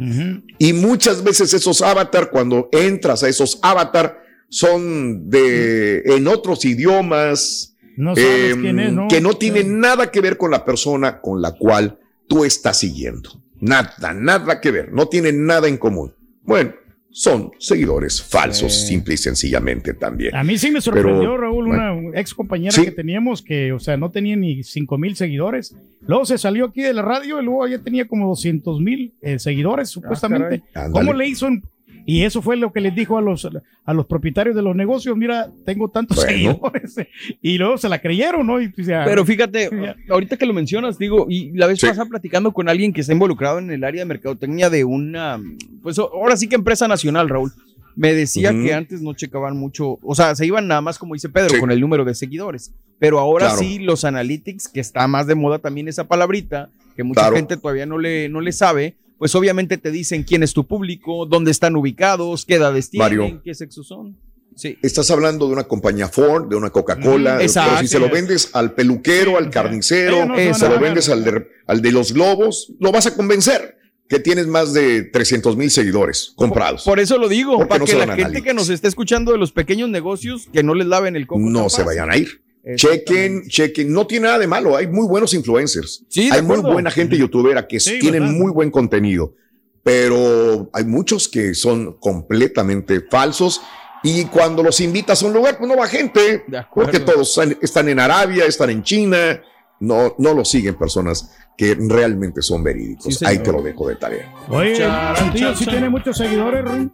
Y 0.59 0.73
muchas 0.73 1.23
veces 1.23 1.53
esos 1.53 1.83
avatar, 1.83 2.31
cuando 2.31 2.69
entras 2.73 3.23
a 3.23 3.29
esos 3.29 3.59
avatar, 3.63 4.23
son 4.49 5.31
de 5.31 6.03
en 6.05 6.29
otros 6.29 6.67
idiomas 6.67 7.75
No 7.97 8.15
sabes 8.15 8.53
em, 8.53 8.61
quién 8.61 8.81
es, 8.81 8.93
¿no? 8.93 9.09
que 9.09 9.23
no 9.23 9.33
tienen 9.35 9.81
nada 9.81 10.11
que 10.11 10.21
ver 10.21 10.37
con 10.37 10.51
la 10.51 10.63
persona 10.63 11.23
con 11.23 11.41
la 11.41 11.53
cual 11.53 11.99
tú 12.29 12.45
estás 12.45 12.79
siguiendo. 12.79 13.31
Nada, 13.61 14.13
nada 14.13 14.61
que 14.61 14.71
ver, 14.71 14.93
no 14.93 15.09
tienen 15.09 15.47
nada 15.47 15.69
en 15.69 15.79
común. 15.79 16.15
Bueno, 16.43 16.75
son 17.15 17.51
seguidores 17.59 18.23
falsos, 18.23 18.73
simple 18.87 19.15
y 19.15 19.17
sencillamente 19.19 19.93
también. 19.95 20.35
A 20.35 20.43
mí 20.43 20.57
sí 20.57 20.71
me 20.71 20.81
sorprendió, 20.81 21.19
Pero, 21.21 21.37
Raúl, 21.39 21.67
bueno. 21.69 21.99
una 21.99 22.19
ex 22.21 22.33
compañera 22.35 22.73
Sí. 22.73 22.85
que 22.85 22.91
teníamos 22.91 23.43
que, 23.43 23.73
o 23.73 23.79
sea, 23.79 23.97
no 23.99 24.11
tenía 24.11 24.35
ni 24.35 24.63
5 24.63 24.97
mil 24.97 25.15
seguidores. 25.15 25.77
Luego 26.07 26.25
se 26.25 26.39
salió 26.39 26.65
aquí 26.67 26.81
de 26.81 26.95
la 26.95 27.03
radio 27.03 27.41
y 27.41 27.45
luego 27.45 27.69
ya 27.69 27.79
tenía 27.79 28.07
como 28.09 28.29
200 28.29 28.81
mil 28.81 29.13
eh, 29.21 29.39
seguidores, 29.39 29.91
supuestamente. 29.91 30.63
caray. 30.73 30.91
¿Cómo 30.91 31.13
le 31.13 31.29
hizo? 31.29 31.49
en- 31.49 31.63
Y 32.07 32.23
eso 32.25 32.43
fue 32.43 32.57
lo 32.57 32.73
que 32.73 32.81
les 32.81 32.95
dijo 32.95 33.17
a 33.19 33.21
los, 33.23 33.49
a 33.85 33.95
los 33.95 34.07
propietarios 34.07 34.57
de 34.57 34.63
los 34.63 34.75
negocios. 34.75 35.17
Mira, 35.17 35.49
tengo 35.65 35.89
tantos 35.89 36.17
Bueno. 36.17 36.31
seguidores. 36.31 36.97
Y 37.43 37.59
luego 37.59 37.79
se 37.79 37.89
la 37.89 38.01
creyeron, 38.01 38.47
¿no? 38.47 38.61
Y, 38.61 38.69
pues, 38.69 38.87
ya- 38.87 39.05
Pero 39.05 39.25
fíjate, 39.25 39.71
ahorita 40.11 40.37
que 40.37 40.47
lo 40.47 40.53
mencionas, 40.55 40.99
digo, 40.99 41.27
y 41.29 41.53
la 41.53 41.67
vez 41.67 41.81
Sí. 41.81 41.87
pasada 41.87 42.09
platicando 42.09 42.53
con 42.53 42.69
alguien 42.69 42.93
que 42.93 43.01
está 43.03 43.13
involucrado 43.13 43.59
en 43.59 43.71
el 43.71 43.85
área 43.85 44.01
de 44.03 44.07
mercadotecnia 44.07 44.71
de 44.71 44.85
una, 44.85 45.41
pues 45.83 45.99
ahora 45.99 46.37
sí 46.37 46.49
que 46.49 46.55
empresa 46.57 46.89
nacional, 46.89 47.29
Raúl. 47.29 47.53
Me 47.95 48.15
decía 48.15 48.53
que 48.53 48.73
antes 48.73 49.03
no 49.03 49.13
checaban 49.13 49.55
mucho, 49.57 49.99
o 50.03 50.15
sea, 50.15 50.35
se 50.35 50.47
iban 50.47 50.67
nada 50.67 50.81
más, 50.81 50.99
como 50.99 51.13
dice 51.13 51.29
Pedro, 51.29 51.51
Sí. 51.51 51.61
con 51.61 51.71
el 51.71 51.79
número 51.79 52.07
de 52.07 52.15
seguidores. 52.15 52.73
Pero 52.99 53.19
ahora 53.19 53.49
Claro. 53.49 53.61
sí, 53.61 53.79
los 53.81 54.05
analytics, 54.07 54.69
que 54.69 54.81
está 54.81 55.07
más 55.09 55.27
de 55.27 55.35
moda 55.35 55.59
también 55.59 55.89
esa 55.89 56.05
palabrita, 56.09 56.71
que 56.97 57.03
mucha 57.03 57.21
Claro. 57.21 57.37
gente 57.37 57.59
todavía 57.59 57.85
no 57.85 57.99
le, 57.99 58.31
no 58.31 58.41
le 58.41 58.53
sabe, 58.53 58.95
pues 59.23 59.37
obviamente 59.37 59.79
te 59.79 59.93
dicen 59.93 60.25
quién 60.25 60.43
es 60.43 60.53
tu 60.53 60.67
público, 60.67 61.27
dónde 61.27 61.53
están 61.53 61.77
ubicados, 61.77 62.45
qué 62.45 62.57
edades 62.57 62.91
tienen, 62.91 63.05
Mario. 63.19 63.41
qué 63.45 63.55
sexo 63.55 63.85
son. 63.85 64.19
Sí. 64.57 64.77
Estás 64.83 65.13
hablando 65.13 65.47
de 65.47 65.53
una 65.53 65.63
compañía 65.63 66.09
Ford, 66.09 66.49
de 66.49 66.57
una 66.57 66.71
Coca-Cola, 66.71 67.37
Mm, 67.37 67.47
pero 67.55 67.79
si 67.79 67.87
se 67.87 68.01
lo 68.01 68.11
vendes 68.11 68.51
al 68.53 68.75
peluquero, 68.75 69.39
al 69.39 69.49
carnicero, 69.49 70.27
no 70.27 70.55
se 70.55 70.69
lo 70.69 70.81
vendes 70.81 71.09
al 71.09 71.23
de, 71.23 71.47
al 71.69 71.81
de 71.81 71.93
los 71.93 72.13
globos, 72.13 72.73
lo 72.81 72.91
vas 72.91 73.07
a 73.07 73.15
convencer 73.15 73.79
que 74.09 74.19
tienes 74.19 74.49
más 74.49 74.73
de 74.73 75.05
300 75.05 75.57
mil 75.57 75.71
seguidores 75.71 76.33
comprados. 76.35 76.83
Por 76.83 76.99
eso 76.99 77.17
lo 77.17 77.29
digo, 77.29 77.69
para 77.69 77.79
no 77.79 77.85
que 77.85 77.95
la 77.95 78.17
gente 78.17 78.43
que 78.43 78.55
nos 78.55 78.71
esté 78.71 78.89
escuchando 78.89 79.31
de 79.31 79.39
los 79.39 79.53
pequeños 79.53 79.89
negocios, 79.89 80.49
que 80.53 80.65
no 80.65 80.75
les 80.75 80.89
laven 80.89 81.15
el 81.15 81.29
coco. 81.29 81.43
no 81.43 81.69
se 81.69 81.85
vayan 81.85 82.11
a 82.11 82.17
ir. 82.17 82.43
Chequen, 82.77 83.49
chequen. 83.49 83.93
No 83.93 84.07
tiene 84.07 84.27
nada 84.27 84.39
de 84.39 84.47
malo. 84.47 84.77
Hay 84.77 84.87
muy 84.87 85.07
buenos 85.07 85.35
influencers. 85.35 86.05
Sí, 86.09 86.29
hay 86.33 86.43
muy 86.43 86.59
buena 86.61 86.91
gente 86.91 87.17
youtubera 87.17 87.67
que 87.67 87.81
Sí, 87.81 87.99
tienen 87.99 88.21
bastante. 88.23 88.43
muy 88.45 88.53
buen 88.53 88.71
contenido. 88.71 89.35
Pero 89.83 90.71
hay 90.73 90.85
muchos 90.85 91.29
que 91.29 91.55
son 91.55 91.95
completamente 91.99 93.01
falsos. 93.11 93.61
Y 94.05 94.25
cuando 94.27 94.63
los 94.63 94.81
invitas 94.81 95.23
a 95.23 95.27
un 95.27 95.33
lugar, 95.33 95.59
pues 95.59 95.69
no 95.69 95.77
va 95.77 95.87
gente. 95.89 96.45
De 96.47 96.59
acuerdo. 96.59 96.91
Porque 96.93 97.05
todos 97.05 97.39
están- 97.61 97.89
en 97.89 97.99
Arabia, 98.01 98.45
están 98.45 98.71
en 98.71 98.83
China. 98.83 99.41
No, 99.81 100.15
no 100.19 100.33
lo 100.35 100.45
siguen 100.45 100.77
personas 100.77 101.33
que 101.57 101.75
realmente 101.77 102.43
son 102.43 102.63
verídicos. 102.63 103.17
Sí. 103.17 103.25
Ahí 103.27 103.39
te 103.39 103.51
lo 103.51 103.61
dejo 103.61 103.89
de 103.89 103.97
tarea. 103.97 104.33
Oye, 104.49 104.77
Chan, 104.77 105.11
el 105.11 105.17
chuntillo 105.19 105.47
chan, 105.49 105.57
sí 105.57 105.65
chan. 105.65 105.75
tiene 105.75 105.89
muchos 105.91 106.17
seguidores, 106.17 106.65
Ruin. 106.65 106.93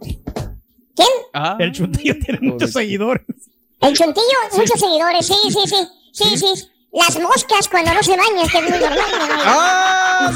¿Quién? 0.96 1.08
Ah, 1.34 1.56
El 1.60 1.72
chuntillo 1.72 2.14
tiene 2.18 2.40
muchos 2.40 2.72
seguidores. 2.72 3.24
El 3.80 3.96
chuntillo, 3.96 4.38
muchos 4.56 4.80
seguidores, 4.80 5.26
sí, 5.26 5.34
sí, 5.50 5.60
sí. 5.66 5.88
Sí, 6.12 6.36
sí. 6.36 6.68
Las 6.92 7.18
moscas 7.20 7.68
cuando 7.68 7.92
no 7.94 8.02
se 8.02 8.16
bañan, 8.16 8.48
que 8.48 8.58
es 8.58 8.70
muy 8.70 8.78
normal. 8.78 9.06
¿no? 9.18 9.42
Ah, 9.44 10.32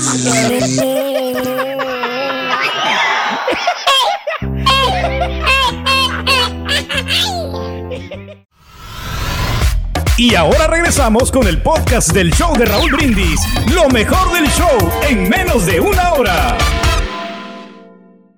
Y 10.16 10.34
ahora 10.36 10.66
regresamos 10.68 11.32
con 11.32 11.48
el 11.48 11.60
podcast 11.62 12.12
del 12.12 12.32
show 12.32 12.54
de 12.56 12.66
Raúl 12.66 12.92
Brindis. 12.92 13.40
Lo 13.74 13.88
mejor 13.88 14.32
del 14.32 14.46
show 14.50 14.92
en 15.08 15.28
menos 15.28 15.66
de 15.66 15.80
una 15.80 16.12
hora. 16.12 16.56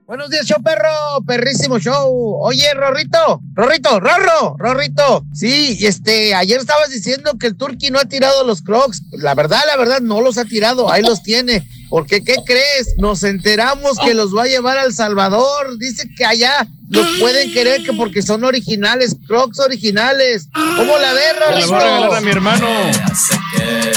Buenos 0.07 0.29
días, 0.29 0.45
show 0.47 0.63
perro, 0.63 1.25
perrísimo 1.27 1.79
show. 1.79 2.37
Oye, 2.43 2.75
Rorrito, 2.75 3.41
Rorrito, 3.55 4.01
Rorro, 4.01 4.55
Rorrito. 4.59 5.25
Sí, 5.33 5.79
este, 5.81 6.35
ayer 6.35 6.61
estabas 6.61 6.91
diciendo 6.91 7.39
que 7.41 7.47
el 7.47 7.57
Turqui 7.57 7.91
no 7.91 7.99
ha 7.99 8.05
tirado 8.05 8.45
los 8.45 8.61
crocs. 8.61 9.01
La 9.13 9.35
verdad, 9.35 9.61
la 9.67 9.79
verdad, 9.79 10.03
no 10.03 10.21
los 10.21 10.37
ha 10.37 10.45
tirado, 10.45 10.93
ahí 10.93 11.03
los 11.03 11.23
tiene. 11.23 11.67
Porque, 11.89 12.23
¿qué 12.23 12.37
crees? 12.45 12.95
Nos 12.99 13.23
enteramos 13.23 13.97
que 14.05 14.13
los 14.13 14.37
va 14.37 14.43
a 14.43 14.47
llevar 14.47 14.77
al 14.77 14.93
Salvador. 14.93 15.79
Dice 15.79 16.07
que 16.15 16.27
allá 16.27 16.69
los 16.91 17.07
pueden 17.19 17.51
querer 17.55 17.83
que 17.83 17.95
porque 17.95 18.21
son 18.21 18.45
originales, 18.45 19.17
crocs 19.27 19.59
originales. 19.59 20.49
¿Cómo 20.53 20.99
la 20.99 21.15
ves, 21.15 21.61
Le 21.61 21.67
voy 21.67 21.77
a 21.77 21.79
regalar 21.79 22.15
a 22.15 22.21
mi 22.21 22.31
hermano. 22.31 22.67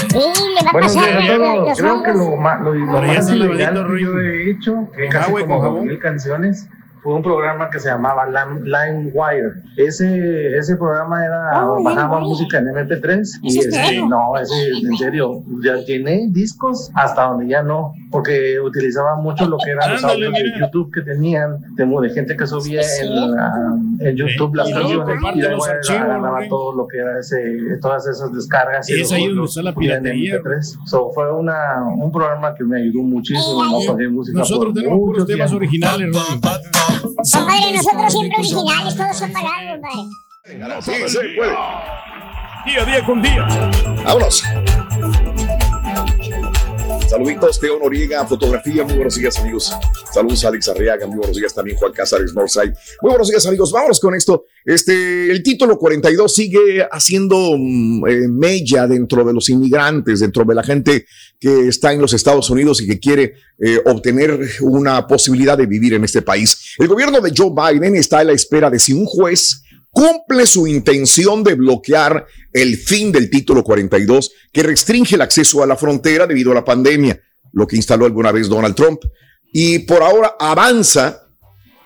Sí, 0.10 0.17
le 0.17 0.63
va 0.63 0.70
a 0.70 0.72
Buenos 0.72 0.93
días 0.93 1.08
a 1.08 1.36
todos. 1.38 1.67
los 1.67 1.78
Creo 1.80 2.04
que 2.04 2.13
lo, 2.13 2.38
lo, 2.38 2.74
lo 2.74 2.93
Pero 2.93 3.06
ya 3.06 3.13
más 3.13 3.30
ilegal 3.30 3.88
que 3.88 4.02
yo 4.02 4.20
he 4.20 4.50
hecho, 4.52 4.88
casi 5.12 5.32
como 5.32 5.82
mil 5.82 6.00
canciones, 6.00 6.67
un 7.15 7.24
programa 7.24 7.70
que 7.70 7.80
se 7.80 7.89
llamaba 7.89 8.26
Lime, 8.26 8.62
LimeWire. 8.63 9.54
Ese, 9.78 10.58
ese 10.58 10.76
programa 10.76 11.24
era, 11.26 11.65
Oh, 11.70 11.84
bajaba 11.84 12.20
música 12.20 12.58
en 12.60 12.65
MP3 12.67 13.39
y 13.43 13.48
¿Ese 13.60 13.70
es 13.70 13.76
este, 13.76 14.06
no, 14.08 14.38
ese, 14.38 14.70
en 14.84 14.98
serio, 14.98 15.43
ya 15.63 15.84
tiene 15.86 16.28
discos 16.32 16.91
hasta 16.96 17.24
donde 17.24 17.48
ya 17.48 17.62
no, 17.63 17.93
porque 18.12 18.60
utilizaba 18.60 19.15
mucho 19.15 19.48
lo 19.48 19.58
que 19.58 19.72
eran 19.72 19.93
los 19.93 20.04
audios 20.04 20.34
de. 20.34 20.60
YouTube 20.60 20.91
que 20.93 21.02
tenían, 21.02 21.60
de, 21.76 21.86
de 21.86 22.10
gente 22.13 22.36
que 22.36 22.48
subía 22.48 22.82
Sí, 22.84 23.02
sí. 23.02 23.08
en, 23.08 23.32
la- 23.32 23.78
en 24.00 24.15
YouTube 24.15 24.56
las 24.56 24.70
luego 24.72 25.06
canciones 25.06 25.89
y 25.89 25.91
agarraba 25.93 26.38
güey. 26.38 26.50
todo 26.50 26.76
lo 26.76 26.88
que 26.88 26.98
era 26.98 27.20
ese, 27.20 27.38
todas 27.82 28.08
esas 28.08 28.34
descargas. 28.34 28.89
Y 28.89 29.02
es 29.02 29.12
ahí 29.12 29.26
donde 29.28 29.41
los 29.41 29.50
está 29.52 29.62
la 29.62 29.74
piratería, 29.76 30.39
MP3. 30.39 30.62
So, 30.86 31.12
fue 31.13 31.32
una, 31.34 31.84
un 31.96 32.12
programa 32.12 32.54
que 32.56 32.63
me 32.63 32.82
ayudó 32.82 33.04
muchísimo, 33.04 33.63
no 33.65 33.80
pagué 33.88 34.08
música 34.08 34.38
Nosotros 34.39 34.74
tenemos 34.74 34.98
puros 35.00 35.26
temas 35.28 35.52
originales, 35.54 36.08
Rolly. 36.13 36.41
Compadre, 37.02 37.74
nosotros 37.76 38.14
siempre 38.14 38.38
originales, 38.40 38.96
todos 38.96 39.18
son 39.18 39.32
pagados, 39.32 39.80
compadre. 39.82 40.82
Sí, 40.82 41.10
se 41.10 41.20
puede. 41.36 41.56
Día 42.66 42.82
a 42.82 42.86
día 42.86 43.06
con 43.06 43.22
día. 43.22 43.48
Vámonos. 44.04 44.44
Saluditos, 47.10 47.58
Teo 47.58 47.80
Noriega, 47.80 48.26
fotografía. 48.28 48.84
Muy 48.84 48.96
buenos 48.96 49.15
días, 49.15 49.39
amigos. 49.39 49.72
Saludos, 50.13 50.43
Alex 50.43 50.67
Arriaga. 50.67 51.08
Muy 51.08 51.17
buenos 51.17 51.38
días 51.38 51.54
también, 51.54 51.78
Juan 51.78 51.93
Cázares, 51.93 52.34
Northside. 52.34 52.74
Muy 53.02 53.12
buenos 53.12 53.30
días, 53.30 53.46
amigos. 53.46 53.72
Vámonos 53.72 54.02
con 54.02 54.13
esto. 54.13 54.43
Este, 54.65 55.32
el 55.32 55.41
título 55.41 55.78
42 55.78 56.34
sigue 56.34 56.86
haciendo 56.91 57.56
mm, 57.58 58.08
eh, 58.08 58.28
mella 58.28 58.88
dentro 58.88 59.24
de 59.24 59.34
los 59.34 59.48
inmigrantes, 59.50 60.20
dentro 60.20 60.43
de 60.43 60.54
la 60.54 60.63
gente 60.63 61.06
que 61.39 61.70
está 61.70 61.93
en 61.93 62.02
los 62.02 62.12
Estados 62.12 62.50
Unidos 62.50 62.82
y 62.82 62.88
que 62.88 63.00
quiere 63.00 63.36
eh, 63.58 63.80
obtener 63.86 64.38
una 64.60 65.08
posibilidad 65.08 65.58
de 65.58 65.65
vivir 65.65 65.93
en 65.93 66.04
este 66.04 66.22
país. 66.22 66.76
El 66.78 66.89
gobierno 66.89 67.22
de 67.22 67.32
Joe 67.36 67.52
Biden 67.56 67.96
está 67.96 68.20
a 68.20 68.26
la 68.26 68.34
espera 68.34 68.70
de 68.70 68.80
si 68.80 68.91
un 68.91 69.06
juez 69.06 69.63
cumple 69.98 70.46
su 70.46 70.68
intención 70.68 71.44
de 71.44 71.56
bloquear 71.56 72.28
el 72.54 72.78
fin 72.78 73.12
del 73.12 73.32
título 73.32 73.64
42 73.64 74.32
que 74.54 74.62
restringe 74.62 75.16
el 75.16 75.22
acceso 75.22 75.64
a 75.64 75.66
la 75.66 75.76
frontera 75.76 76.28
debido 76.28 76.52
a 76.52 76.54
la 76.54 76.64
pandemia, 76.64 77.20
lo 77.52 77.66
que 77.66 77.78
instaló 77.78 78.06
alguna 78.06 78.32
vez 78.32 78.48
Donald 78.48 78.76
Trump. 78.76 79.02
Y 79.52 79.80
por 79.80 80.04
ahora 80.04 80.36
avanza 80.40 81.24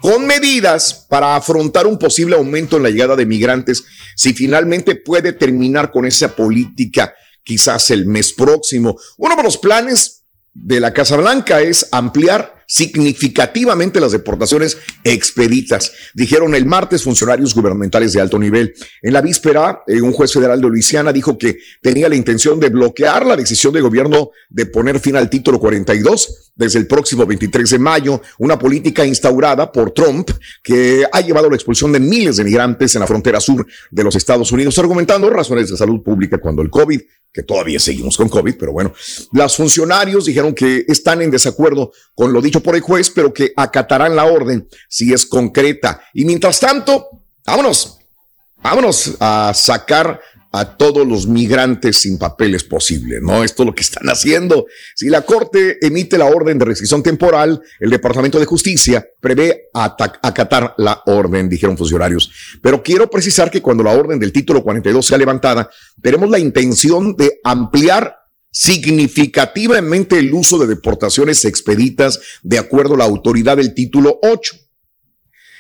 con 0.02 0.28
medidas 0.28 1.06
para 1.10 1.38
afrontar 1.38 1.88
un 1.88 1.98
posible 1.98 2.36
aumento 2.36 2.76
en 2.76 2.84
la 2.84 2.90
llegada 2.90 3.16
de 3.16 3.26
migrantes 3.26 3.86
si 4.18 4.34
finalmente 4.34 4.98
puede 4.98 5.32
terminar 5.32 5.90
con 5.90 6.06
esa 6.06 6.36
política 6.36 7.14
quizás 7.44 7.92
el 7.92 8.08
mes 8.08 8.34
próximo. 8.34 9.00
Uno 9.20 9.38
de 9.38 9.44
los 9.44 9.58
planes 9.58 10.26
de 10.54 10.82
la 10.82 10.92
Casa 10.92 11.16
Blanca 11.16 11.62
es 11.62 11.88
ampliar 11.94 12.61
significativamente 12.72 14.00
las 14.00 14.14
deportaciones 14.14 14.78
expeditas, 15.04 15.92
dijeron 16.14 16.56
el 16.56 16.66
martes 16.66 17.04
funcionarios 17.04 17.54
gubernamentales 17.54 18.14
de 18.14 18.22
alto 18.22 18.40
nivel. 18.40 18.74
En 19.02 19.12
la 19.12 19.20
víspera, 19.20 19.84
eh, 19.88 20.02
un 20.02 20.14
juez 20.14 20.32
federal 20.32 20.62
de 20.62 20.70
Luisiana 20.70 21.12
dijo 21.12 21.38
que 21.38 21.58
tenía 21.82 22.08
la 22.08 22.16
intención 22.16 22.62
de 22.62 22.70
bloquear 22.70 23.26
la 23.26 23.36
decisión 23.36 23.74
del 23.74 23.84
gobierno 23.84 24.30
de 24.50 24.68
poner 24.68 25.02
fin 25.02 25.18
al 25.18 25.30
título 25.30 25.60
42 25.60 26.54
desde 26.56 26.80
el 26.80 26.88
próximo 26.88 27.26
23 27.26 27.72
de 27.72 27.80
mayo, 27.80 28.22
una 28.40 28.58
política 28.58 29.06
instaurada 29.06 29.70
por 29.70 29.92
Trump 29.92 30.30
que 30.64 31.04
ha 31.12 31.20
llevado 31.20 31.48
a 31.48 31.50
la 31.50 31.58
expulsión 31.58 31.92
de 31.92 32.00
miles 32.00 32.38
de 32.38 32.46
migrantes 32.46 32.96
en 32.96 33.02
la 33.02 33.08
frontera 33.08 33.42
sur 33.42 33.68
de 33.90 34.04
los 34.04 34.16
Estados 34.16 34.50
Unidos, 34.54 34.80
argumentando 34.80 35.30
razones 35.30 35.70
de 35.70 35.76
salud 35.76 36.02
pública 36.02 36.38
cuando 36.38 36.62
el 36.62 36.70
COVID 36.70 37.02
que 37.34 37.44
todavía 37.44 37.80
seguimos 37.80 38.18
con 38.18 38.28
COVID, 38.28 38.56
pero 38.60 38.74
bueno, 38.74 38.94
los 39.32 39.56
funcionarios 39.56 40.26
dijeron 40.26 40.54
que 40.54 40.84
están 40.88 41.22
en 41.22 41.32
desacuerdo 41.32 41.92
con 42.14 42.34
lo 42.34 42.42
dicho 42.42 42.61
por 42.62 42.76
el 42.76 42.82
juez, 42.82 43.10
pero 43.10 43.34
que 43.34 43.52
acatarán 43.56 44.16
la 44.16 44.26
orden 44.26 44.68
si 44.90 45.14
es 45.14 45.26
concreta. 45.26 46.02
Y 46.14 46.26
mientras 46.26 46.60
tanto, 46.60 47.08
vámonos, 47.46 47.98
vámonos 48.62 49.16
a 49.20 49.52
sacar 49.56 50.20
a 50.54 50.76
todos 50.76 51.08
los 51.08 51.28
migrantes 51.28 51.96
sin 52.02 52.18
papeles 52.18 52.66
posible, 52.66 53.20
¿no? 53.22 53.42
Esto 53.42 53.64
es 53.64 53.68
lo 53.68 53.74
que 53.74 53.84
están 53.84 54.10
haciendo. 54.10 54.66
Si 54.96 55.08
la 55.08 55.22
Corte 55.22 55.78
emite 55.80 56.18
la 56.18 56.26
orden 56.26 56.60
de 56.60 56.66
restricción 56.66 57.02
temporal, 57.02 57.62
el 57.80 57.90
Departamento 57.90 58.38
de 58.38 58.46
Justicia 58.46 59.08
prevé 59.22 59.70
ata- 59.74 60.20
acatar 60.22 60.74
la 60.78 61.04
orden, 61.06 61.48
dijeron 61.48 61.78
funcionarios. 61.78 62.30
Pero 62.62 62.84
quiero 62.84 63.10
precisar 63.10 63.50
que 63.50 63.62
cuando 63.62 63.82
la 63.82 63.94
orden 63.94 64.20
del 64.20 64.34
título 64.34 64.62
42 64.62 65.06
sea 65.06 65.18
levantada, 65.18 65.70
tenemos 66.02 66.30
la 66.30 66.40
intención 66.40 67.16
de 67.16 67.40
ampliar 67.46 68.18
significativamente 68.52 70.20
el 70.20 70.34
uso 70.34 70.58
de 70.60 70.68
deportaciones 70.68 71.46
expeditas 71.46 72.20
de 72.44 72.60
acuerdo 72.60 72.96
a 72.96 72.98
la 72.98 73.06
autoridad 73.06 73.58
del 73.58 73.74
título 73.74 74.20
8 74.22 74.56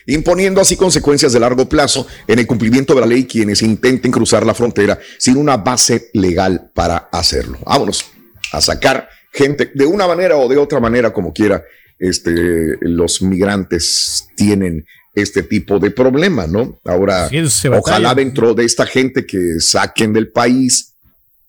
imponiendo 0.07 0.61
así 0.61 0.75
consecuencias 0.75 1.33
de 1.33 1.39
largo 1.39 1.69
plazo 1.69 2.07
en 2.27 2.39
el 2.39 2.47
cumplimiento 2.47 2.93
de 2.93 3.01
la 3.01 3.07
ley 3.07 3.25
quienes 3.25 3.61
intenten 3.61 4.11
cruzar 4.11 4.45
la 4.45 4.53
frontera 4.53 4.99
sin 5.17 5.37
una 5.37 5.57
base 5.57 6.09
legal 6.13 6.71
para 6.73 7.09
hacerlo. 7.11 7.59
Vámonos 7.65 8.05
a 8.51 8.61
sacar 8.61 9.07
gente 9.31 9.71
de 9.73 9.85
una 9.85 10.07
manera 10.07 10.37
o 10.37 10.47
de 10.49 10.57
otra 10.57 10.79
manera, 10.79 11.13
como 11.13 11.33
quiera, 11.33 11.63
este, 11.99 12.77
los 12.81 13.21
migrantes 13.21 14.27
tienen 14.35 14.85
este 15.13 15.43
tipo 15.43 15.77
de 15.79 15.91
problema, 15.91 16.47
¿no? 16.47 16.79
Ahora, 16.85 17.29
Sí, 17.29 17.67
ojalá 17.67 18.15
dentro 18.15 18.53
de 18.53 18.65
esta 18.65 18.85
gente 18.85 19.25
que 19.25 19.59
saquen 19.59 20.13
del 20.13 20.31
país, 20.31 20.90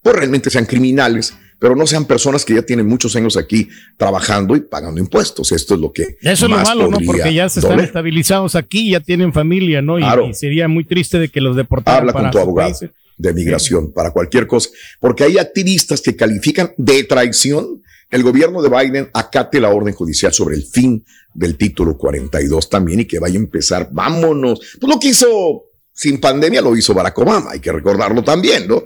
pues 0.02 0.16
realmente 0.16 0.50
sean 0.50 0.66
criminales, 0.66 1.34
pero 1.58 1.76
no 1.76 1.86
sean 1.86 2.04
personas 2.06 2.44
que 2.44 2.54
ya 2.54 2.62
tienen 2.62 2.86
muchos 2.86 3.14
años 3.14 3.36
aquí 3.36 3.68
trabajando 3.96 4.56
y 4.56 4.60
pagando 4.60 5.00
impuestos. 5.00 5.52
Esto 5.52 5.74
es 5.74 5.80
lo 5.80 5.92
que 5.92 6.16
Eso 6.20 6.46
es 6.46 6.50
lo 6.50 6.58
malo, 6.58 6.88
¿no? 6.88 6.98
Porque 7.06 7.32
ya 7.32 7.48
se 7.48 7.60
están 7.60 7.76
doler. 7.76 7.86
estabilizados 7.86 8.56
aquí, 8.56 8.90
ya 8.90 9.00
tienen 9.00 9.32
familia, 9.32 9.80
¿no? 9.80 9.98
Y, 9.98 10.02
Claro. 10.02 10.26
y 10.28 10.34
sería 10.34 10.66
muy 10.68 10.84
triste 10.84 11.18
de 11.18 11.28
que 11.28 11.40
los 11.40 11.54
deportaran 11.56 12.00
Habla 12.00 12.12
para 12.12 12.24
con 12.24 12.32
tu 12.32 12.38
abogado 12.40 12.70
países. 12.70 12.90
de 13.16 13.32
migración 13.32 13.92
para 13.92 14.10
cualquier 14.10 14.46
cosa, 14.48 14.70
porque 14.98 15.22
hay 15.24 15.38
activistas 15.38 16.00
que 16.00 16.16
califican 16.16 16.72
de 16.76 17.04
traición 17.04 17.80
el 18.10 18.22
gobierno 18.24 18.60
de 18.60 18.68
Biden 18.68 19.08
acate 19.14 19.58
la 19.58 19.70
orden 19.70 19.94
judicial 19.94 20.34
sobre 20.34 20.54
el 20.56 20.64
fin 20.64 21.02
del 21.32 21.56
título 21.56 21.96
42 21.96 22.68
también 22.68 23.00
y 23.00 23.04
que 23.06 23.18
vaya 23.18 23.36
a 23.36 23.38
empezar, 23.40 23.88
vámonos. 23.90 24.60
Pues 24.78 24.92
lo 24.92 25.00
que 25.00 25.08
hizo 25.08 25.62
sin 25.94 26.20
pandemia 26.20 26.60
lo 26.60 26.76
hizo 26.76 26.92
Barack 26.92 27.16
Obama, 27.20 27.52
hay 27.52 27.60
que 27.60 27.72
recordarlo 27.72 28.22
también, 28.22 28.66
¿no? 28.68 28.82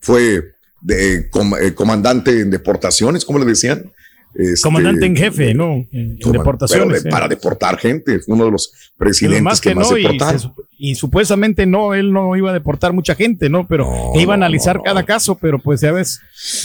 Fue 0.00 0.55
de 0.80 1.28
com- 1.30 1.56
eh, 1.56 1.74
comandante 1.74 2.40
en 2.40 2.50
deportaciones, 2.50 3.24
¿cómo 3.24 3.38
le 3.38 3.44
decían? 3.44 3.92
Este, 4.38 4.60
Comandante 4.62 5.06
en 5.06 5.16
jefe, 5.16 5.54
¿no? 5.54 5.86
En 5.92 6.18
Coman- 6.18 6.32
deportaciones. 6.32 7.02
de- 7.02 7.08
¿eh? 7.08 7.12
para 7.12 7.26
deportar 7.28 7.78
gente, 7.78 8.20
uno 8.26 8.44
de 8.44 8.50
los 8.50 8.70
presidentes 8.98 9.42
más 9.42 9.60
que, 9.60 9.70
que 9.70 9.74
más 9.76 9.90
no, 9.90 9.96
y, 9.96 10.02
deportaron. 10.02 10.52
supuestamente 10.94 11.64
no, 11.66 11.94
él 11.94 12.12
no 12.12 12.36
iba 12.36 12.50
a 12.50 12.52
deportar 12.52 12.92
mucha 12.92 13.14
gente, 13.14 13.48
¿no? 13.48 13.66
Pero 13.66 13.84
No, 14.14 14.20
iba 14.20 14.34
a 14.34 14.36
no, 14.36 14.44
analizar 14.44 14.76
no, 14.76 14.82
cada 14.82 15.00
no. 15.00 15.06
caso, 15.06 15.36
pero 15.36 15.58
pues 15.58 15.80
ya 15.80 15.92
ves, 15.92 16.20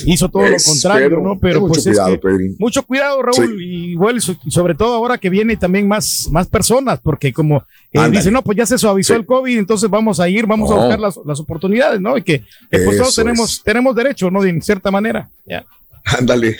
hizo 0.05 0.29
todo 0.29 0.43
Es, 0.45 0.67
lo 0.67 0.73
contrario, 0.73 1.09
Pedro, 1.09 1.21
¿no? 1.23 1.39
Pero 1.39 1.61
mucho 1.61 1.73
pues 1.73 1.87
es 1.87 1.97
cuidado, 1.97 2.19
que- 2.19 2.55
mucho 2.59 2.83
cuidado, 2.83 3.21
Raúl, 3.21 3.61
y 3.61 3.95
so- 4.19 4.35
y 4.45 4.51
sobre 4.51 4.75
todo 4.75 4.95
ahora 4.95 5.17
que 5.17 5.29
viene 5.29 5.55
también 5.55 5.87
más, 5.87 6.27
más 6.31 6.47
personas, 6.47 6.99
porque 7.01 7.31
como 7.31 7.63
eh, 7.93 8.09
dicen, 8.09 8.33
no, 8.33 8.41
pues 8.41 8.57
ya 8.57 8.65
se 8.65 8.77
suavizó 8.77 9.13
Sí. 9.13 9.19
el 9.19 9.25
COVID, 9.25 9.57
entonces 9.57 9.89
vamos 9.89 10.19
a 10.19 10.27
ir, 10.29 10.45
vamos 10.45 10.69
a 10.71 10.75
No. 10.75 10.79
buscar 10.81 10.99
las, 10.99 11.19
las 11.25 11.39
oportunidades, 11.39 11.99
¿no? 12.01 12.17
Y 12.17 12.21
que, 12.23 12.39
que, 12.69 12.79
pues 12.79 12.97
todos 12.97 13.15
tenemos, 13.15 13.53
es. 13.53 13.63
tenemos 13.63 13.95
derecho, 13.95 14.29
¿no? 14.31 14.41
De 14.41 14.49
en 14.49 14.61
cierta 14.61 14.91
manera. 14.91 15.29
Ya. 15.45 15.65
Ándale. 16.05 16.57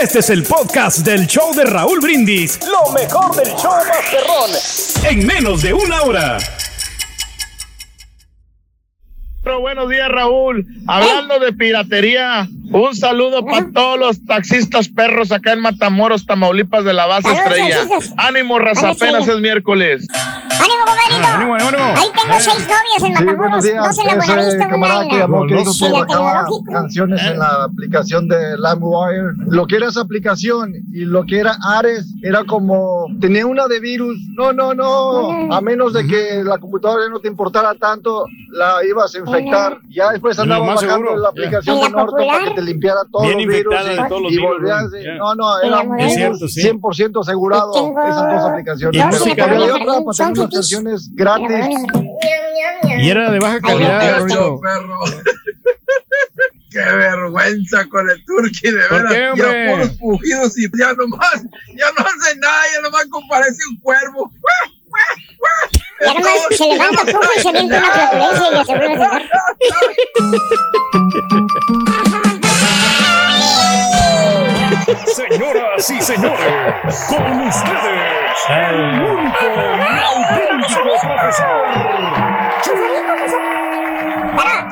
Este 0.00 0.18
es 0.20 0.30
el 0.30 0.42
podcast 0.44 0.98
del 0.98 1.26
show 1.26 1.54
de 1.54 1.64
Raúl 1.64 2.00
Brindis. 2.00 2.58
Lo 2.66 2.92
mejor 2.92 3.34
del 3.36 3.48
show 3.56 3.72
Masterrón. 3.86 5.10
En 5.10 5.26
menos 5.26 5.62
de 5.62 5.72
una 5.72 6.02
hora. 6.02 6.38
Pero 9.42 9.60
buenos 9.60 9.90
días, 9.90 10.08
Raúl. 10.08 10.66
Hablando 10.86 11.38
de 11.38 11.52
piratería, 11.52 12.48
un 12.70 12.96
saludo 12.96 13.44
para 13.44 13.70
todos 13.72 13.98
los 13.98 14.24
taxistas 14.24 14.88
perros 14.88 15.32
acá 15.32 15.52
en 15.52 15.60
Matamoros, 15.60 16.24
Tamaulipas 16.24 16.84
de 16.84 16.94
la 16.94 17.04
base 17.04 17.30
estrella. 17.30 17.86
Ánimo, 18.16 18.58
raza, 18.58 18.90
apenas 18.90 19.28
es 19.28 19.40
miércoles. 19.40 20.06
¡Ánimo, 20.60 20.84
compadrito! 20.86 21.26
ánimo, 21.34 21.54
ánimo, 21.54 21.68
ánimo. 21.68 21.84
Ahí 21.96 22.08
tengo 22.14 22.40
seis 22.40 22.68
novias 22.68 23.02
en 23.02 23.04
Sí, 23.04 23.12
Matamoros, 23.12 23.64
dos 23.64 23.98
en 23.98 24.06
la 24.06 24.14
Buenavista, 24.14 24.56
una 24.56 24.68
camarada 24.68 25.02
en 25.02 25.08
que 25.08 25.14
la... 25.16 25.20
llamó 25.22 25.46
que 25.46 25.54
bajaba 25.54 26.06
Tecnológico. 26.06 26.72
canciones 26.72 27.22
en 27.22 27.38
la 27.38 27.64
aplicación 27.64 28.28
de 28.28 28.56
LimeWire. 28.56 29.32
Lo 29.48 29.66
que 29.66 29.76
era 29.76 29.88
esa 29.88 30.00
aplicación 30.00 30.72
y 30.92 31.04
lo 31.04 31.24
que 31.24 31.38
era 31.40 31.56
Ares 31.62 32.06
era 32.22 32.44
como 32.44 33.06
tenía 33.20 33.46
una 33.46 33.66
de 33.66 33.80
virus. 33.80 34.18
No, 34.36 34.52
no, 34.52 34.74
no. 34.74 35.52
A 35.52 35.60
menos 35.60 35.92
de 35.92 36.06
que 36.06 36.42
la 36.44 36.58
computadora 36.58 37.08
no 37.08 37.20
te 37.20 37.28
importara 37.28 37.74
tanto, 37.74 38.26
la 38.50 38.84
ibas 38.88 39.14
a 39.14 39.18
infectar. 39.18 39.78
Ya 39.90 40.10
después 40.10 40.38
andaba 40.38 40.64
más 40.64 40.76
bajando 40.76 41.08
seguro. 41.08 41.22
la 41.22 41.28
aplicación 41.28 41.80
de 41.80 41.90
Norton 41.90 42.26
para 42.26 42.44
que 42.44 42.50
te 42.52 42.62
limpiara 42.62 43.00
todos 43.10 43.26
Bien 43.26 43.38
los 43.38 43.46
virus 43.46 43.74
y, 43.74 44.08
todos 44.08 44.22
los 44.22 44.32
y 44.32 44.36
virus, 44.36 44.50
volvías. 44.50 44.84
No, 45.18 45.34
no, 45.34 45.60
era 45.60 45.82
moderna. 45.84 46.06
Es 46.06 46.14
cierto, 46.14 46.48
sí. 46.48 46.62
100% 46.62 47.20
asegurado 47.20 47.72
tengo 47.72 48.00
esas 48.00 48.32
dos 48.32 48.50
aplicaciones. 48.50 49.26
Y 49.26 49.34
Pero 49.34 49.66
¿no? 49.84 49.96
otra 49.96 50.43
canciones 50.50 51.08
gratis. 51.14 51.66
Y 52.98 53.08
era 53.08 53.30
de 53.30 53.38
baja 53.38 53.60
calidad, 53.60 54.26
perro. 54.26 55.00
Qué 56.70 56.80
vergüenza 56.80 57.86
con 57.88 58.10
el 58.10 58.24
turqui, 58.24 58.70
de 58.70 58.82
¿Por 58.88 59.08
veras. 59.08 59.36
Ya 59.36 59.70
puros 59.70 59.90
pujidos 59.98 60.58
y 60.58 60.68
ya 60.76 60.92
nomás, 60.94 61.44
ya 61.68 61.86
no 61.96 62.04
hace 62.04 62.36
nada, 62.36 62.62
ya 62.74 62.80
nomás 62.82 63.06
comparece 63.10 63.58
un 63.70 63.78
cuervo. 63.78 64.32
Y 66.00 66.04
además 66.04 66.32
se 66.50 66.66
levanta 66.66 67.04
poco 67.04 67.28
y 67.36 67.40
se 67.40 67.48
avienta 67.48 67.78
una 67.78 67.92
flatulencia 67.92 68.48
y 68.50 68.54
ya 68.54 68.64
se 68.64 68.72
Señoras 75.06 75.90
y 75.90 76.00
señores, 76.00 77.06
con 77.08 77.40
ustedes, 77.46 78.38
el 78.48 79.02
único 79.02 79.46
y 79.76 80.02
auténtico 80.02 80.80
profesor. 81.00 81.64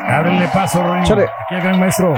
Ábrele 0.09 0.49
paso, 0.49 0.83
Rorito. 0.83 1.09
Chale. 1.09 1.25
Aquí 1.25 1.55
el 1.55 1.61
gran 1.63 1.81
maestro. 1.81 2.15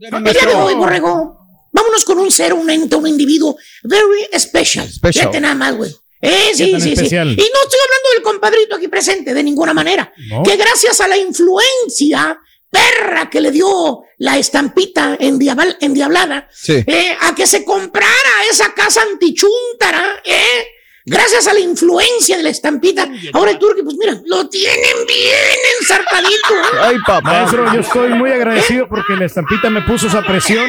El 0.00 0.24
día 0.24 0.46
de 0.46 0.54
hoy, 0.54 0.74
borrego, 0.74 1.38
vámonos 1.72 2.04
con 2.04 2.18
un 2.18 2.30
ser, 2.30 2.52
un 2.52 2.68
ente, 2.70 2.96
un 2.96 3.06
individuo 3.06 3.56
very 3.82 4.28
special. 4.38 4.88
Special. 4.88 5.12
Fíjate 5.12 5.40
nada 5.40 5.54
más, 5.54 5.76
güey. 5.76 5.94
Eh, 6.22 6.50
sí, 6.54 6.74
sí, 6.80 6.94
sí. 6.96 7.14
Y 7.14 7.16
no 7.16 7.24
estoy 7.24 7.80
hablando 7.80 8.08
del 8.14 8.22
compadrito 8.22 8.76
aquí 8.76 8.88
presente, 8.88 9.32
de 9.32 9.42
ninguna 9.42 9.72
manera. 9.72 10.12
No. 10.28 10.42
Que 10.42 10.56
gracias 10.56 11.00
a 11.00 11.08
la 11.08 11.16
influencia 11.16 12.38
perra 12.70 13.28
que 13.30 13.40
le 13.40 13.50
dio 13.50 14.02
la 14.18 14.38
estampita 14.38 15.16
endiabal- 15.18 15.76
endiablada, 15.80 16.48
Sí. 16.52 16.84
eh, 16.86 17.16
a 17.20 17.34
que 17.34 17.46
se 17.46 17.64
comprara 17.64 18.30
esa 18.50 18.72
casa 18.74 19.02
antichúntara, 19.02 20.20
eh, 20.24 20.66
gracias 21.10 21.46
a 21.48 21.52
la 21.52 21.60
influencia 21.60 22.36
de 22.36 22.42
la 22.42 22.50
estampita. 22.50 23.08
Ahora 23.32 23.50
el 23.50 23.58
turqui, 23.58 23.82
pues 23.82 23.96
mira, 23.98 24.20
lo 24.26 24.48
tienen 24.48 25.06
bien 25.06 25.58
ensartadito. 25.80 26.54
¿eh? 26.54 26.78
Ay, 26.80 26.96
papá. 27.06 27.20
Maestro, 27.20 27.72
yo 27.74 27.80
estoy 27.80 28.10
muy 28.10 28.30
agradecido 28.30 28.88
porque 28.88 29.16
la 29.16 29.26
estampita 29.26 29.68
me 29.70 29.82
puso 29.82 30.06
esa 30.06 30.22
presión 30.22 30.64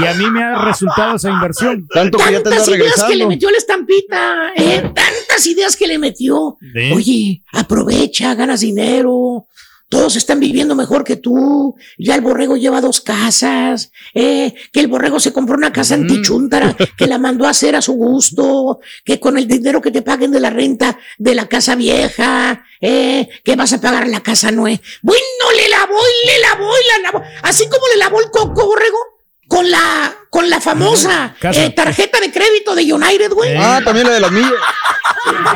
y 0.00 0.06
a 0.06 0.14
mí 0.14 0.30
me 0.30 0.42
ha 0.42 0.64
resultado 0.64 1.16
esa 1.16 1.30
inversión. 1.30 1.86
Tanto 1.92 2.18
que 2.18 2.32
ya 2.32 2.38
te 2.38 2.44
Tantas 2.44 2.68
andas 2.68 2.78
ideas 2.80 3.04
que 3.04 3.16
le 3.16 3.26
metió 3.26 3.50
la 3.50 3.58
estampita, 3.58 4.52
eh, 4.56 4.80
tantas 4.94 5.46
ideas 5.46 5.76
que 5.76 5.86
le 5.86 5.98
metió. 5.98 6.58
Sí. 6.60 6.92
Oye, 6.92 7.42
aprovecha, 7.52 8.34
ganas 8.34 8.60
dinero. 8.60 9.46
Todos 9.88 10.16
están 10.16 10.40
viviendo 10.40 10.74
mejor 10.74 11.04
que 11.04 11.16
tú. 11.16 11.76
Ya 11.96 12.16
el 12.16 12.20
borrego 12.20 12.56
lleva 12.56 12.80
dos 12.80 13.00
casas. 13.00 13.92
Eh, 14.14 14.52
que 14.72 14.80
el 14.80 14.88
borrego 14.88 15.20
se 15.20 15.32
compró 15.32 15.56
una 15.56 15.72
casa 15.72 15.94
antichúntara 15.94 16.76
que 16.96 17.06
la 17.06 17.18
mandó 17.18 17.46
a 17.46 17.50
hacer 17.50 17.76
a 17.76 17.82
su 17.82 17.92
gusto. 17.92 18.80
Que 19.04 19.20
con 19.20 19.38
el 19.38 19.46
dinero 19.46 19.80
que 19.80 19.92
te 19.92 20.02
paguen 20.02 20.32
de 20.32 20.40
la 20.40 20.50
renta 20.50 20.98
de 21.18 21.34
la 21.36 21.48
casa 21.48 21.76
vieja, 21.76 22.64
eh, 22.80 23.28
que 23.44 23.54
vas 23.56 23.72
a 23.72 23.80
pagar 23.80 24.08
la 24.08 24.22
casa 24.22 24.50
nueva. 24.50 24.80
Bueno, 25.02 25.22
le 25.56 25.68
lavó 25.68 25.94
y 25.94 26.26
le 26.26 26.38
lavó 26.40 26.70
y 26.70 26.88
la 26.88 27.10
lavó. 27.10 27.24
Así 27.42 27.68
como 27.68 27.86
le 27.92 27.98
lavó 27.98 28.20
el 28.20 28.30
coco, 28.30 28.66
borrego. 28.66 29.15
Con 29.48 29.70
la, 29.70 30.12
con 30.28 30.50
la 30.50 30.60
famosa 30.60 31.34
eh, 31.40 31.70
tarjeta 31.70 32.18
de 32.20 32.32
crédito 32.32 32.74
de 32.74 32.92
United, 32.92 33.30
güey. 33.32 33.54
Ah, 33.56 33.80
también 33.84 34.06
la 34.08 34.14
de 34.14 34.20
las 34.20 34.32
millas. 34.32 34.52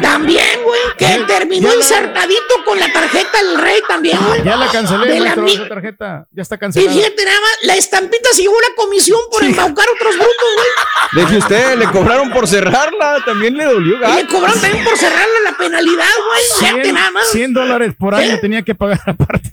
También, 0.00 0.62
güey, 0.64 0.80
que 0.96 1.24
terminó 1.26 1.68
ya 1.68 1.74
la- 1.74 1.80
insertadito 1.80 2.64
con 2.64 2.78
la 2.78 2.92
tarjeta 2.92 3.42
del 3.42 3.58
rey 3.60 3.80
también, 3.88 4.18
güey. 4.26 4.42
Ya 4.44 4.56
la 4.56 4.68
cancelé, 4.68 5.12
De 5.12 5.20
la 5.20 5.36
mi- 5.36 5.56
tarjeta. 5.68 6.26
Ya 6.30 6.42
está 6.42 6.54
Y 6.54 6.58
cancelada. 6.58 6.92
fíjate 6.92 7.24
nada 7.24 7.40
más, 7.40 7.50
la 7.62 7.76
estampita 7.76 8.28
llevó 8.36 8.54
la 8.60 8.74
comisión 8.76 9.20
por 9.30 9.42
embaucar 9.44 9.86
otros 9.94 10.14
brutos, 10.16 10.48
güey. 10.56 11.24
Deje 11.24 11.38
usted, 11.38 11.76
le 11.78 11.86
cobraron 11.90 12.30
por 12.30 12.46
cerrarla. 12.46 13.22
También 13.24 13.56
le 13.56 13.64
dolió, 13.64 13.96
Y 13.96 13.98
le 13.98 14.06
gato. 14.06 14.26
cobraron 14.34 14.60
también 14.60 14.84
por 14.84 14.96
cerrarle 14.96 15.40
la 15.44 15.52
penalidad, 15.56 16.06
güey. 16.28 16.42
Fíjate 16.60 16.82
100, 16.84 16.94
nada 16.94 17.10
más. 17.10 17.28
100 17.30 17.52
dólares 17.52 17.94
por 17.98 18.14
año 18.14 18.34
¿Eh? 18.34 18.38
tenía 18.40 18.62
que 18.62 18.74
pagar 18.74 19.00
aparte. 19.06 19.50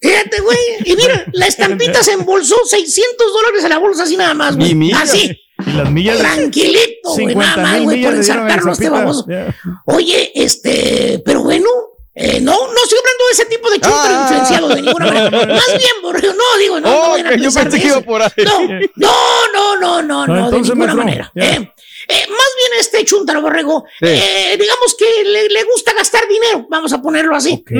Fíjate, 0.00 0.40
güey. 0.40 0.58
Y 0.84 0.96
mira, 0.96 1.24
la 1.32 1.46
estampita 1.46 2.02
se 2.02 2.12
embolsó 2.12 2.56
600 2.64 3.32
dólares 3.32 3.64
a 3.64 3.68
la 3.68 3.78
bolsa 3.78 4.02
así 4.04 4.16
nada 4.16 4.34
más, 4.34 4.56
güey. 4.56 4.92
Así, 4.92 5.30
Y 5.66 5.70
las 5.72 5.90
millas. 5.90 6.18
tranquilito, 6.18 7.10
güey, 7.12 7.34
nada 7.34 7.54
50 7.54 7.62
más, 7.62 7.82
güey, 7.82 8.02
por 8.04 8.14
ensartarlo 8.14 8.72
este 8.72 8.88
baboso. 8.90 9.26
Oye, 9.86 10.32
este, 10.34 11.22
pero 11.24 11.42
bueno, 11.42 11.68
eh, 12.14 12.40
no, 12.40 12.52
no 12.52 12.82
estoy 12.82 12.98
hablando 12.98 13.24
de 13.26 13.32
ese 13.32 13.44
tipo 13.46 13.70
de 13.70 13.80
chúntaro 13.80 14.14
Ah. 14.14 14.22
influenciado 14.22 14.68
de 14.68 14.82
ninguna 14.82 15.06
manera. 15.06 15.30
Más 15.54 15.66
bien, 15.78 15.90
borrego, 16.02 16.32
no, 16.34 16.58
digo, 16.58 16.80
no, 16.80 16.88
no 16.88 17.12
Oh, 17.12 17.16
que 17.16 17.38
yo 17.40 17.50
pensé 17.52 17.80
que 17.80 17.86
iba 17.88 18.00
por 18.00 18.22
ahí. 18.22 18.30
No, 18.44 18.60
no, 18.96 19.12
no, 19.52 19.76
no, 19.80 20.02
no, 20.02 20.26
No, 20.26 20.36
no, 20.36 20.50
de 20.50 20.60
ninguna 20.60 20.94
manera. 20.94 21.32
Eh, 21.34 21.44
eh, 22.08 22.24
más 22.28 22.50
bien 22.56 22.80
este 22.80 23.04
chúntaro 23.04 23.40
borrego, 23.42 23.84
Sí. 24.00 24.06
eh, 24.08 24.56
digamos 24.58 24.94
que 24.98 25.24
le, 25.24 25.48
le 25.48 25.64
gusta 25.64 25.92
gastar 25.94 26.22
dinero, 26.28 26.66
vamos 26.70 26.92
a 26.92 27.02
ponerlo 27.02 27.34
así. 27.36 27.52
Ok. 27.62 27.70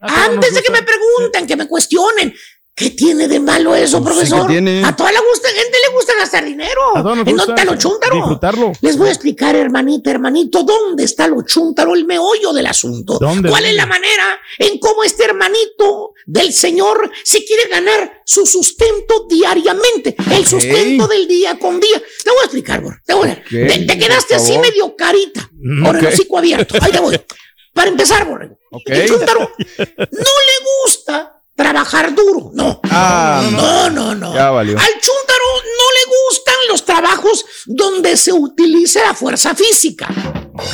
Antes 0.00 0.54
de 0.54 0.62
que 0.62 0.72
me 0.72 0.82
pregunten, 0.82 1.46
que 1.46 1.56
me 1.56 1.66
cuestionen, 1.66 2.34
¿qué 2.74 2.90
tiene 2.90 3.28
de 3.28 3.38
malo 3.40 3.74
eso, 3.74 4.02
Pues 4.02 4.14
sí, 4.14 4.20
profesor? 4.20 4.46
¿qué 4.48 4.52
tiene? 4.54 4.84
A 4.84 4.94
toda 4.94 5.12
la 5.12 5.20
gusta, 5.30 5.48
gente 5.48 5.78
le 5.88 5.94
gusta 5.94 6.12
gastar 6.18 6.44
dinero. 6.44 6.80
A 6.96 7.02
todos 7.02 7.16
nos 7.18 7.26
¿En 7.28 7.32
gusta 7.34 7.46
dónde 7.46 7.62
está 7.62 7.72
lo 7.74 7.78
chúntaro? 7.80 8.16
disfrutarlo. 8.16 8.72
Les 8.82 8.96
voy 8.98 9.08
a 9.08 9.12
explicar, 9.12 9.54
hermanita, 9.56 10.10
hermanito, 10.10 10.62
dónde 10.64 11.04
está 11.04 11.26
lo 11.28 11.42
chúntaro, 11.42 11.94
el 11.94 12.04
meollo 12.04 12.52
del 12.52 12.66
asunto. 12.66 13.18
¿Dónde? 13.20 13.48
¿Cuál 13.48 13.64
es 13.66 13.74
la 13.74 13.86
manera 13.86 14.38
en 14.58 14.78
cómo 14.78 15.04
este 15.04 15.24
hermanito 15.24 16.12
del 16.26 16.52
Señor 16.52 17.10
se 17.22 17.44
quiere 17.44 17.68
ganar 17.70 18.22
su 18.26 18.44
sustento 18.44 19.26
diariamente? 19.30 20.16
El 20.32 20.44
sustento 20.44 21.06
del 21.06 21.28
día 21.28 21.58
con 21.58 21.78
día. 21.80 22.02
Te 22.24 22.30
voy 22.30 22.40
a 22.40 22.44
explicar, 22.44 22.82
bro. 22.82 22.94
Te, 23.06 23.14
voy 23.14 23.28
a- 23.30 23.42
te, 23.44 23.78
te 23.86 23.98
quedaste 23.98 24.34
así 24.34 24.58
medio 24.58 24.94
carita, 24.96 25.48
Mm, 25.52 25.84
con 25.86 25.96
el 25.96 26.06
ok. 26.06 26.12
hocico 26.12 26.36
abierto. 26.38 26.74
Ahí 26.80 26.90
te 26.92 26.98
voy. 27.00 27.18
Para 27.74 27.88
empezar, 27.90 28.24
borrego. 28.26 28.58
Ok. 28.70 28.82
El 28.86 29.06
chúntaro 29.08 29.40
no 29.58 29.86
le 29.98 30.64
gusta 30.84 31.42
trabajar 31.54 32.14
duro. 32.14 32.50
No. 32.54 32.80
Ah, 32.84 33.46
No, 33.52 33.90
no, 33.90 34.14
no. 34.14 34.34
Ya 34.34 34.50
valió. 34.50 34.78
Al 34.78 34.84
chúntaro 34.86 35.44
no 35.64 35.86
le 35.92 36.16
gustan 36.28 36.54
los 36.68 36.84
trabajos 36.84 37.44
donde 37.66 38.16
se 38.16 38.32
utilice 38.32 39.00
la 39.00 39.12
fuerza 39.14 39.54
física. 39.54 40.08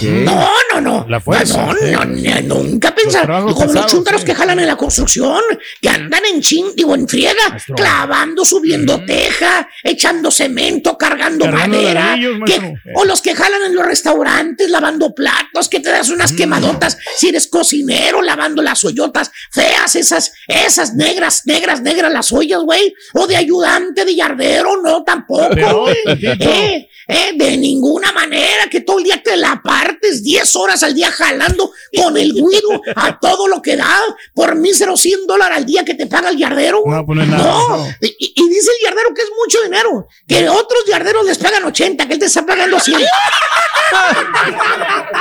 No, 0.02 0.48
no, 0.74 0.80
no. 0.80 1.06
La 1.08 1.20
fuerza, 1.20 1.64
No, 1.66 2.04
no, 2.04 2.04
no, 2.04 2.62
nunca 2.62 2.94
pensar. 2.94 3.26
Como 3.26 3.72
los 3.72 3.86
chúntaros 3.86 4.20
sí. 4.20 4.26
que 4.26 4.34
jalan 4.34 4.58
en 4.60 4.66
la 4.66 4.76
construcción, 4.76 5.40
que 5.80 5.88
andan 5.88 6.22
en 6.26 6.40
chin, 6.42 6.66
digo, 6.76 6.94
en 6.94 7.08
friega, 7.08 7.48
Maestro. 7.48 7.76
clavando, 7.76 8.44
subiendo 8.44 9.02
teja, 9.06 9.68
echando 9.82 10.30
cemento, 10.30 10.98
cargando, 10.98 11.46
Cargando 11.46 11.78
madera. 11.78 12.04
ladrillos, 12.08 12.32
que- 12.46 12.60
maestro. 12.60 12.92
o 12.94 13.04
los 13.06 13.22
que 13.22 13.34
jalan 13.34 13.62
en 13.62 13.74
los 13.74 13.86
restaurantes, 13.86 14.68
lavando 14.68 15.14
platos, 15.14 15.68
que 15.70 15.80
te 15.80 15.88
das 15.90 16.10
Mm. 16.10 16.14
unas 16.14 16.32
quemadotas 16.32 16.98
si 17.16 17.28
eres 17.28 17.46
cocinero, 17.48 18.20
lavando 18.22 18.60
las 18.62 18.84
ollotas 18.84 19.30
feas, 19.50 19.96
esas, 19.96 20.32
esas 20.46 20.94
negras, 20.94 21.42
negras, 21.46 21.80
negras 21.80 22.12
las 22.12 22.32
ollas, 22.32 22.60
güey. 22.62 22.94
O 23.14 23.26
de 23.26 23.36
ayudante 23.36 24.04
de 24.04 24.14
yardero, 24.14 24.80
no, 24.82 25.02
tampoco, 25.04 25.48
güey. 25.84 25.96
tantito. 26.04 26.50
Eh, 26.50 26.88
eh, 27.08 27.32
de 27.34 27.56
ninguna 27.56 28.12
manera 28.12 28.68
que 28.70 28.82
todo 28.82 28.98
el 28.98 29.04
día 29.04 29.20
te 29.22 29.36
la 29.36 29.60
partes 29.70 30.24
10 30.24 30.56
horas 30.56 30.82
al 30.82 30.94
día 30.94 31.12
jalando 31.12 31.70
con 31.94 32.16
el 32.16 32.32
guido 32.32 32.82
a 32.96 33.20
todo 33.20 33.46
lo 33.46 33.62
que 33.62 33.76
da 33.76 33.96
por 34.34 34.56
míseros 34.56 35.00
100 35.00 35.28
dólares 35.28 35.58
al 35.58 35.64
día 35.64 35.84
que 35.84 35.94
te 35.94 36.08
paga 36.08 36.30
el 36.30 36.36
yardero. 36.36 36.82
No 36.84 37.04
nada. 37.14 37.96
Y, 38.00 38.48
dice 38.48 38.70
el 38.80 38.84
yardero 38.84 39.14
que 39.14 39.22
es 39.22 39.28
mucho 39.38 39.62
dinero, 39.62 40.08
que 40.26 40.48
otros 40.48 40.84
yarderos 40.88 41.24
les 41.24 41.38
pagan 41.38 41.64
80, 41.64 42.08
que 42.08 42.14
él 42.14 42.18
te 42.18 42.26
está 42.26 42.44
pagando 42.44 42.80
100. 42.80 42.98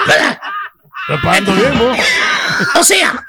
¿Verdad? 0.07 0.39
Está 1.07 1.21
pagando 1.23 1.53
bien, 1.53 1.77
vos. 1.77 1.97
O 2.73 2.83
sea, 2.83 3.23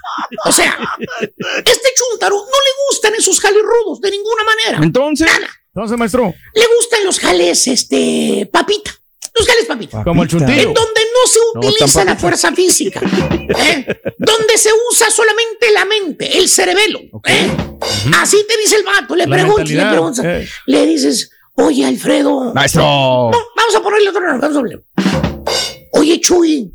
o 0.47 0.53
sea, 0.53 0.79
este 1.19 1.89
chúntaro 1.97 2.37
no 2.37 2.45
le 2.45 2.71
gustan 2.89 3.15
esos 3.15 3.39
jales 3.41 3.63
rudos 3.63 4.01
de 4.01 4.11
ninguna 4.11 4.43
manera. 4.45 4.79
Entonces, 4.83 5.31
Entonces, 5.75 5.99
maestro, 5.99 6.33
Le 6.55 6.65
gustan 6.79 7.05
los 7.05 7.21
jales, 7.21 7.67
este, 7.67 8.49
papita. 8.51 9.00
Los 9.35 9.47
jales 9.47 9.65
papita. 9.67 10.05
como 10.05 10.23
el 10.23 10.29
En 10.31 10.39
donde 10.39 10.51
no 10.75 11.27
se 11.27 11.39
No, 11.55 11.61
utiliza 11.61 12.05
la 12.05 12.17
fuerza 12.17 12.53
física. 12.53 13.01
¿eh? 13.01 14.01
Donde 14.19 14.59
se 14.59 14.71
usa 14.91 15.11
solamente 15.11 15.71
la 15.73 15.85
mente, 15.85 16.39
el 16.39 16.49
cerebelo. 16.49 17.01
¿eh? 17.27 17.51
Así 18.19 18.45
te 18.49 18.57
dice 18.59 18.77
el 18.77 18.85
vato. 18.85 19.15
Le 19.17 19.27
preguntas, 19.27 19.69
le 19.71 19.87
preguntas. 19.87 20.25
eh. 20.25 20.49
Le 20.67 20.87
dices, 20.87 21.31
Oye, 21.55 21.85
Alfredo. 21.85 22.53
Maestro. 22.55 22.83
No, 22.83 23.31
vamos 23.57 23.75
a 23.77 23.83
ponerle 23.83 24.09
otro 24.09 24.21
nombre, 24.23 24.49
vamos 24.49 24.57
a 24.57 24.61
ponerle. 24.61 24.85
Oye, 25.93 26.21
Chuy, 26.21 26.73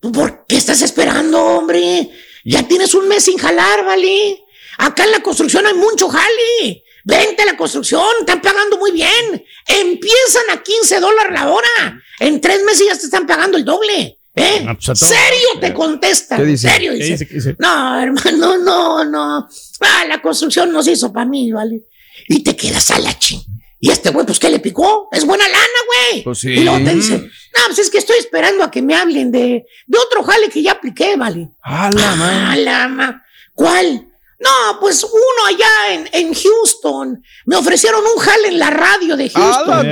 ¿tú 0.00 0.10
¿por 0.12 0.44
qué 0.46 0.56
estás 0.56 0.82
esperando, 0.82 1.40
hombre? 1.40 2.10
Ya 2.44 2.66
tienes 2.66 2.94
un 2.94 3.06
mes 3.08 3.24
sin 3.24 3.38
jalar, 3.38 3.84
¿vale? 3.84 4.42
Acá 4.78 5.04
en 5.04 5.12
la 5.12 5.20
construcción 5.22 5.64
hay 5.66 5.74
mucho 5.74 6.08
jale. 6.08 6.83
Vente 7.04 7.42
a 7.42 7.46
la 7.46 7.56
construcción, 7.56 8.02
están 8.20 8.40
pagando 8.40 8.78
muy 8.78 8.90
bien. 8.92 9.44
Empiezan 9.66 10.44
a 10.52 10.62
15 10.62 11.00
dólares 11.00 11.32
la 11.32 11.48
hora. 11.52 12.02
En 12.20 12.40
tres 12.40 12.62
meses 12.64 12.86
ya 12.86 12.98
te 12.98 13.04
están 13.04 13.26
pagando 13.26 13.56
el 13.58 13.64
doble. 13.64 14.18
¿Eh? 14.36 14.64
Ah, 14.66 14.74
pues. 14.74 14.98
¿Serio 14.98 15.60
te 15.60 15.72
contestan? 15.72 16.38
¿Qué 16.40 16.44
dice? 16.46 16.68
¿Serio? 16.68 16.92
¿Qué 16.92 16.96
Dice. 16.98 17.10
dice? 17.12 17.28
¿Qué 17.28 17.34
dice? 17.34 17.56
No, 17.58 18.00
hermano, 18.00 18.56
no, 18.58 19.04
no. 19.04 19.48
Ah, 19.80 20.04
la 20.08 20.20
construcción 20.20 20.72
nos 20.72 20.88
hizo 20.88 21.12
para 21.12 21.26
mí, 21.26 21.52
¿vale? 21.52 21.82
Y 22.28 22.42
te 22.42 22.56
quedas 22.56 22.90
a 22.90 22.98
la 22.98 23.16
ching. 23.18 23.42
Y 23.78 23.90
este 23.90 24.10
güey, 24.10 24.24
pues, 24.24 24.38
¿qué 24.38 24.48
le 24.48 24.58
picó? 24.60 25.08
Es 25.12 25.24
buena 25.26 25.46
lana, 25.46 25.80
güey. 26.10 26.24
Pues 26.24 26.38
sí. 26.38 26.48
Y 26.50 26.64
luego 26.64 26.82
te 26.84 26.94
dice, 26.94 27.18
no, 27.18 27.60
pues 27.66 27.78
es 27.80 27.90
que 27.90 27.98
estoy 27.98 28.16
esperando 28.18 28.64
a 28.64 28.70
que 28.70 28.80
me 28.80 28.94
hablen 28.96 29.30
de, 29.30 29.66
de 29.86 29.98
otro 29.98 30.22
jale 30.24 30.48
que 30.48 30.62
ya 30.62 30.72
apliqué, 30.72 31.16
¿vale? 31.16 31.50
A 31.62 31.90
la. 31.90 32.50
Ah, 32.52 32.56
la 32.56 32.88
ma- 32.88 33.22
¿Cuál? 33.54 34.08
No, 34.44 34.78
pues 34.78 35.02
uno 35.02 35.46
allá 35.46 35.66
en, 35.94 36.08
en 36.12 36.34
Houston. 36.34 37.22
Me 37.46 37.56
ofrecieron 37.56 38.02
un 38.14 38.20
jale 38.22 38.48
en 38.48 38.58
la 38.58 38.68
radio 38.68 39.16
de 39.16 39.30
Houston. 39.30 39.86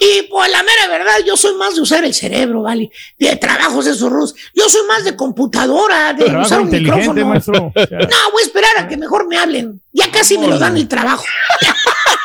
Y 0.00 0.22
pues 0.22 0.50
la 0.50 0.62
mera 0.64 0.88
verdad, 0.88 1.18
yo 1.24 1.36
soy 1.36 1.54
más 1.54 1.76
de 1.76 1.80
usar 1.82 2.04
el 2.04 2.12
cerebro, 2.12 2.62
¿vale? 2.62 2.90
De 3.18 3.36
trabajos 3.36 3.84
de 3.84 3.92
esos 3.92 4.10
rusos. 4.10 4.36
Yo 4.54 4.68
soy 4.68 4.84
más 4.88 5.04
de 5.04 5.14
computadora, 5.14 6.12
de 6.12 6.24
Trabajo 6.24 6.46
usar 6.46 6.60
un 6.62 6.70
micrófono. 6.70 7.26
maestro. 7.26 7.54
No, 7.74 8.30
voy 8.32 8.42
a 8.42 8.46
esperar 8.46 8.78
a 8.78 8.88
que 8.88 8.96
mejor 8.96 9.26
me 9.28 9.38
hablen. 9.38 9.80
Ya 9.92 10.10
casi 10.10 10.36
me 10.38 10.48
lo 10.48 10.58
dan 10.58 10.76
el 10.76 10.88
trabajo. 10.88 11.24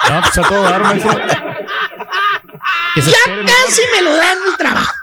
No, 0.09 0.22
pues 0.22 0.38
a 0.38 0.49
todo 0.49 0.63
dar, 0.63 0.82
maestro. 0.82 1.11
Ya 2.95 3.45
casi 3.45 3.82
me 3.93 4.01
lo 4.01 4.13
dan 4.15 4.38
el 4.45 4.57
trabajo. 4.57 4.93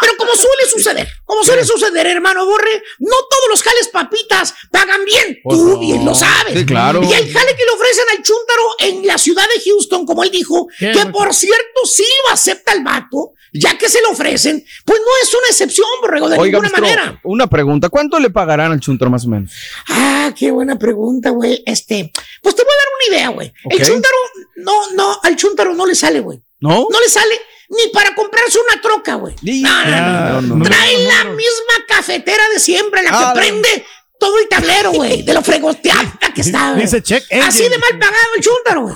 Pero 0.00 0.12
como 0.16 0.32
suele 0.34 0.66
suceder, 0.70 1.08
como 1.24 1.42
suele 1.42 1.64
suceder, 1.64 2.06
hermano 2.06 2.44
Borre, 2.46 2.82
no 3.00 3.16
todos 3.28 3.44
los 3.50 3.62
jales 3.62 3.88
papitas 3.88 4.54
pagan 4.70 5.04
bien. 5.04 5.38
Pues 5.42 5.58
Tú 5.58 5.68
no. 5.70 5.78
bien 5.78 6.04
lo 6.04 6.14
sabes. 6.14 6.54
Sí, 6.58 6.64
claro. 6.66 7.00
Y 7.02 7.12
el 7.12 7.32
jale 7.32 7.56
que 7.56 7.64
le 7.64 7.70
ofrecen 7.74 8.04
al 8.16 8.22
chúntaro 8.22 8.62
en 8.80 9.06
la 9.06 9.18
ciudad 9.18 9.44
de 9.54 9.60
Houston, 9.70 10.06
como 10.06 10.22
él 10.22 10.30
dijo, 10.30 10.68
¿Qué, 10.78 10.92
que 10.92 11.06
por 11.06 11.34
cierto 11.34 11.84
sí 11.84 12.06
lo 12.26 12.34
acepta 12.34 12.72
el 12.72 12.84
vato, 12.84 13.32
ya 13.52 13.76
que 13.76 13.88
se 13.88 14.00
lo 14.02 14.10
ofrecen, 14.10 14.64
pues 14.84 15.00
no 15.00 15.06
es 15.22 15.34
una 15.34 15.48
excepción, 15.48 15.88
borrego, 16.00 16.28
de 16.28 16.38
Oiga, 16.38 16.60
ninguna 16.60 16.80
manera. 16.80 17.20
una 17.24 17.46
pregunta. 17.48 17.88
¿Cuánto 17.88 18.20
le 18.20 18.30
pagarán 18.30 18.70
al 18.72 18.80
Chuntor 18.80 19.10
más 19.10 19.24
o 19.26 19.28
menos? 19.30 19.50
Ah, 19.88 20.32
qué 20.38 20.50
buena 20.52 20.78
pregunta, 20.78 21.30
güey. 21.30 21.62
Este, 21.66 22.12
pues 22.42 22.54
te 22.54 22.62
voy 22.62 22.72
a 22.72 22.76
dar 22.76 22.86
una 22.94 23.16
idea, 23.16 23.28
güey. 23.30 23.52
El 23.70 23.80
Ok. 23.80 23.86
chúntaro, 23.88 24.16
no, 24.56 24.90
no, 24.94 25.18
al 25.24 25.34
chúntaro 25.36 25.74
no 25.74 25.86
le 25.86 25.94
sale, 25.96 26.20
güey. 26.20 26.40
¿No? 26.60 26.86
No 26.90 27.00
le 27.00 27.08
sale 27.08 27.40
ni 27.70 27.90
para 27.92 28.14
comprarse 28.14 28.58
una 28.58 28.80
troca, 28.82 29.14
güey. 29.14 29.34
Ni- 29.42 29.60
No, 29.62 29.70
no, 29.70 29.84
no. 29.84 29.90
Ya, 29.90 30.40
no, 30.42 30.56
no. 30.56 30.64
Trae 30.64 30.98
la 31.06 31.24
misma 31.24 31.74
cafetera 31.88 32.42
de 32.52 32.60
siempre, 32.60 33.02
la 33.02 33.10
que 33.10 33.16
Ah, 33.16 33.32
prende 33.34 33.84
todo 34.18 34.38
el 34.38 34.48
tablero, 34.48 34.92
güey, 34.92 35.22
de 35.22 35.32
lo 35.34 35.42
fregoteada 35.42 36.18
que 36.34 36.40
está. 36.42 36.70
güey. 36.72 36.82
Dice 36.82 37.02
check. 37.02 37.24
Así 37.42 37.62
de 37.68 37.78
mal 37.78 37.98
pagado 37.98 38.34
el 38.36 38.42
chúntaro, 38.42 38.82
güey. 38.82 38.94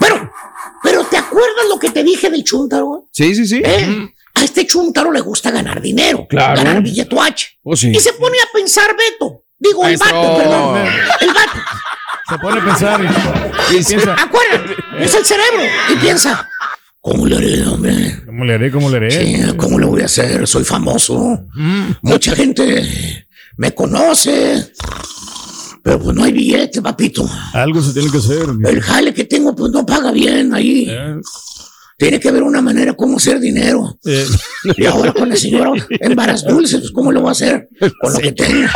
Pero, 0.00 0.30
pero 0.82 1.04
¿te 1.04 1.16
acuerdas 1.16 1.66
lo 1.68 1.78
que 1.78 1.90
te 1.90 2.02
dije 2.04 2.28
del 2.30 2.44
chúntaro, 2.44 2.86
güey? 2.86 3.02
Sí, 3.12 3.34
sí, 3.34 3.46
sí. 3.46 3.62
¿Eh? 3.64 4.08
A 4.34 4.44
este 4.44 4.66
chúntaro 4.66 5.10
le 5.12 5.20
gusta 5.20 5.50
ganar 5.50 5.80
dinero, 5.80 6.26
Claro. 6.28 6.56
ganar 6.56 6.82
billetuache. 6.82 7.58
Oh, 7.62 7.74
sí. 7.74 7.90
Y 7.90 8.00
se 8.00 8.12
pone 8.12 8.36
a 8.38 8.52
pensar 8.52 8.94
Beto. 8.96 9.44
Digo, 9.58 9.86
el 9.86 9.96
vato, 9.96 10.36
perdón. 10.36 10.86
El 11.20 11.28
vato. 11.32 11.58
Se 12.28 12.38
pone 12.38 12.60
a 12.60 12.64
pensar. 12.64 13.00
y- 13.02 13.74
Dice- 13.76 13.94
piensa, 13.96 14.14
Acuérdate, 14.14 14.76
es 15.00 15.14
el 15.14 15.24
cerebro. 15.24 15.62
Y 15.92 15.96
piensa, 15.96 16.48
¿cómo 17.00 17.26
le 17.26 17.36
haré, 17.36 17.66
hombre? 17.66 18.22
¿Cómo 18.26 18.44
le 18.44 18.54
haré? 18.54 18.70
¿Cómo 18.70 18.90
le 18.90 18.96
haré? 18.96 19.10
Sí, 19.10 19.56
¿Cómo 19.56 19.78
lo 19.78 19.88
voy 19.88 20.02
a 20.02 20.06
hacer? 20.06 20.46
Soy 20.46 20.64
famoso. 20.64 21.44
Mucha 22.02 22.34
gente 22.34 23.26
me 23.56 23.74
conoce. 23.74 24.72
Pero 25.82 26.00
pues 26.00 26.16
no 26.16 26.24
hay 26.24 26.32
billete, 26.32 26.82
papito. 26.82 27.28
Algo 27.52 27.80
se 27.80 27.92
tiene 27.92 28.10
que 28.10 28.18
hacer. 28.18 28.46
El 28.64 28.82
jale 28.82 29.14
que 29.14 29.24
tengo 29.24 29.54
pues 29.54 29.70
no 29.70 29.86
paga 29.86 30.10
bien 30.10 30.52
ahí. 30.52 30.86
Eh, 30.90 31.14
Tiene 31.96 32.18
que 32.20 32.28
haber 32.28 32.42
una 32.42 32.60
manera 32.60 32.92
cómo 32.94 33.18
hacer 33.18 33.38
dinero. 33.40 33.96
eh, 34.04 34.26
Y 34.76 34.84
ahora 34.84 35.12
con 35.12 35.28
la 35.28 35.36
señora 35.36 35.70
en 35.88 36.14
varas 36.16 36.44
dulces, 36.44 36.80
pues, 36.80 36.90
¿cómo 36.92 37.12
lo 37.12 37.20
voy 37.20 37.28
a 37.28 37.32
hacer? 37.32 37.68
Con 38.00 38.12
lo 38.12 38.18
que 38.18 38.32
tengo. 38.32 38.68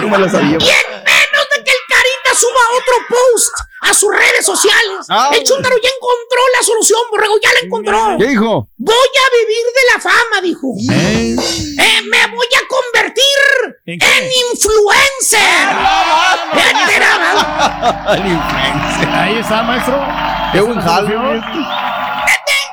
No 0.00 0.08
me 0.08 0.18
la 0.18 0.30
sabía. 0.30 0.50
Y 0.50 0.54
en 0.54 0.58
menos 1.04 1.46
de 1.50 1.64
que 1.64 1.70
el 1.70 1.82
Carita 1.88 2.31
suba 2.42 2.60
otro 2.76 2.94
post 3.08 3.54
a 3.82 3.94
sus 3.94 4.10
redes 4.14 4.44
sociales, 4.46 5.06
Ah, 5.08 5.30
el 5.32 5.42
Chúntaro 5.44 5.76
ya 5.82 5.88
encontró 5.88 6.40
la 6.56 6.62
solución, 6.64 7.00
borrego, 7.10 7.34
ya 7.42 7.52
la 7.52 7.60
encontró. 7.60 8.16
¿Qué 8.18 8.26
dijo? 8.26 8.68
Voy 8.76 8.94
a 8.96 9.26
vivir 9.38 9.64
de 9.78 9.84
la 9.94 10.00
fama, 10.00 10.40
dijo. 10.42 10.68
eh. 10.92 11.36
Eh, 11.78 12.02
me 12.10 12.26
voy 12.34 12.46
a 12.56 12.66
convertir 12.68 13.24
¿En 13.86 13.94
en, 13.94 13.98
qué? 13.98 14.30
influencer. 14.52 15.68
Fíjate 16.52 16.98
nada 17.00 17.18
más. 17.18 17.36
Ahí 19.14 19.38
está, 19.38 19.62
maestro. 19.62 19.98
Qué 20.52 20.60
buen 20.60 20.80
jale. 20.80 21.16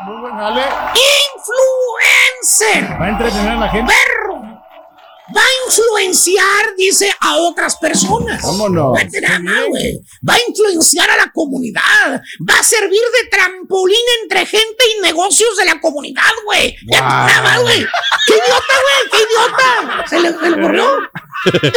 Muy 0.05 0.17
buen 0.22 0.36
jale. 0.36 0.63
Influencer. 1.36 2.99
Va 3.01 3.05
a 3.05 3.09
entretener 3.09 3.51
a 3.51 3.55
la 3.55 3.70
gente. 3.70 3.93
Perro. 3.93 4.38
Va 5.36 5.41
a 5.41 5.67
influenciar, 5.67 6.75
dice, 6.77 7.11
a 7.19 7.38
otras 7.38 7.77
personas. 7.77 8.41
Vámonos. 8.41 8.97
Güey. 9.69 9.99
Va 10.27 10.34
a 10.34 10.39
influenciar 10.47 11.09
a 11.09 11.17
la 11.17 11.32
comunidad. 11.32 12.21
Va 12.49 12.59
a 12.59 12.63
servir 12.63 13.01
de 13.21 13.30
trampolín 13.30 13.97
entre 14.23 14.45
gente 14.45 14.84
y 14.97 15.01
negocios 15.01 15.55
de 15.57 15.65
la 15.65 15.80
comunidad, 15.80 16.32
güey. 16.45 16.75
Más, 16.89 17.61
güey. 17.61 17.86
¡Qué 18.27 18.34
idiota, 18.34 18.73
güey! 18.73 19.09
¡Qué 19.11 19.17
idiota! 19.17 20.05
Se 20.09 20.19
le, 20.19 20.30
se 20.32 20.49
le 20.49 20.63
ocurrió. 20.63 20.97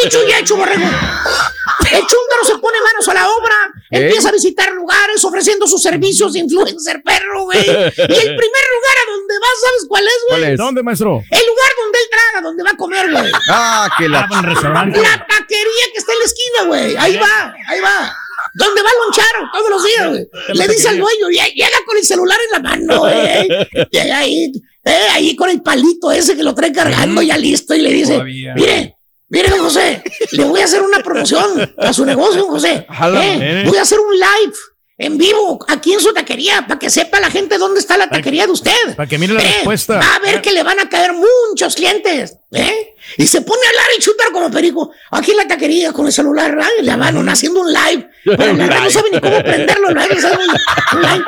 Dicho 0.03 0.19
y 0.27 0.33
hecho, 0.33 0.57
borrego. 0.57 0.83
El 0.83 2.01
chúntaro 2.01 2.45
se 2.45 2.59
pone 2.59 2.79
manos 2.81 3.09
a 3.09 3.15
la 3.15 3.29
obra, 3.29 3.55
¿Eh? 3.91 4.07
empieza 4.07 4.31
a 4.31 4.33
visitar 4.33 4.73
lugares 4.73 5.25
ofreciendo 5.25 5.67
sus 5.67 5.83
servicios 5.83 6.33
de 6.33 6.41
influencer 6.41 7.03
perro, 7.03 7.45
güey. 7.45 7.61
Y 7.61 7.71
el 7.71 7.87
primer 7.87 8.65
lugar 8.75 8.97
a 8.97 9.11
donde 9.11 9.35
va, 9.35 9.49
¿sabes 9.61 9.87
cuál 9.89 10.05
es, 10.07 10.19
güey? 10.29 10.57
¿Dónde, 10.57 10.83
maestro? 10.83 11.23
El 11.31 11.47
lugar 11.47 11.72
donde 11.93 11.99
él 11.99 12.09
traga, 12.11 12.43
donde 12.43 12.63
va 12.63 12.71
a 12.71 12.77
comer, 12.77 13.11
güey. 13.11 13.33
Ah, 13.51 13.89
que 13.99 14.05
Ah, 14.07 14.09
la. 14.09 14.27
buen 14.29 14.43
restaurante. 14.45 15.01
La 15.03 15.27
taquería 15.27 15.85
que 15.93 15.99
está 15.99 16.13
en 16.13 16.19
la 16.19 16.25
esquina, 16.25 16.65
güey. 16.67 16.97
Ahí 16.97 17.17
va, 17.17 17.55
ahí 17.69 17.81
va. 17.81 18.17
¿Dónde 18.55 18.83
va 18.83 18.89
a 18.91 19.05
lonchar 19.05 19.51
todos 19.53 19.71
los 19.71 19.85
días, 19.85 20.09
güey? 20.09 20.29
Le 20.59 20.69
dice 20.69 20.89
al 20.89 20.99
dueño, 20.99 21.31
"Ya- 21.31 21.49
llega 21.49 21.77
con 21.87 21.97
el 21.97 22.05
celular 22.05 22.39
en 22.45 22.51
la 22.63 22.69
mano, 22.71 22.99
güey. 23.01 23.49
Llega 23.91 24.19
ahí, 24.19 24.53
eh, 24.85 25.07
ahí 25.13 25.37
con 25.37 25.49
el 25.49 25.63
palito 25.63 26.11
ese 26.11 26.37
que 26.37 26.43
lo 26.43 26.55
trae 26.55 26.73
cargando 26.73 27.23
ya 27.23 27.39
listo 27.39 27.75
y 27.75 27.81
le 27.81 27.91
dice, 27.91 28.13
Todavía. 28.15 28.53
mire, 28.55 28.97
mire, 29.29 29.49
don 29.49 29.61
José, 29.61 30.03
le 30.33 30.45
voy 30.45 30.61
a 30.61 30.65
hacer 30.65 30.83
una 30.83 30.99
promoción 31.01 31.73
a 31.79 31.93
su 31.93 32.05
negocio, 32.05 32.43
don 32.43 32.51
José. 32.51 32.87
Jala, 32.91 33.21
Eh, 33.25 33.65
voy 33.67 33.79
a 33.79 33.83
hacer 33.83 33.99
un 34.01 34.13
live 34.15 34.55
en 34.99 35.19
vivo 35.19 35.59
aquí 35.69 35.93
en 35.93 36.01
su 36.01 36.13
taquería 36.13 36.65
para 36.69 36.79
que 36.79 36.91
sepa 36.91 37.19
la 37.21 37.31
gente 37.31 37.59
dónde 37.59 37.81
está 37.81 37.97
la 37.97 38.09
taquería 38.09 38.47
de 38.47 38.53
usted. 38.53 38.97
Para 38.97 39.09
que 39.09 39.19
mire 39.19 39.35
la 39.35 39.43
Eh, 39.43 39.53
respuesta. 39.57 39.99
Va 39.99 40.15
a 40.17 40.19
ver 40.21 40.41
que 40.43 40.53
le 40.53 40.63
van 40.63 40.79
a 40.81 40.89
caer 40.89 41.13
muchos 41.13 41.75
clientes. 41.75 42.37
¿eh? 42.53 42.92
Y 43.17 43.27
se 43.27 43.43
pone 43.43 43.61
a 43.67 43.69
hablar 43.69 43.87
y 43.97 44.01
chutar 44.01 44.31
como 44.33 44.51
perico. 44.51 44.93
Aquí 45.11 45.33
en 45.33 45.37
la 45.39 45.47
taquería 45.47 45.93
con 45.93 46.07
el 46.07 46.13
celular, 46.13 46.57
en 46.79 46.87
la 46.87 46.97
mano, 46.97 47.23
haciendo 47.31 47.61
un 47.61 47.73
live. 47.73 48.09
Pero 48.25 48.53
la 48.55 48.81
no 48.81 48.91
sabe 48.91 49.11
ni 49.13 49.21
cómo 49.21 49.43
prenderlo. 49.43 49.89
el 49.89 49.95
live, 49.95 50.21
¿sabe? 50.21 50.45
Un 50.93 51.03
live. 51.03 51.25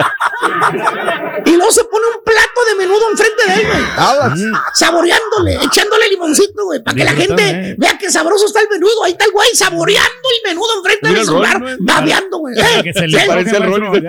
Y 1.46 1.50
luego 1.56 1.72
se 1.72 1.84
pone 1.84 2.06
un 2.06 2.24
plato 2.24 2.60
de 2.68 2.74
menudo 2.76 3.10
enfrente 3.10 3.46
de 3.46 3.54
él, 3.54 3.66
güey. 3.66 4.52
Saboreándole, 4.74 5.54
echándole 5.64 6.08
limoncito, 6.10 6.64
güey, 6.64 6.82
para 6.82 6.96
que 6.96 7.04
la 7.04 7.12
gente 7.12 7.74
vea 7.78 7.98
que 7.98 8.10
sabroso 8.10 8.46
está 8.46 8.60
el 8.60 8.68
menudo. 8.68 9.04
Ahí 9.04 9.12
está 9.12 9.24
el 9.24 9.32
güey 9.32 9.48
saboreando 9.54 10.10
el 10.10 10.50
menudo 10.50 10.78
enfrente 10.78 11.08
del 11.08 11.24
celular, 11.24 11.76
babeando, 11.80 12.38
güey. 12.38 12.54
Para 12.54 12.78
¿eh? 12.78 12.82
que 12.82 12.92
se 12.92 13.08
le 13.08 13.26
parece 13.26 13.56
al 13.56 14.02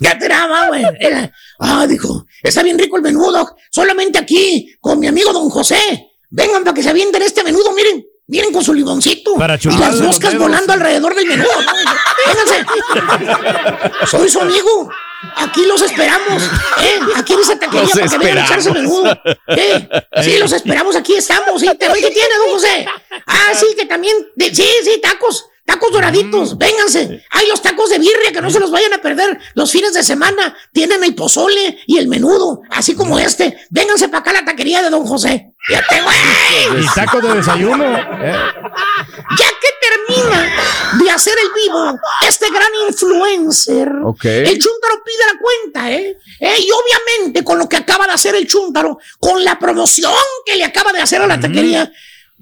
ya. 0.00 0.18
te 0.18 0.28
daba, 0.28 0.68
güey. 0.68 0.84
Ah, 1.60 1.86
dijo, 1.86 2.26
está 2.42 2.62
bien 2.62 2.78
rico 2.78 2.96
el 2.96 3.02
menudo. 3.02 3.56
Solamente 3.70 4.18
aquí, 4.18 4.76
con 4.80 4.98
mi 4.98 5.06
amigo 5.06 5.32
don 5.32 5.48
José. 5.50 6.13
Vengan 6.36 6.64
para 6.64 6.74
que 6.74 6.82
se 6.82 6.90
avienten 6.90 7.22
este 7.22 7.44
menudo, 7.44 7.70
miren. 7.72 8.04
Miren 8.26 8.52
con 8.52 8.64
su 8.64 8.74
limoncito. 8.74 9.36
Para 9.36 9.54
y 9.62 9.78
las 9.78 10.00
moscas 10.00 10.36
volando 10.36 10.72
alrededor 10.72 11.14
del 11.14 11.26
menudo. 11.26 11.48
Vénganse. 12.26 12.66
Soy 14.10 14.28
su 14.28 14.40
amigo. 14.40 14.90
Aquí 15.36 15.64
los 15.66 15.80
esperamos. 15.82 16.42
¿eh? 16.82 17.00
Aquí 17.16 17.34
esa 17.34 17.56
taquería 17.58 17.88
para 17.94 18.08
que 18.08 18.18
vengan 18.18 18.38
a 18.38 18.44
echarse 18.46 18.70
menudo. 18.72 19.18
¿eh? 19.48 19.88
Sí, 20.22 20.38
los 20.38 20.52
esperamos. 20.52 20.96
Aquí 20.96 21.14
estamos. 21.14 21.60
¿sí? 21.60 21.68
¿Te- 21.78 21.86
¿Qué 21.86 22.10
tiene, 22.10 22.34
don 22.44 22.50
José? 22.54 22.86
Ah, 23.26 23.52
sí, 23.54 23.66
que 23.76 23.86
también. 23.86 24.16
sí, 24.38 24.68
sí, 24.82 25.00
tacos. 25.02 25.46
Tacos 25.66 25.92
doraditos, 25.92 26.58
vénganse. 26.58 27.24
Hay 27.30 27.46
los 27.48 27.62
tacos 27.62 27.88
de 27.88 27.98
birria 27.98 28.32
que 28.32 28.40
no 28.42 28.50
se 28.50 28.60
los 28.60 28.70
vayan 28.70 28.92
a 28.92 28.98
perder. 28.98 29.38
Los 29.54 29.70
fines 29.72 29.94
de 29.94 30.02
semana 30.04 30.54
tienen 30.72 31.02
el 31.02 31.14
pozole 31.14 31.78
y 31.86 31.96
el 31.98 32.06
menudo, 32.08 32.60
así 32.70 32.94
como 32.94 33.18
este. 33.18 33.56
Vénganse 33.70 34.08
para 34.08 34.18
acá 34.20 34.30
a 34.30 34.34
la 34.34 34.44
taquería 34.44 34.82
de 34.82 34.90
don 34.90 35.06
José. 35.06 35.54
Fíjate, 35.66 36.02
güey. 36.02 36.82
Y 36.84 36.86
tacos 36.94 37.22
de 37.22 37.34
desayuno. 37.34 37.84
eh. 37.96 38.36
Ya 39.38 39.48
que 39.48 39.68
te 39.80 40.14
termina 40.14 40.52
de 41.02 41.10
hacer 41.10 41.34
el 41.42 41.48
vivo, 41.64 41.98
este 42.28 42.46
gran 42.50 42.68
influencer, 42.88 43.88
el 44.22 44.58
chúntaro 44.58 45.02
pide 45.04 45.32
la 45.32 45.38
cuenta, 45.40 45.90
¿eh? 45.92 46.18
Eh, 46.40 46.56
Y 46.60 46.68
obviamente 46.70 47.42
con 47.42 47.58
lo 47.58 47.68
que 47.68 47.76
acaba 47.78 48.06
de 48.06 48.12
hacer 48.12 48.34
el 48.34 48.46
chúntaro, 48.46 48.98
con 49.18 49.42
la 49.44 49.58
promoción 49.58 50.12
que 50.44 50.56
le 50.56 50.64
acaba 50.64 50.92
de 50.92 51.00
hacer 51.00 51.22
a 51.22 51.26
la 51.26 51.40
taquería, 51.40 51.90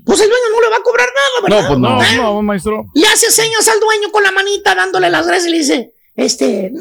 pues 0.04 0.20
el 0.20 0.28
dueño 0.28 0.44
no 0.52 0.60
le 0.60 0.68
va 0.70 0.76
a 0.76 0.82
cobrar 0.82 1.08
nada, 1.14 1.42
¿verdad? 1.42 1.62
No, 1.62 1.68
pues 1.68 1.78
no, 1.78 2.02
¿Eh? 2.02 2.16
no, 2.16 2.42
maestro. 2.42 2.86
Le 2.94 3.06
hace 3.06 3.30
señas 3.30 3.66
al 3.68 3.80
dueño 3.80 4.10
con 4.12 4.22
la 4.22 4.32
manita 4.32 4.74
dándole 4.74 5.08
las 5.10 5.26
gracias 5.26 5.48
y 5.48 5.50
le 5.52 5.58
dice, 5.58 5.92
este, 6.16 6.72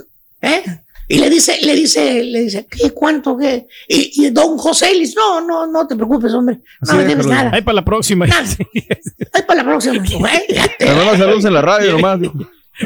¿eh? 0.41 0.63
Y 1.07 1.17
le 1.17 1.29
dice, 1.29 1.57
le 1.61 1.75
dice, 1.75 2.23
le 2.23 2.41
dice, 2.43 2.67
¿qué 2.69 2.91
cuánto 2.91 3.37
qué? 3.37 3.67
Y, 3.89 4.25
y 4.25 4.29
don 4.29 4.57
José 4.57 4.93
le 4.93 4.99
dice, 4.99 5.15
no, 5.17 5.41
no, 5.41 5.67
no 5.67 5.85
te 5.85 5.95
preocupes, 5.95 6.33
hombre. 6.33 6.59
No 6.87 6.93
me 6.95 7.03
debes 7.03 7.27
nada. 7.27 7.51
Ahí 7.53 7.61
para 7.61 7.75
la 7.75 7.83
próxima. 7.85 8.25
Ahí 8.25 9.41
para 9.45 9.61
la 9.61 9.69
próxima. 9.69 9.95
güey, 10.19 10.43
ya 10.49 10.67
te- 10.77 10.85
Me 10.85 10.95
mandan 10.95 11.17
saludos 11.17 11.45
en 11.45 11.53
la 11.53 11.61
radio 11.61 11.91
nomás. 11.93 12.19
dijo. 12.21 12.33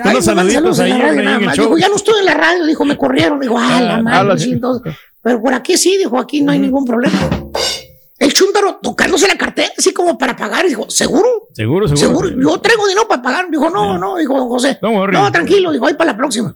Ay, 0.03 0.11
Unos 0.11 0.25
saluditos 0.25 0.79
en 0.79 0.85
ahí, 0.85 0.91
la 0.93 0.97
radio, 0.97 1.23
nada 1.23 1.37
en 1.37 1.43
el. 1.43 1.51
Dijo, 1.55 1.77
ya 1.77 1.87
no 1.87 1.95
estoy 1.97 2.19
en 2.19 2.25
la 2.25 2.33
radio, 2.33 2.65
dijo, 2.65 2.83
me 2.83 2.97
corrieron. 2.97 3.39
Dijo, 3.39 3.57
ah, 3.59 3.79
la 3.81 3.95
Ah, 3.97 4.01
madre, 4.01 4.27
la- 4.29 4.37
sí, 4.39 4.51
entonces, 4.53 4.93
pero 5.21 5.39
por 5.39 5.53
aquí 5.53 5.77
sí, 5.77 5.95
dijo, 5.97 6.17
aquí 6.17 6.41
no 6.41 6.51
hay 6.51 6.57
ningún 6.59 6.83
problema. 6.83 7.29
El 8.35 8.39
chúntaro 8.41 8.79
tocándose 8.83 9.29
la 9.29 9.37
cartera, 9.37 9.71
así 9.77 9.93
como 9.93 10.17
para 10.17 10.35
pagar, 10.35 10.67
dijo, 10.67 10.89
¿seguro? 10.89 11.47
Seguro, 11.53 11.87
seguro. 11.87 12.27
Seguro, 12.27 12.29
yo 12.37 12.59
traigo 12.59 12.85
dinero 12.85 13.07
para 13.07 13.21
pagar. 13.21 13.49
Dijo, 13.49 13.69
no, 13.69 13.97
no, 13.97 14.17
dijo 14.17 14.37
don 14.37 14.49
José. 14.49 14.77
No, 14.81 15.31
tranquilo, 15.31 15.71
dijo, 15.71 15.87
ahí 15.87 15.93
para 15.93 16.11
la 16.11 16.17
próxima. 16.17 16.53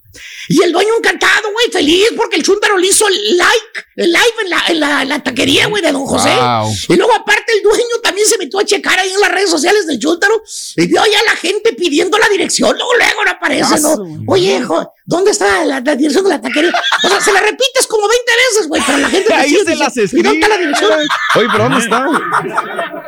Y 0.49 0.61
el 0.61 0.73
dueño 0.73 0.89
encantado, 0.97 1.49
güey, 1.53 1.71
feliz 1.71 2.07
porque 2.17 2.35
el 2.35 2.43
chúntaro 2.43 2.77
le 2.77 2.87
hizo 2.87 3.07
el 3.07 3.37
like, 3.37 3.85
el 3.95 4.11
live 4.11 4.33
en 4.43 4.49
la, 4.49 4.63
en 4.67 4.79
la, 4.81 5.05
la 5.05 5.23
taquería, 5.23 5.67
güey, 5.67 5.81
de 5.81 5.93
don 5.93 6.05
José. 6.05 6.35
Wow. 6.35 6.69
Y 6.89 6.95
luego, 6.97 7.13
aparte, 7.13 7.53
el 7.55 7.63
dueño 7.63 7.95
también 8.03 8.27
se 8.27 8.37
metió 8.37 8.59
a 8.59 8.65
checar 8.65 8.99
ahí 8.99 9.11
en 9.13 9.21
las 9.21 9.31
redes 9.31 9.49
sociales 9.49 9.87
del 9.87 9.99
chúntaro 9.99 10.41
y 10.75 10.85
vio 10.85 11.01
ya 11.05 11.23
la 11.31 11.37
gente 11.37 11.71
pidiendo 11.71 12.17
la 12.17 12.27
dirección. 12.27 12.75
Luego, 12.75 12.91
luego 12.97 13.23
no 13.23 13.31
aparece, 13.31 13.79
¿no? 13.79 13.95
Oye, 14.27 14.57
hijo, 14.57 14.93
¿dónde 15.09 15.31
está 15.31 15.65
la, 15.65 15.81
la 15.81 15.95
dirección 15.95 16.23
de 16.23 16.29
la 16.29 16.39
taquería? 16.39 16.71
O 17.03 17.07
sea, 17.07 17.19
se 17.19 17.33
la 17.33 17.39
repites 17.41 17.87
como 17.87 18.07
20 18.07 18.31
veces, 18.47 18.67
güey, 18.67 18.81
pero 18.85 18.97
la 18.99 19.09
gente 19.09 19.33
Ahí 19.33 19.55
se 19.65 19.75
las 19.75 19.93
dice, 19.93 20.19
¿Y 20.19 20.21
dónde 20.21 20.39
está 20.39 20.47
la 20.47 20.57
dirección? 20.57 20.91
Oye, 21.35 21.47
pero 21.51 21.63
¿dónde 21.63 21.79
está? 21.79 22.07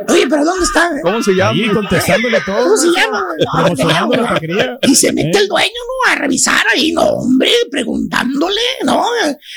Oye, 0.09 0.27
pero 0.27 0.45
¿dónde 0.45 0.65
está? 0.65 0.91
¿Cómo 1.03 1.21
se 1.21 1.33
llama? 1.33 1.51
Ahí 1.51 1.69
contestándole 1.69 2.41
todo. 2.41 2.63
¿Cómo 2.63 2.77
se 2.77 2.87
llama, 2.87 3.23
güey? 3.27 3.47
Promocionando 3.53 4.15
no, 4.15 4.23
la 4.23 4.33
taquería. 4.33 4.77
Y 4.81 4.95
se 4.95 5.13
mete 5.13 5.37
el 5.37 5.47
dueño, 5.47 5.67
¿no? 5.69 6.11
A 6.11 6.15
revisar 6.15 6.65
ahí, 6.73 6.91
no, 6.91 7.03
hombre, 7.03 7.51
preguntándole, 7.69 8.61
¿no? 8.83 9.05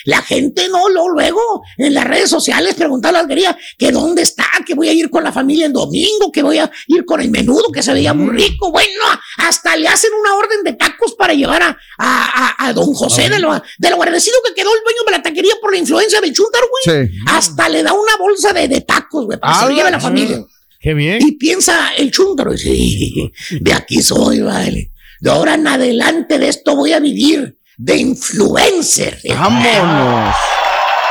La 0.05 0.21
gente, 0.21 0.69
¿no? 0.69 0.89
Luego, 0.91 1.09
luego, 1.11 1.63
en 1.79 1.95
las 1.95 2.05
redes 2.05 2.29
sociales, 2.29 2.75
preguntar 2.75 3.09
a 3.11 3.13
la 3.13 3.21
alquería 3.21 3.57
que 3.79 3.91
dónde 3.91 4.21
está, 4.21 4.45
que 4.67 4.75
voy 4.75 4.89
a 4.89 4.93
ir 4.93 5.09
con 5.09 5.25
la 5.25 5.33
familia 5.33 5.67
el 5.67 5.73
domingo, 5.73 6.31
que 6.31 6.43
voy 6.43 6.59
a 6.59 6.71
ir 6.89 7.07
con 7.07 7.23
el 7.23 7.31
menudo, 7.31 7.73
que 7.73 7.83
se 7.83 7.95
veía 7.95 8.13
muy 8.13 8.37
rico. 8.37 8.71
Bueno, 8.71 9.03
hasta 9.39 9.77
le 9.77 9.89
hacen 9.89 10.11
una 10.21 10.35
orden 10.35 10.63
de 10.63 10.75
tacos 10.75 11.15
para 11.15 11.33
llevar 11.33 11.63
a 11.63 12.34
don 12.75 12.93
José 12.93 13.29
de 13.29 13.39
lo, 13.39 13.53
de 13.79 13.91
lo 13.91 13.97
agradecido 13.97 14.37
que 14.45 14.55
quedó 14.55 14.71
el 14.75 14.81
dueño 14.85 14.99
de 15.07 15.13
la 15.13 15.23
taquería 15.23 15.55
por 15.61 15.73
la 15.73 15.79
influencia 15.79 16.21
del 16.21 16.33
chúntaro, 16.33 16.67
güey. 16.69 17.07
Sí. 17.09 17.15
Hasta 17.29 17.69
le 17.69 17.83
da 17.83 17.93
una 17.93 18.17
bolsa 18.19 18.53
de, 18.53 18.69
de 18.69 18.81
tacos, 18.83 19.25
güey, 19.27 19.39
para 19.39 19.53
que 19.55 19.59
se 19.61 19.67
lo 19.67 19.77
lleve 19.77 19.91
la 19.91 20.01
familia. 20.01 20.45
Qué 20.81 20.93
bien. 20.93 21.19
Y 21.27 21.33
piensa 21.33 21.95
el 21.97 22.11
chúntaro, 22.11 22.57
sí, 22.59 23.33
de 23.61 23.73
aquí 23.73 24.03
soy, 24.03 24.41
vale. 24.43 24.91
De 25.21 25.31
ahora 25.31 25.55
en 25.55 25.67
adelante 25.67 26.39
de 26.39 26.49
esto 26.51 26.77
voy 26.77 26.93
a 26.93 27.01
vivir 27.01 27.57
de 27.79 27.97
influencer. 27.97 29.19
Vámonos. 29.29 30.35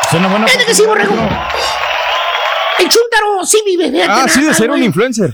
Es 0.08 0.14
una 0.14 0.28
buena 0.28 0.46
Fíjate 0.48 0.66
que 0.66 0.76
sí, 0.76 0.84
borrego. 0.84 1.14
oportunidad. 1.14 1.48
El 2.80 2.90
chúntaro 2.90 3.46
sí 3.46 3.58
vive. 3.66 3.92
fíjate 3.92 4.12
Ah, 4.12 4.28
sí, 4.28 4.42
de 4.44 4.54
ser 4.54 4.70
un 4.70 4.76
güey. 4.78 4.86
influencer. 4.86 5.34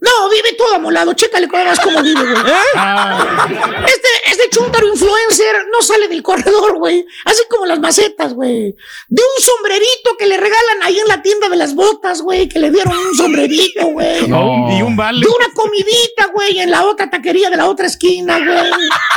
No, 0.00 0.28
vive 0.30 0.54
todo 0.56 0.74
amolado. 0.74 1.12
Chécale 1.12 1.46
cómo 1.48 2.02
vive, 2.02 2.22
güey. 2.22 2.52
Ah, 2.74 3.46
Este, 3.86 4.08
este 4.26 4.48
chúntaro 4.50 4.86
influencer 4.88 5.66
no 5.70 5.82
sale 5.82 6.08
del 6.08 6.22
corredor, 6.22 6.78
güey. 6.78 7.04
Así 7.26 7.42
como 7.50 7.66
las 7.66 7.78
macetas, 7.80 8.32
güey. 8.34 8.74
De 9.08 9.22
un 9.22 9.44
sombrerito 9.44 10.16
que 10.18 10.26
le 10.26 10.36
regalan 10.38 10.82
ahí 10.82 10.98
en 10.98 11.06
la 11.08 11.20
tienda 11.22 11.48
de 11.48 11.56
las 11.56 11.74
botas, 11.74 12.22
güey. 12.22 12.48
Que 12.48 12.58
le 12.58 12.70
dieron 12.70 12.96
un 12.96 13.14
sombrerito, 13.14 13.86
güey. 13.88 14.26
no, 14.28 14.68
y 14.76 14.82
un 14.82 14.96
vale. 14.96 15.20
De 15.20 15.26
una 15.26 15.52
comidita, 15.54 16.26
güey, 16.32 16.60
en 16.60 16.70
la 16.70 16.84
otra 16.86 17.10
taquería 17.10 17.50
de 17.50 17.56
la 17.58 17.68
otra 17.68 17.86
esquina, 17.86 18.38
güey. 18.38 18.70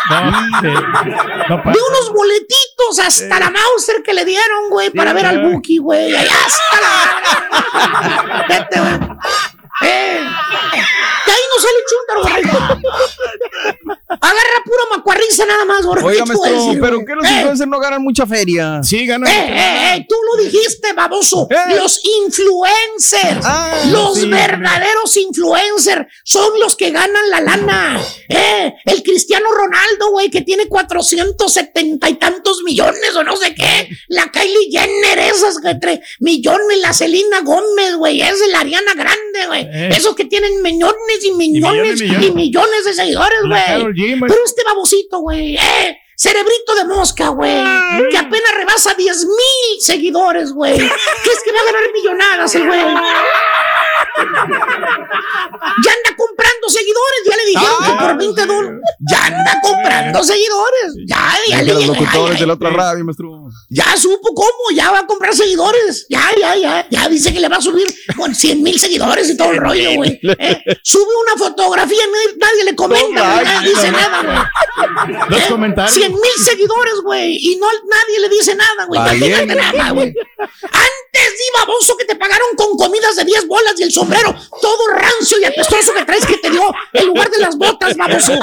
No, 0.10 0.32
sí. 0.62 0.68
No 1.50 1.62
De 1.72 1.80
unos 1.90 2.12
boletitos 2.14 3.00
hasta 3.06 3.40
la 3.40 3.50
Mauser 3.50 4.04
que 4.04 4.14
le 4.14 4.26
dieron, 4.26 4.70
güey, 4.70 4.90
para 4.90 5.12
Sí, 5.12 5.16
ver 5.16 5.26
al. 5.28 5.44
Buki, 5.52 5.78
güey. 5.78 6.14
Allá 6.16 6.32
hasta 6.46 6.82
la. 6.82 8.46
Vete, 8.50 8.80
güey. 8.80 9.00
Eh. 9.82 10.20
De 11.26 11.32
ahí 11.32 11.42
no 11.56 11.62
sale 11.62 11.80
chúntaro, 11.90 12.22
güey. 12.22 13.84
Agarra 14.22 14.64
pura 14.66 14.98
macuarriza 14.98 15.46
nada 15.46 15.66
más, 15.66 15.86
güey. 15.86 16.04
Oiga, 16.04 16.24
¿Qué 16.26 16.32
te 16.32 16.38
voy 16.38 16.48
a 16.48 16.52
maestro, 16.52 16.66
decir, 16.68 16.82
pero? 16.82 17.06
¿qué 17.06 17.16
los 17.16 17.26
Eh, 17.26 17.30
influencers 17.34 17.70
no 17.70 17.80
ganan 17.80 18.02
mucha 18.04 18.26
feria? 18.28 18.82
Sí, 18.84 19.06
gana. 19.06 19.30
eh, 19.30 19.48
eh, 19.50 19.96
eh, 19.98 20.06
tú 20.08 20.16
lo 20.32 20.44
dijiste, 20.44 20.94
baboso. 20.94 21.48
Eh. 21.50 21.76
Los 21.76 22.00
influencers, 22.04 23.46
Ah, 23.46 23.74
los 23.92 24.16
sí. 24.20 24.28
verdaderos 24.30 25.18
influencers 25.18 26.06
son 26.24 26.60
los 26.60 26.76
que 26.76 26.92
ganan 26.92 27.30
la 27.30 27.42
lana. 27.42 28.02
Eh, 28.30 28.74
el 28.86 29.04
Cristiano 29.04 29.50
Ronaldo, 29.52 30.12
güey, 30.12 30.30
que 30.30 30.42
tiene 30.42 30.68
470 30.68 32.10
y 32.10 32.16
tantos 32.16 32.62
millones 32.64 33.16
o 33.16 33.24
no 33.24 33.36
sé 33.36 33.54
qué. 33.56 33.90
La 34.10 34.32
Kylie 34.32 34.70
Jenner, 34.72 35.20
esas 35.20 35.60
que 35.60 35.70
entre 35.70 36.02
millones, 36.20 36.78
la 36.80 36.94
Selena 36.94 37.42
Gómez, 37.42 37.96
güey, 37.96 38.22
es 38.22 38.40
la 38.52 38.60
Ariana 38.62 38.94
Grande, 38.94 39.48
güey. 39.48 39.63
Eh. 39.72 39.90
Esos 39.96 40.16
que 40.16 40.26
tienen 40.26 40.62
millones 40.62 41.24
y 41.24 41.32
millones 41.34 42.02
y 42.02 42.32
millones, 42.32 42.86
de 42.86 42.94
seguidores, 42.94 43.40
güey. 43.48 43.94
Pero 44.28 44.44
este 44.46 44.64
babosito, 44.64 45.20
güey, 45.20 45.56
eh, 45.56 45.98
cerebrito 46.16 46.76
de 46.76 46.86
mosca, 46.86 47.30
güey, 47.30 47.64
que 48.10 48.18
apenas 48.18 48.56
rebasa 48.56 48.94
10 48.94 49.26
mil 49.26 49.82
seguidores, 49.82 50.52
güey. 50.54 50.78
¿Crees 51.24 51.44
que 51.44 51.52
va 51.52 51.60
a 51.60 51.66
ganar 51.66 51.82
millonadas 51.94 52.56
el 52.56 52.66
güey? 52.68 52.82
Ya 54.16 55.92
anda 55.92 56.16
comprando 56.18 56.70
seguidores, 56.70 57.20
ya 57.26 57.36
le 57.36 57.46
dijeron 57.46 57.76
Ah, 57.80 57.86
que 58.00 58.06
por 58.06 58.18
20 58.18 58.46
dólares. 58.46 58.80
Ya 59.10 59.26
anda 59.26 59.60
comprando 59.62 60.24
seguidores. 60.24 60.94
Ya, 61.08 61.34
ya 61.50 61.62
le 61.64 61.74
los 61.74 61.82
ya, 61.82 61.88
locutores 61.88 62.34
ya, 62.36 62.40
de 62.42 62.48
la 62.48 62.54
otra 62.54 62.70
radio, 62.70 63.04
maestro. 63.06 63.50
ya 63.70 63.98
supo 63.98 64.34
cómo, 64.34 64.72
ya 64.76 64.92
va 64.92 65.00
a 65.00 65.08
comprar 65.08 65.34
seguidores. 65.36 66.06
Ya, 66.10 66.30
ya, 66.40 66.56
ya. 66.56 66.88
Ya 66.90 67.10
dice 67.10 67.34
que 67.34 67.40
le 67.40 67.50
va 67.50 67.58
a 67.58 67.62
subir 67.62 67.88
con 68.16 68.34
100 68.34 68.62
mil 68.64 68.80
seguidores 68.80 69.30
y 69.30 69.38
todo 69.38 69.52
el 69.52 69.58
rollo, 69.58 69.94
güey. 69.96 70.20
Eh, 70.24 70.64
sube 70.84 71.04
una 71.28 71.38
fotografía, 71.38 72.04
nadie, 72.12 72.38
nadie 72.40 72.64
le 72.66 72.76
comenta, 72.76 73.42
nadie 73.44 73.70
dice 73.70 73.92
nada, 73.92 74.22
güey. 74.24 75.20
Los 75.30 75.40
Eh, 75.40 75.46
comentarios. 75.50 75.94
100 75.94 76.12
mil 76.12 76.46
seguidores, 76.46 76.96
güey. 77.04 77.38
Y 77.40 77.58
no, 77.58 77.68
nadie 77.90 78.20
le 78.20 78.30
dice 78.30 78.56
nada, 78.56 78.86
güey. 78.86 79.02
Dice 79.20 79.46
nada, 79.46 79.90
güey. 79.92 80.14
Antes 80.40 81.03
di 81.34 81.60
baboso 81.60 81.98
que 81.98 82.06
te 82.06 82.16
pagaron 82.16 82.48
con 82.56 82.76
comidas 82.78 83.16
de 83.16 83.26
10 83.26 83.48
bolas 83.48 83.74
y 83.78 83.84
el 83.84 83.92
sombrero 83.92 84.34
todo 84.62 84.88
rancio 84.94 85.40
y 85.40 85.46
apestoso 85.46 85.94
que 85.94 86.06
traes 86.06 86.26
que 86.26 86.38
te 86.38 86.50
dio 86.50 86.64
en 86.94 87.06
lugar 87.08 87.30
de 87.30 87.40
las 87.40 87.58
botas, 87.58 87.96
baboso. 87.98 88.34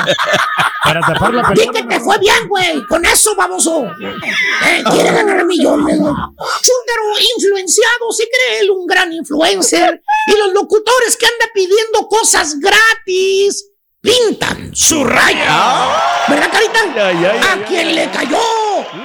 Para 0.85 1.01
tapar 1.01 1.33
la 1.35 1.43
Di 1.51 1.55
pelota. 1.61 1.73
que 1.73 1.83
te 1.87 2.01
fue 2.01 2.19
bien, 2.19 2.49
güey. 2.49 2.85
Con 2.87 3.05
eso, 3.05 3.35
baboso. 3.37 3.85
Eh, 3.85 4.83
quiere 4.91 5.13
ganar 5.13 5.45
millones, 5.45 5.99
güey. 5.99 6.13
Chúntaro 6.15 7.19
influenciado, 7.37 8.13
se 8.13 8.25
cree 8.29 8.61
él 8.61 8.71
un 8.71 8.87
gran 8.87 9.13
influencer. 9.13 10.03
Y 10.27 10.37
los 10.39 10.53
locutores 10.53 11.17
que 11.17 11.27
anda 11.27 11.47
pidiendo 11.55 12.09
cosas 12.09 12.57
gratis 12.59 13.67
pintan 14.01 14.75
su 14.75 15.05
raya. 15.05 16.25
¿Verdad, 16.29 16.51
Carita? 16.51 17.09
¿A 17.09 17.13
ya. 17.13 17.65
quién 17.69 17.95
le 17.95 18.11
cayó? 18.11 18.39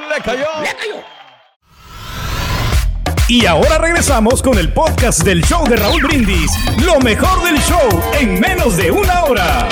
Le 0.10 0.22
cayó. 0.24 0.48
Le 0.62 0.76
cayó. 0.76 1.15
Y 3.28 3.46
ahora 3.48 3.80
regresamos 3.80 4.42
con 4.44 4.58
el 4.60 4.72
podcast 4.72 5.24
del 5.24 5.44
show 5.44 5.68
de 5.68 5.76
Raúl 5.78 6.04
Brindis. 6.04 6.52
Lo 6.86 7.00
mejor 7.00 7.44
del 7.44 7.58
show 7.62 7.90
en 8.20 8.40
menos 8.40 8.78
de 8.78 8.92
una 8.92 9.24
hora. 9.24 9.68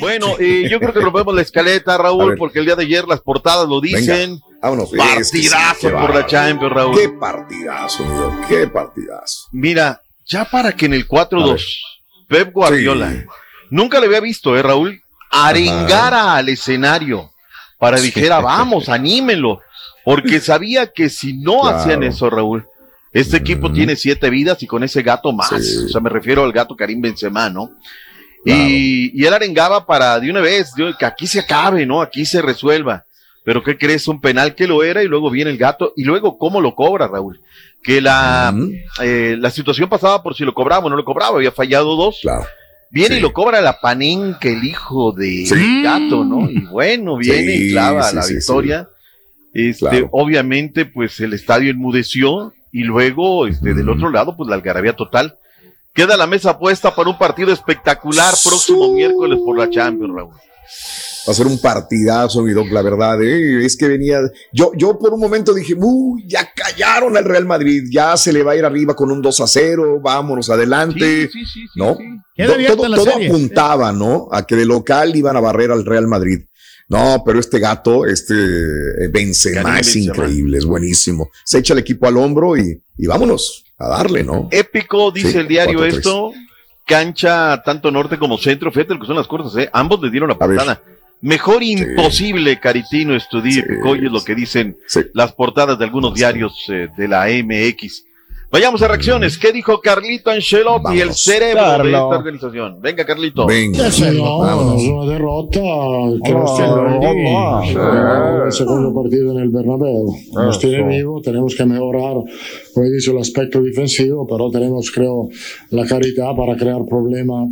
Bueno, 0.00 0.34
y 0.40 0.68
yo 0.68 0.80
creo 0.80 0.92
que 0.92 1.00
rompemos 1.00 1.34
la 1.34 1.42
escaleta, 1.42 1.96
Raúl, 1.98 2.36
porque 2.36 2.58
el 2.60 2.64
día 2.64 2.74
de 2.76 2.84
ayer 2.84 3.04
las 3.06 3.20
portadas 3.20 3.68
lo 3.68 3.80
dicen. 3.80 4.40
Vámonos. 4.60 4.90
Es 4.94 5.00
que 5.16 5.24
sí, 5.24 5.48
Partidazo 5.50 5.90
por 5.92 6.14
la. 6.14 6.26
Champions, 6.26 6.72
Raúl. 6.72 6.96
Qué 6.98 7.08
partidazo, 7.10 8.04
amigo. 8.04 8.40
Qué 8.48 8.66
partidazo. 8.68 9.48
Mira, 9.52 10.00
ya 10.26 10.44
para 10.46 10.72
que 10.72 10.86
en 10.86 10.94
el 10.94 11.02
A 11.02 11.06
4-2, 11.28 11.62
Pep 12.26 12.52
Guardiola, 12.52 13.12
Sí. 13.12 13.18
nunca 13.70 14.00
le 14.00 14.06
había 14.06 14.20
visto, 14.20 14.56
¿eh, 14.56 14.62
Raúl? 14.62 15.00
Arengara 15.30 16.36
al 16.36 16.48
escenario 16.48 17.30
para 17.78 17.98
Sí. 17.98 18.06
dijera, 18.06 18.40
vamos, 18.40 18.88
anímenlo. 18.88 19.60
Porque 20.04 20.40
sabía 20.40 20.86
que 20.88 21.08
si 21.08 21.34
no 21.38 21.60
Claro. 21.62 21.76
hacían 21.76 22.02
eso, 22.02 22.28
Raúl, 22.30 22.66
este 23.12 23.36
equipo 23.36 23.70
tiene 23.72 23.94
siete 23.96 24.30
vidas 24.30 24.62
y 24.62 24.66
con 24.66 24.82
ese 24.82 25.02
gato 25.02 25.32
más. 25.32 25.48
Sí. 25.50 25.84
O 25.84 25.88
sea, 25.88 26.00
me 26.00 26.10
refiero 26.10 26.42
al 26.44 26.52
gato 26.52 26.74
Karim 26.76 27.00
Benzema, 27.00 27.48
¿no? 27.50 27.70
Claro. 28.44 28.60
Y, 28.64 29.12
y 29.14 29.24
él 29.24 29.32
arengaba 29.34 29.86
para 29.86 30.18
de 30.18 30.30
una 30.30 30.40
vez, 30.40 30.72
de- 30.74 30.94
que 30.98 31.04
aquí 31.06 31.26
se 31.26 31.40
acabe, 31.40 31.86
¿no? 31.86 32.00
Aquí 32.02 32.24
se 32.24 32.42
resuelva. 32.42 33.04
Pero 33.44 33.62
¿qué 33.62 33.76
crees? 33.76 34.06
Un 34.08 34.20
penal 34.20 34.54
que 34.54 34.66
lo 34.68 34.82
era 34.84 35.02
y 35.02 35.08
luego 35.08 35.28
viene 35.30 35.50
el 35.50 35.58
gato 35.58 35.92
y 35.96 36.04
luego 36.04 36.38
cómo 36.38 36.60
lo 36.60 36.74
cobra, 36.74 37.08
Raúl. 37.08 37.40
Que 37.82 38.00
la, 38.00 38.54
eh, 39.02 39.36
la 39.38 39.50
situación 39.50 39.88
pasaba 39.88 40.22
por 40.22 40.34
si 40.36 40.44
lo 40.44 40.54
cobraba 40.54 40.86
o 40.86 40.90
no 40.90 40.96
lo 40.96 41.04
cobraba, 41.04 41.36
había 41.36 41.50
fallado 41.52 41.96
dos. 41.96 42.18
Claro. 42.22 42.46
Viene 42.90 43.14
Sí. 43.14 43.18
y 43.18 43.22
lo 43.22 43.32
cobra 43.32 43.60
la 43.60 43.80
Panenka, 43.80 44.48
el 44.48 44.62
hijo 44.64 45.12
de 45.12 45.44
Sí. 45.46 45.82
Gato, 45.82 46.24
¿no? 46.24 46.48
Y 46.48 46.60
bueno, 46.66 47.16
viene 47.16 47.54
y 47.56 47.70
clava 47.72 48.12
la 48.12 48.24
victoria. 48.26 48.88
Este, 49.54 49.80
Claro. 49.88 50.08
obviamente, 50.12 50.86
pues 50.86 51.20
el 51.20 51.32
estadio 51.34 51.70
enmudeció 51.70 52.52
y 52.72 52.84
luego, 52.84 53.46
este, 53.46 53.74
del 53.74 53.88
otro 53.90 54.10
lado, 54.10 54.36
pues 54.36 54.48
la 54.48 54.54
algarabía 54.56 54.94
total. 54.96 55.36
Queda 55.94 56.16
la 56.16 56.26
mesa 56.26 56.58
puesta 56.58 56.94
para 56.94 57.10
un 57.10 57.18
partido 57.18 57.52
espectacular 57.52 58.32
próximo 58.44 58.92
miércoles 58.94 59.38
por 59.44 59.58
la 59.58 59.68
Champions, 59.68 60.14
Raúl. 60.14 60.32
Va 61.28 61.32
a 61.32 61.34
ser 61.34 61.46
un 61.46 61.60
partidazo, 61.60 62.42
mi 62.42 62.52
doc, 62.52 62.68
la 62.72 62.82
verdad. 62.82 63.22
¿eh? 63.22 63.64
Es 63.64 63.76
que 63.76 63.86
venía. 63.88 64.20
Yo, 64.52 64.72
yo 64.74 64.98
por 64.98 65.12
un 65.12 65.20
momento 65.20 65.52
dije, 65.54 65.74
uy, 65.76 66.24
ya 66.26 66.48
callaron 66.52 67.16
al 67.16 67.24
Real 67.24 67.44
Madrid, 67.46 67.84
ya 67.92 68.16
se 68.16 68.32
le 68.32 68.42
va 68.42 68.52
a 68.52 68.56
ir 68.56 68.64
arriba 68.64 68.96
con 68.96 69.10
un 69.12 69.20
2 69.22 69.40
a 69.40 69.46
0, 69.46 70.00
vámonos 70.02 70.48
adelante. 70.50 71.28
¿No? 71.76 71.96
Queda 72.34 72.46
To- 72.48 72.54
abierta 72.54 72.76
todo 72.76 72.88
la 72.88 72.96
todo 72.96 73.10
serie. 73.12 73.28
apuntaba, 73.28 73.92
¿no? 73.92 74.28
A 74.32 74.46
que 74.46 74.56
de 74.56 74.64
local 74.64 75.14
iban 75.14 75.36
a 75.36 75.40
barrer 75.40 75.70
al 75.70 75.84
Real 75.84 76.08
Madrid. 76.08 76.40
No, 76.92 77.22
pero 77.24 77.40
este 77.40 77.58
gato, 77.58 78.06
este 78.06 78.34
eh, 78.34 79.08
Benzema 79.10 79.62
Karim 79.62 79.78
es 79.80 79.94
Benzema. 79.94 80.04
increíble, 80.14 80.58
es 80.58 80.64
buenísimo. 80.64 81.30
Se 81.44 81.58
echa 81.58 81.72
el 81.72 81.80
equipo 81.80 82.06
al 82.06 82.16
hombro 82.18 82.56
y, 82.56 82.80
y 82.98 83.06
vámonos 83.06 83.64
a 83.78 83.88
darle, 83.88 84.22
¿no? 84.22 84.48
Épico, 84.52 85.10
dice 85.10 85.32
Sí, 85.32 85.38
el 85.38 85.48
diario 85.48 85.80
4-3. 85.80 85.86
esto. 85.96 86.32
Cancha 86.86 87.62
tanto 87.64 87.90
norte 87.90 88.18
como 88.18 88.38
centro. 88.38 88.70
Fíjate 88.72 88.94
lo 88.94 89.00
que 89.00 89.06
son 89.06 89.16
las 89.16 89.26
cosas, 89.28 89.56
¿eh? 89.62 89.70
Ambos 89.72 90.02
le 90.02 90.10
dieron 90.10 90.28
la 90.28 90.36
A 90.38 90.46
ver. 90.46 90.56
portada. 90.58 90.82
Mejor 91.20 91.62
imposible, 91.62 92.58
Caritino 92.58 93.14
Estudí. 93.14 93.62
Oye 93.84 94.10
lo 94.10 94.22
que 94.24 94.34
dicen 94.34 94.76
las 95.14 95.32
portadas 95.32 95.78
de 95.78 95.84
algunos 95.84 96.14
diarios 96.14 96.64
eh, 96.68 96.88
de 96.96 97.08
la 97.08 97.26
MX. 97.28 98.04
Vayamos 98.52 98.82
a 98.82 98.88
reacciones. 98.88 99.38
¿Qué 99.38 99.50
dijo 99.50 99.80
Carlito 99.80 100.30
Ancelotti, 100.30 101.00
el 101.00 101.14
cerebro 101.14 101.62
de 101.62 101.68
Carlo. 101.70 101.88
esta 101.88 102.18
organización? 102.18 102.80
Venga, 102.82 103.06
Carlito. 103.06 103.46
Venga. 103.46 103.90
Sí, 103.90 104.04
no, 104.14 104.76
es 104.76 104.88
una 104.88 105.10
derrota 105.10 105.60
que 106.22 106.34
nos 106.34 106.54
tiene 106.54 106.98
vivo. 107.14 108.44
El 108.44 108.52
segundo 108.52 108.92
partido 108.92 109.32
en 109.32 109.38
el 109.38 109.48
Bernabéu. 109.48 110.14
Nos 110.34 110.58
tiene 110.58 110.86
vivo, 110.86 111.22
tenemos 111.22 111.54
que 111.54 111.64
mejorar, 111.64 112.16
como 112.74 112.86
he 112.86 112.90
dicho, 112.90 113.12
el 113.12 113.18
aspecto 113.22 113.62
defensivo, 113.62 114.26
pero 114.26 114.50
tenemos, 114.50 114.90
creo, 114.90 115.30
la 115.70 115.86
caridad 115.86 116.36
para 116.36 116.54
crear 116.54 116.84
problema 116.84 117.46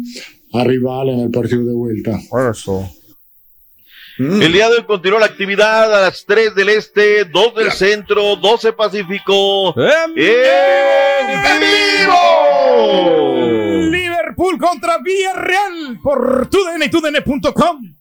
al 0.53 0.67
rival 0.67 1.09
en 1.09 1.21
el 1.21 1.31
partido 1.31 1.65
de 1.65 1.73
vuelta. 1.73 2.21
El 4.21 4.53
día 4.53 4.69
de 4.69 4.77
hoy 4.77 4.85
continuó 4.85 5.19
la 5.19 5.25
actividad 5.25 5.95
a 5.95 6.01
las 6.03 6.27
3 6.27 6.55
del 6.55 6.69
este, 6.69 7.25
2 7.25 7.55
del 7.55 7.73
centro, 7.73 8.37
12 8.37 8.75
Pacífico. 8.75 9.75
¡En 9.81 10.15
vivo! 11.61 13.37
Liverpool 13.91 14.59
contra 14.59 14.99
Villarreal 14.99 15.99
por 16.03 16.49
tudn 16.51 16.83
y 16.85 16.91
tudn.com. 16.91 17.95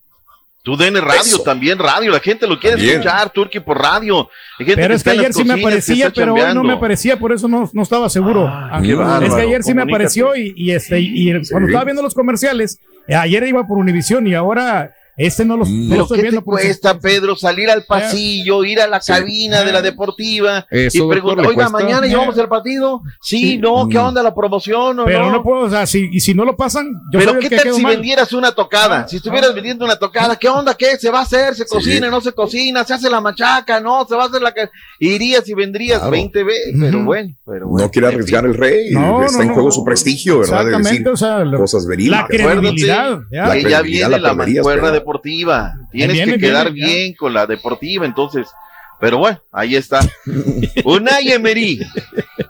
Tu 0.62 0.76
DN 0.76 1.00
Radio 1.00 1.22
Eso. 1.22 1.42
también, 1.42 1.80
radio. 1.80 2.12
La 2.12 2.20
gente 2.20 2.46
lo 2.46 2.60
quiere 2.60 2.76
También. 2.76 3.00
escuchar, 3.00 3.30
Turki, 3.30 3.62
por 3.62 3.82
radio. 3.82 4.30
Gente 4.58 4.76
Pero 4.76 4.94
es 4.94 5.04
que 5.06 5.12
ayer 5.12 5.34
sí 5.34 5.46
me 5.46 5.54
aparecía, 5.54 6.12
pero 6.14 6.34
hoy 6.34 6.54
no 6.54 6.66
me 6.66 6.74
aparecía, 6.74 7.18
por 7.18 7.32
eso 7.32 7.48
no, 7.48 7.70
no 7.72 7.82
estaba 7.82 8.10
seguro. 8.10 8.46
Ah, 8.46 8.82
qué 8.84 8.92
es 8.92 8.98
bárbaro. 8.98 9.36
que 9.38 9.42
ayer 9.42 9.64
sí 9.64 9.74
me 9.74 9.84
apareció 9.84 10.36
y, 10.36 10.54
y 10.58 10.72
este 10.72 11.00
y 11.00 11.32
cuando 11.50 11.70
estaba 11.70 11.86
viendo 11.86 12.04
los 12.04 12.14
comerciales, 12.14 12.82
eh, 13.08 13.16
ayer 13.16 13.48
iba 13.48 13.66
por 13.66 13.78
Univisión 13.78 14.28
y 14.28 14.36
ahora 14.36 14.94
este 15.20 15.46
no 15.46 15.58
no 15.58 15.66
lo 15.96 16.02
estoy 16.04 16.16
¿qué 16.18 16.22
viendo 16.24 16.42
te 16.42 16.46
cuesta, 16.46 16.98
Pedro, 17.00 17.36
salir 17.36 17.70
al 17.70 17.84
pasillo, 17.84 18.64
ir 18.64 18.80
a 18.82 18.88
la 18.88 19.00
Sí. 19.02 19.12
cabina 19.12 19.64
de 19.64 19.72
la 19.72 19.82
deportiva 19.82 20.66
Eso, 20.72 21.06
y 21.06 21.10
preguntar, 21.10 21.44
¿le 21.46 21.50
oiga, 21.50 21.70
mañana 21.70 22.08
llevamos 22.08 22.38
el 22.38 22.48
partido? 22.48 23.02
Sí, 23.22 23.58
no, 23.58 23.88
¿qué 23.90 23.98
onda 23.98 24.24
la 24.24 24.34
promoción 24.34 25.00
o 25.00 25.06
Pero 25.06 25.26
no? 25.26 25.32
no 25.32 25.44
puedo, 25.44 25.62
o 25.66 25.70
sea, 25.70 25.86
si, 25.86 26.10
y 26.12 26.20
si 26.20 26.34
no 26.34 26.46
lo 26.46 26.56
pasan, 26.56 26.88
yo 27.12 27.20
Pero 27.20 27.32
soy 27.34 27.42
¿qué 27.42 27.50
que 27.50 27.58
tal 27.58 27.74
si 27.74 27.82
mal. 27.82 27.94
vendieras 27.96 28.34
una 28.34 28.52
tocada? 28.54 29.08
Si 29.08 29.18
estuvieras 29.18 29.54
vendiendo 29.54 29.86
una 29.86 29.98
tocada, 29.98 30.36
¿qué 30.38 30.48
onda? 30.50 30.74
¿Qué? 30.76 30.98
¿Se 30.98 31.10
va 31.12 31.20
a 31.20 31.24
hacer? 31.24 31.54
¿Se 31.56 31.66
cocina? 31.66 32.10
¿No 32.10 32.22
se 32.22 32.32
cocina? 32.32 32.84
¿Se 32.84 32.94
hace 32.94 33.10
la 33.10 33.22
machaca? 33.22 33.80
¿No? 33.80 34.06
¿Se 34.08 34.16
va 34.16 34.24
a 34.24 34.28
hacer 34.28 34.42
la... 34.42 34.54
Irías 35.00 35.48
y 35.48 35.54
vendrías 35.54 36.00
Claro. 36.00 36.12
20 36.12 36.44
veces, 36.44 36.76
pero 36.80 37.04
bueno, 37.04 37.34
pero 37.46 37.68
bueno. 37.68 37.86
No 37.86 37.92
quiere 37.92 38.08
arriesgar 38.08 38.46
el 38.46 38.54
rey, 38.54 38.92
No, 38.92 39.24
está 39.26 39.38
no, 39.38 39.42
en 39.44 39.48
no. 39.50 39.54
juego 39.56 39.72
su 39.72 39.84
prestigio, 39.84 40.40
¿verdad? 40.40 40.66
De 40.66 40.72
Exactamente, 40.72 41.10
decir 41.10 41.10
o 41.10 41.18
sea, 41.18 41.58
cosas 41.58 41.86
verídicas. 41.86 42.22
la 42.22 42.28
credibilidad, 42.28 43.20
ya. 43.32 43.82
Viene 43.82 44.20
la 44.20 44.34
mancuerna 44.34 44.82
pero- 44.92 44.94
deportiva. 45.10 45.74
Tienes 45.92 46.14
Viene, 46.16 46.32
que 46.34 46.38
viene, 46.38 46.48
quedar 46.48 46.68
ya. 46.68 46.86
bien 46.86 47.14
con 47.16 47.34
la 47.34 47.46
deportiva, 47.46 48.06
entonces. 48.06 48.48
Pero 49.00 49.18
bueno, 49.18 49.40
ahí 49.54 49.76
está. 49.76 50.02
Unai 50.84 51.32
Emery, 51.32 51.80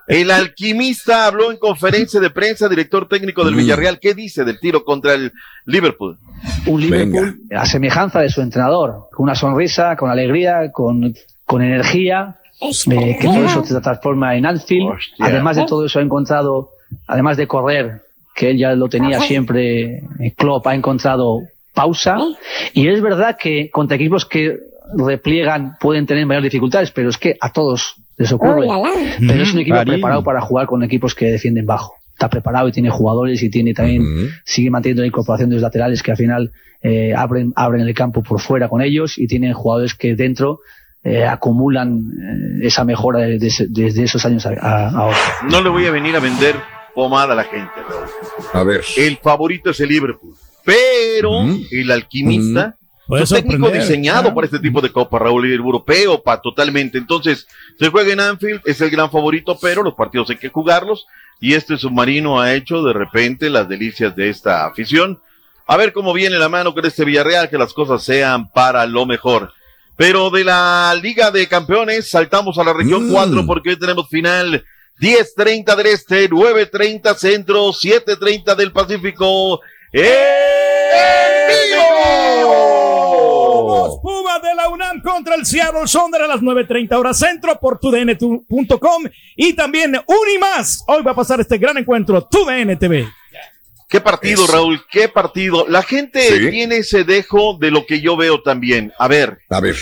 el 0.07 0.31
alquimista, 0.31 1.27
habló 1.27 1.51
en 1.51 1.57
conferencia 1.57 2.19
de 2.19 2.31
prensa, 2.31 2.67
director 2.67 3.07
técnico 3.07 3.45
del 3.45 3.53
Mm. 3.53 3.57
Villarreal. 3.57 3.99
¿Qué 3.99 4.15
dice 4.15 4.43
del 4.43 4.59
tiro 4.59 4.83
contra 4.83 5.13
el 5.13 5.31
Liverpool? 5.65 6.17
un 6.65 6.81
Liverpool 6.81 7.41
a 7.55 7.65
semejanza 7.65 8.21
de 8.21 8.29
su 8.29 8.41
entrenador, 8.41 9.09
con 9.11 9.25
una 9.25 9.35
sonrisa, 9.35 9.95
con 9.95 10.09
alegría, 10.09 10.71
con, 10.71 11.13
con 11.45 11.61
energía, 11.61 12.37
eh, 12.61 13.17
que 13.19 13.27
todo 13.27 13.45
eso 13.45 13.63
se 13.63 13.79
transforma 13.81 14.35
en 14.35 14.45
Anfield. 14.47 14.89
Además 15.19 15.55
de 15.57 15.65
todo 15.65 15.85
eso 15.85 15.99
ha 15.99 16.01
encontrado, 16.01 16.71
además 17.07 17.37
de 17.37 17.45
correr, 17.47 18.01
que 18.35 18.51
él 18.51 18.57
ya 18.57 18.71
lo 18.73 18.87
tenía 18.89 19.19
siempre, 19.19 19.97
eh, 20.19 20.33
Klopp 20.35 20.65
ha 20.65 20.73
encontrado 20.73 21.41
pausa. 21.81 22.17
Y 22.73 22.87
es 22.87 23.01
verdad 23.01 23.37
que 23.39 23.69
contra 23.71 23.95
equipos 23.95 24.25
que 24.25 24.57
repliegan 24.97 25.77
pueden 25.79 26.05
tener 26.05 26.25
mayores 26.25 26.51
dificultades, 26.51 26.91
pero 26.91 27.09
es 27.09 27.17
que 27.17 27.37
a 27.39 27.51
todos 27.51 27.95
les 28.17 28.31
ocurre. 28.31 28.65
Pero 29.27 29.43
es 29.43 29.53
un 29.53 29.59
equipo 29.59 29.75
preparado 29.93 30.23
para 30.23 30.41
jugar 30.41 30.67
con 30.67 30.83
equipos 30.83 31.15
que 31.15 31.25
defienden 31.31 31.65
bajo. 31.65 31.93
Está 32.13 32.29
preparado 32.29 32.67
y 32.67 32.71
tiene 32.71 32.89
jugadores 32.89 33.41
y 33.43 33.49
tiene 33.49 33.73
también, 33.73 34.03
sigue 34.43 34.69
manteniendo 34.69 35.03
la 35.03 35.07
incorporación 35.07 35.49
de 35.49 35.55
los 35.55 35.63
laterales 35.63 36.03
que 36.03 36.11
al 36.11 36.17
final 36.17 36.51
eh, 36.81 37.13
abren, 37.15 37.53
abren 37.55 37.87
el 37.87 37.93
campo 37.93 38.21
por 38.23 38.39
fuera 38.41 38.67
con 38.67 38.81
ellos 38.81 39.17
y 39.17 39.27
tienen 39.27 39.53
jugadores 39.53 39.93
que 39.95 40.15
dentro 40.15 40.59
eh, 41.03 41.23
acumulan 41.25 41.99
eh, 42.61 42.67
esa 42.67 42.83
mejora 42.83 43.19
de- 43.19 43.39
de- 43.39 43.67
desde 43.69 44.03
esos 44.03 44.25
años 44.25 44.45
a, 44.45 44.49
a- 44.59 44.89
ahora. 44.89 45.17
No 45.49 45.61
le 45.61 45.69
voy 45.69 45.85
a 45.85 45.91
venir 45.91 46.15
a 46.17 46.19
vender 46.19 46.55
pomada 46.93 47.31
a 47.33 47.35
la 47.37 47.43
gente. 47.45 47.71
Raúl. 47.87 48.05
A 48.53 48.63
ver. 48.63 48.81
El 48.97 49.15
favorito 49.17 49.69
es 49.69 49.79
el 49.79 49.87
Liverpool. 49.89 50.33
Pero 50.63 51.45
el 51.71 51.91
alquimista 51.91 52.75
Puede 53.07 53.23
es 53.23 53.31
un 53.31 53.37
técnico 53.37 53.71
diseñado 53.71 54.21
claro. 54.21 54.35
para 54.35 54.45
este 54.45 54.59
tipo 54.59 54.81
de 54.81 54.91
copa, 54.91 55.17
Raúl, 55.17 55.49
y 55.49 55.53
el 55.53 55.59
europeo, 55.59 56.21
pa, 56.21 56.39
totalmente. 56.39 56.97
Entonces, 56.99 57.47
se 57.79 57.89
juega 57.89 58.13
en 58.13 58.19
Anfield, 58.19 58.61
es 58.65 58.79
el 58.81 58.91
gran 58.91 59.09
favorito, 59.09 59.57
pero 59.59 59.81
los 59.81 59.95
partidos 59.95 60.29
hay 60.29 60.37
que 60.37 60.49
jugarlos. 60.49 61.07
Y 61.41 61.53
este 61.55 61.77
submarino 61.77 62.39
ha 62.39 62.53
hecho 62.53 62.83
de 62.83 62.93
repente 62.93 63.49
las 63.49 63.67
delicias 63.67 64.15
de 64.15 64.29
esta 64.29 64.65
afición. 64.67 65.19
A 65.65 65.77
ver 65.77 65.91
cómo 65.93 66.13
viene 66.13 66.37
la 66.37 66.49
mano 66.49 66.73
con 66.73 66.85
este 66.85 67.03
Villarreal, 67.05 67.49
que 67.49 67.57
las 67.57 67.73
cosas 67.73 68.03
sean 68.03 68.49
para 68.49 68.85
lo 68.85 69.05
mejor. 69.07 69.53
Pero 69.95 70.29
de 70.29 70.43
la 70.43 70.95
Liga 71.01 71.31
de 71.31 71.47
Campeones, 71.47 72.09
saltamos 72.11 72.57
a 72.59 72.63
la 72.63 72.73
región 72.73 73.07
Mm. 73.07 73.11
4 73.11 73.45
porque 73.47 73.69
hoy 73.69 73.79
tenemos 73.79 74.07
final 74.07 74.63
10.30 74.99 75.75
del 75.75 75.85
Este, 75.87 76.29
9.30 76.29 77.15
Centro, 77.15 77.69
7.30 77.69 78.55
del 78.55 78.71
Pacífico. 78.71 79.61
¡En 79.91 80.03
vivo! 82.49 83.87
Los 83.87 83.99
Pumas 84.01 84.41
de 84.41 84.55
la 84.55 84.69
UNAM 84.69 85.01
contra 85.01 85.35
el 85.35 85.45
Seattle 85.45 85.87
Sonder 85.87 86.21
a 86.23 86.27
las 86.27 86.41
9.30 86.41 86.93
horas 86.95 87.17
centro 87.17 87.59
por 87.59 87.79
tudn.com 87.79 89.03
y 89.35 89.53
también 89.53 89.97
Unimás. 90.05 90.83
Hoy 90.87 91.01
va 91.03 91.11
a 91.11 91.15
pasar 91.15 91.39
este 91.39 91.57
gran 91.57 91.77
encuentro, 91.77 92.21
TUDN 92.23 92.77
TV. 92.77 93.07
Qué 93.87 93.99
partido, 93.99 94.45
Raúl, 94.45 94.85
qué 94.91 95.09
partido. 95.09 95.65
La 95.67 95.81
gente 95.81 96.21
Sí. 96.21 96.49
tiene 96.51 96.77
ese 96.77 97.03
dejo 97.03 97.57
de 97.59 97.71
lo 97.71 97.87
que 97.87 98.01
yo 98.01 98.15
veo 98.15 98.43
también. 98.43 98.93
A 98.99 99.07
ver, 99.07 99.39
A 99.49 99.59
ver. 99.59 99.75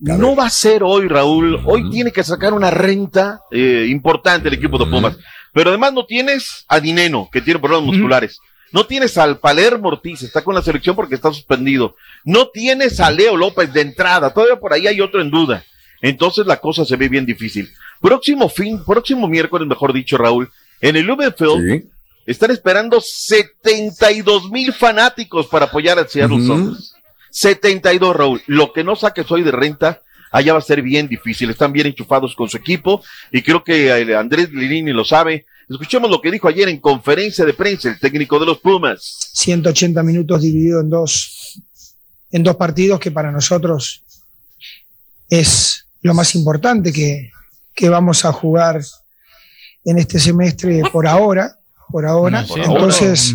no 0.00 0.34
va 0.34 0.46
a 0.46 0.50
ser 0.50 0.82
hoy, 0.82 1.06
Raúl. 1.06 1.60
Hoy 1.64 1.88
tiene 1.88 2.10
que 2.10 2.24
sacar 2.24 2.52
una 2.54 2.72
renta 2.72 3.40
eh, 3.52 3.86
importante 3.88 4.48
el 4.48 4.54
equipo 4.54 4.78
de 4.78 4.86
Pumas. 4.90 5.16
Pero 5.54 5.68
además 5.70 5.92
no 5.92 6.04
tienes 6.06 6.64
a 6.66 6.80
Dineno, 6.80 7.28
que 7.30 7.40
tiene 7.40 7.60
problemas 7.60 7.86
musculares. 7.86 8.40
No 8.72 8.86
tienes 8.86 9.18
al 9.18 9.38
Palermo 9.38 9.88
Ortiz, 9.88 10.22
está 10.22 10.42
con 10.42 10.54
la 10.54 10.62
selección 10.62 10.96
porque 10.96 11.14
está 11.14 11.32
suspendido. 11.32 11.96
No 12.24 12.48
tienes 12.48 13.00
a 13.00 13.10
Leo 13.10 13.36
López 13.36 13.72
de 13.72 13.82
entrada, 13.82 14.32
todavía 14.32 14.58
por 14.58 14.72
ahí 14.72 14.86
hay 14.86 15.00
otro 15.00 15.20
en 15.20 15.30
duda. 15.30 15.64
Entonces 16.00 16.46
la 16.46 16.56
cosa 16.56 16.84
se 16.84 16.96
ve 16.96 17.08
bien 17.08 17.26
difícil. 17.26 17.70
Próximo 18.00 18.48
fin, 18.48 18.84
próximo 18.84 19.28
miércoles, 19.28 19.68
mejor 19.68 19.92
dicho, 19.92 20.18
Raúl, 20.18 20.50
en 20.80 20.96
el 20.96 21.04
Lumenfield 21.04 21.84
están 22.26 22.50
esperando 22.50 23.00
72 23.00 24.50
mil 24.50 24.72
fanáticos 24.72 25.46
para 25.46 25.66
apoyar 25.66 25.98
al 25.98 26.08
Seattle 26.08 26.36
Ujú. 26.36 26.46
Sounders. 26.46 26.94
72, 27.30 28.14
Raúl. 28.14 28.42
Lo 28.46 28.72
que 28.72 28.84
no 28.84 28.94
saques 28.94 29.30
hoy 29.30 29.42
de 29.42 29.50
renta, 29.50 30.02
allá 30.30 30.52
va 30.52 30.58
a 30.58 30.62
ser 30.62 30.82
bien 30.82 31.08
difícil. 31.08 31.50
Están 31.50 31.72
bien 31.72 31.86
enchufados 31.86 32.34
con 32.34 32.48
su 32.48 32.56
equipo 32.56 33.02
y 33.30 33.42
creo 33.42 33.64
que 33.64 34.14
Andrés 34.14 34.50
Lirini 34.52 34.92
lo 34.92 35.04
sabe. 35.04 35.46
Escuchemos 35.72 36.10
lo 36.10 36.20
que 36.20 36.30
dijo 36.30 36.48
ayer 36.48 36.68
en 36.68 36.78
conferencia 36.78 37.44
de 37.44 37.54
prensa 37.54 37.88
el 37.88 37.98
técnico 37.98 38.38
de 38.38 38.46
los 38.46 38.58
Pumas. 38.58 39.30
180 39.32 40.02
minutos 40.02 40.42
dividido 40.42 40.80
en 40.80 40.90
dos, 40.90 41.60
en 42.30 42.42
dos 42.42 42.56
partidos 42.56 43.00
que 43.00 43.10
para 43.10 43.32
nosotros 43.32 44.02
es 45.30 45.86
lo 46.02 46.12
más 46.12 46.34
importante 46.34 46.92
que, 46.92 47.30
que 47.74 47.88
vamos 47.88 48.24
a 48.24 48.32
jugar 48.32 48.82
en 49.84 49.98
este 49.98 50.18
semestre 50.18 50.82
por 50.92 51.06
ahora. 51.06 51.56
por 51.90 52.06
ahora. 52.06 52.44
Sí, 52.46 52.54
Entonces, 52.56 53.34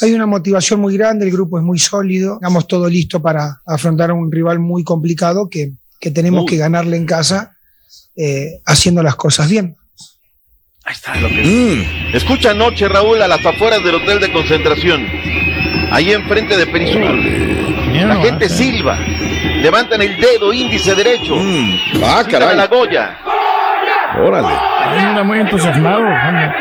hay 0.00 0.12
una 0.14 0.26
motivación 0.26 0.80
muy 0.80 0.96
grande, 0.96 1.26
el 1.26 1.32
grupo 1.32 1.58
es 1.58 1.64
muy 1.64 1.78
sólido, 1.78 2.34
estamos 2.34 2.66
todo 2.66 2.88
listo 2.88 3.20
para 3.20 3.60
afrontar 3.66 4.10
a 4.10 4.14
un 4.14 4.32
rival 4.32 4.58
muy 4.58 4.84
complicado 4.84 5.48
que, 5.48 5.72
que 6.00 6.10
tenemos 6.10 6.44
Uy. 6.44 6.48
que 6.48 6.56
ganarle 6.56 6.96
en 6.96 7.06
casa 7.06 7.56
eh, 8.16 8.60
haciendo 8.64 9.02
las 9.02 9.16
cosas 9.16 9.48
bien. 9.50 9.76
Lo 11.20 11.28
que- 11.28 12.10
Escucha 12.12 12.50
anoche, 12.50 12.88
Raúl, 12.88 13.20
a 13.22 13.28
las 13.28 13.44
afueras 13.44 13.82
del 13.82 13.94
hotel 13.96 14.20
de 14.20 14.30
concentración. 14.32 15.08
Ahí 15.90 16.12
enfrente 16.12 16.56
de 16.56 16.66
Perisur. 16.66 17.02
La 18.06 18.16
gente 18.16 18.48
silba. 18.48 18.98
Levantan 19.62 20.02
el 20.02 20.20
dedo 20.20 20.52
índice 20.52 20.94
derecho. 20.94 21.34
Ah, 22.04 22.22
Citan 22.24 22.40
caray. 22.40 22.56
la 22.56 22.66
Goya. 22.66 23.18
Órale. 24.22 24.48
Anda 24.98 25.22
muy 25.22 25.40
entusiasmado. 25.40 26.04
anda. 26.06 26.54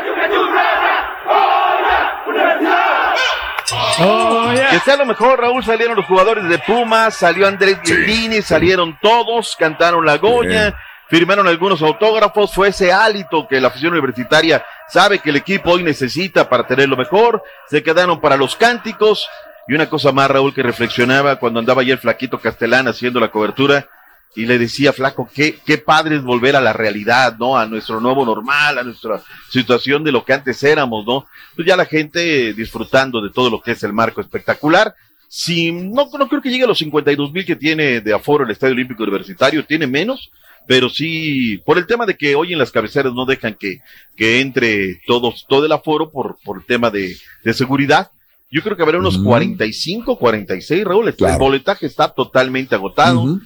Oh, 4.00 4.52
ya. 4.56 4.70
Que 4.72 4.80
sea 4.80 4.96
lo 4.98 5.06
mejor, 5.06 5.40
Raúl, 5.40 5.64
salieron 5.64 5.96
los 5.96 6.06
jugadores 6.06 6.48
de 6.50 6.58
Pumas, 6.60 7.16
salió 7.16 7.48
Andrés 7.48 7.78
Lindini, 7.86 8.42
salieron 8.42 8.98
todos, 9.02 9.56
cantaron 9.58 10.06
la 10.06 10.18
Goya, 10.18 10.76
firmaron 11.14 11.48
algunos 11.48 11.84
autógrafos, 11.84 12.56
fue 12.56 12.70
ese 12.70 12.92
hálito 12.92 13.48
que 13.48 13.62
la 13.62 13.68
afición 13.68 13.94
universitaria 13.94 14.66
sabe 14.90 15.20
que 15.20 15.30
el 15.30 15.36
equipo 15.36 15.70
hoy 15.70 15.84
necesita 15.84 16.50
para 16.50 16.66
tener 16.66 16.90
lo 16.90 16.98
mejor, 16.98 17.44
se 17.70 17.84
quedaron 17.84 18.20
para 18.20 18.36
los 18.36 18.56
cánticos, 18.56 19.30
y 19.68 19.76
una 19.76 19.88
cosa 19.88 20.12
más, 20.12 20.32
Raúl, 20.32 20.56
que 20.56 20.64
reflexionaba 20.64 21.36
cuando 21.36 21.60
andaba 21.60 21.84
ayer 21.84 22.00
Flaquito 22.00 22.40
Castellán 22.40 22.88
haciendo 22.88 23.20
la 23.20 23.30
cobertura, 23.30 23.88
y 24.36 24.48
le 24.48 24.58
decía, 24.58 24.92
Flaco, 24.92 25.30
qué, 25.32 25.60
qué 25.64 25.78
padre 25.78 26.16
es 26.16 26.24
volver 26.24 26.56
a 26.56 26.62
la 26.62 26.74
realidad, 26.74 27.38
¿no? 27.38 27.60
A 27.60 27.68
nuestro 27.68 28.00
nuevo 28.00 28.26
normal, 28.26 28.80
a 28.80 28.84
nuestra 28.84 29.22
situación 29.52 30.04
de 30.04 30.12
lo 30.12 30.26
que 30.26 30.34
antes 30.34 30.64
éramos, 30.64 31.06
¿no? 31.06 31.28
Pues 31.56 31.68
ya 31.68 31.78
la 31.78 31.86
gente 31.86 32.56
disfrutando 32.56 33.22
de 33.22 33.30
todo 33.30 33.52
lo 33.52 33.62
que 33.62 33.74
es 33.74 33.84
el 33.84 33.94
marco 33.94 34.20
espectacular. 34.20 34.96
Si, 35.36 35.72
no, 35.72 36.08
no 36.16 36.30
creo 36.30 36.44
que 36.44 36.52
llegue 36.52 36.66
a 36.66 36.68
los 36.68 36.78
52 36.78 37.32
mil 37.34 37.44
que 37.44 37.56
tiene 37.56 38.02
de 38.02 38.14
aforo 38.14 38.44
el 38.44 38.52
Estadio 38.52 38.76
Olímpico 38.76 39.02
Universitario, 39.02 39.66
tiene 39.66 39.88
menos, 39.88 40.30
pero 40.68 40.90
sí, 40.90 41.58
por 41.66 41.80
el 41.80 41.88
tema 41.88 42.06
de 42.06 42.16
que 42.16 42.36
hoy 42.36 42.54
en 42.54 42.60
las 42.60 42.70
cabeceras 42.72 43.14
no 43.16 43.26
dejan 43.26 43.56
que, 43.60 43.80
que 44.16 44.42
entre 44.42 45.02
todos, 45.08 45.48
todo 45.50 45.66
el 45.66 45.72
aforo 45.72 46.12
por, 46.12 46.38
por 46.44 46.58
el 46.60 46.66
tema 46.68 46.92
de, 46.92 47.18
de 47.44 47.54
seguridad. 47.56 48.12
Yo 48.52 48.62
creo 48.62 48.78
que 48.78 48.84
habrá 48.84 49.00
unos 49.00 49.18
45, 49.18 50.20
46, 50.20 50.84
Raúl. 50.86 51.08
El- 51.08 51.16
El 51.28 51.38
boletaje 51.40 51.88
está 51.88 52.10
totalmente 52.10 52.76
agotado. 52.76 53.40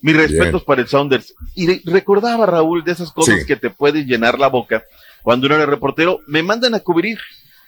Mis 0.00 0.16
respetos 0.16 0.52
Bien. 0.62 0.64
para 0.64 0.80
el 0.80 0.88
Sounders. 0.88 1.34
Y 1.54 1.66
re- 1.66 1.82
recordaba, 1.84 2.46
Raúl, 2.46 2.82
de 2.84 2.92
esas 2.92 3.12
cosas 3.12 3.40
Sí. 3.40 3.46
que 3.46 3.56
te 3.56 3.68
pueden 3.68 4.06
llenar 4.06 4.38
la 4.38 4.48
boca 4.48 4.82
cuando 5.22 5.46
uno 5.46 5.56
era 5.56 5.66
reportero. 5.66 6.20
Me 6.26 6.42
mandan 6.42 6.74
a 6.74 6.80
cubrir 6.80 7.18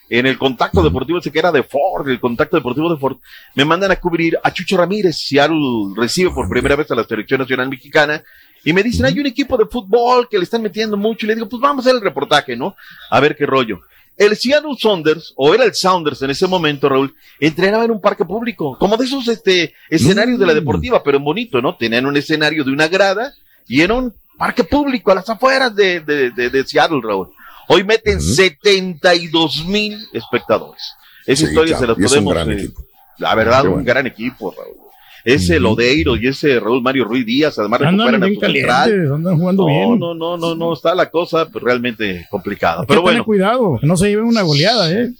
en 0.08 0.26
el 0.26 0.38
contacto 0.38 0.82
deportivo, 0.82 1.18
ese 1.18 1.32
que 1.32 1.38
era 1.38 1.52
de 1.52 1.62
Ford, 1.62 2.08
el 2.08 2.20
contacto 2.20 2.56
deportivo 2.56 2.92
de 2.92 2.98
Ford. 2.98 3.16
Me 3.54 3.64
mandan 3.64 3.90
a 3.90 3.96
cubrir 3.96 4.38
a 4.42 4.52
Chucho 4.52 4.76
Ramírez. 4.76 5.16
Seattle 5.16 5.94
recibe 5.96 6.30
por 6.30 6.48
primera 6.48 6.76
vez 6.76 6.90
a 6.90 6.94
la 6.94 7.04
selección 7.04 7.40
nacional 7.40 7.68
mexicana. 7.68 8.22
Y 8.64 8.72
me 8.72 8.82
dicen, 8.82 9.06
hay 9.06 9.18
un 9.18 9.26
equipo 9.26 9.56
de 9.56 9.66
fútbol 9.66 10.28
que 10.28 10.38
le 10.38 10.44
están 10.44 10.62
metiendo 10.62 10.96
mucho. 10.96 11.26
Y 11.26 11.28
le 11.28 11.34
digo, 11.34 11.48
pues 11.48 11.60
vamos 11.60 11.84
a 11.84 11.88
hacer 11.88 11.98
el 11.98 12.04
reportaje, 12.04 12.56
¿no? 12.56 12.76
A 13.10 13.20
ver 13.20 13.36
qué 13.36 13.46
rollo. 13.46 13.80
El 14.16 14.34
Seattle 14.36 14.76
Sounders, 14.78 15.34
o 15.36 15.54
era 15.54 15.64
el 15.64 15.74
Sounders 15.74 16.22
en 16.22 16.30
ese 16.30 16.46
momento, 16.46 16.88
Raúl, 16.88 17.14
entrenaba 17.38 17.84
en 17.84 17.90
un 17.90 18.00
parque 18.00 18.24
público, 18.24 18.76
como 18.78 18.96
de 18.96 19.04
esos 19.04 19.28
este, 19.28 19.74
escenarios 19.90 20.38
de 20.38 20.46
la 20.46 20.54
deportiva, 20.54 21.02
pero 21.02 21.18
en 21.18 21.24
bonito, 21.24 21.60
¿no? 21.60 21.76
Tenían 21.76 22.06
un 22.06 22.16
escenario 22.16 22.64
de 22.64 22.70
una 22.70 22.88
grada 22.88 23.34
y 23.68 23.82
era 23.82 23.92
un 23.92 24.14
parque 24.38 24.64
público 24.64 25.10
a 25.10 25.16
las 25.16 25.28
afueras 25.28 25.76
de, 25.76 26.00
de, 26.00 26.30
de, 26.30 26.48
de 26.48 26.64
Seattle, 26.64 27.00
Raúl. 27.02 27.28
Hoy 27.68 27.84
meten 27.84 28.20
72 28.20 29.64
mil 29.66 29.98
espectadores. 30.12 30.82
Esa 31.26 31.40
Sí, 31.42 31.48
historia 31.48 31.76
claro, 31.76 31.94
se 31.94 32.00
las 32.02 32.12
y 32.12 32.14
es 32.14 32.18
un 32.20 32.24
podemos. 32.24 32.46
gran 32.46 32.58
eh. 32.66 32.70
La 33.18 33.34
verdad, 33.34 33.66
un 33.66 33.84
gran 33.84 34.06
equipo, 34.06 34.54
Raúl. 34.56 34.76
Ese 35.24 35.58
Lodeiro 35.58 36.14
y 36.16 36.28
ese 36.28 36.60
Raúl 36.60 36.80
Mario 36.82 37.04
Ruiz 37.04 37.26
Díaz, 37.26 37.58
además 37.58 37.80
Andan 37.82 38.12
recuperan 38.12 38.22
a 38.22 38.26
bien 38.26 38.34
su 38.36 38.46
central. 38.46 38.78
calientes, 38.84 39.10
andan 39.10 39.38
jugando 39.38 39.62
No, 39.62 39.68
bien. 39.68 39.98
no, 39.98 40.14
no, 40.14 40.36
no, 40.36 40.54
no, 40.54 40.72
está 40.72 40.94
la 40.94 41.10
cosa 41.10 41.48
pues, 41.48 41.64
realmente 41.64 42.26
complicada. 42.30 42.74
Hay 42.76 42.80
que 42.82 42.86
Pero 42.86 43.00
tener 43.00 43.12
bueno, 43.14 43.24
cuidado, 43.24 43.78
que 43.80 43.86
no 43.88 43.96
se 43.96 44.08
lleven 44.08 44.26
una 44.26 44.42
goleada, 44.42 44.92
¿eh? 44.92 45.10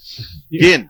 ¿quién? 0.49 0.89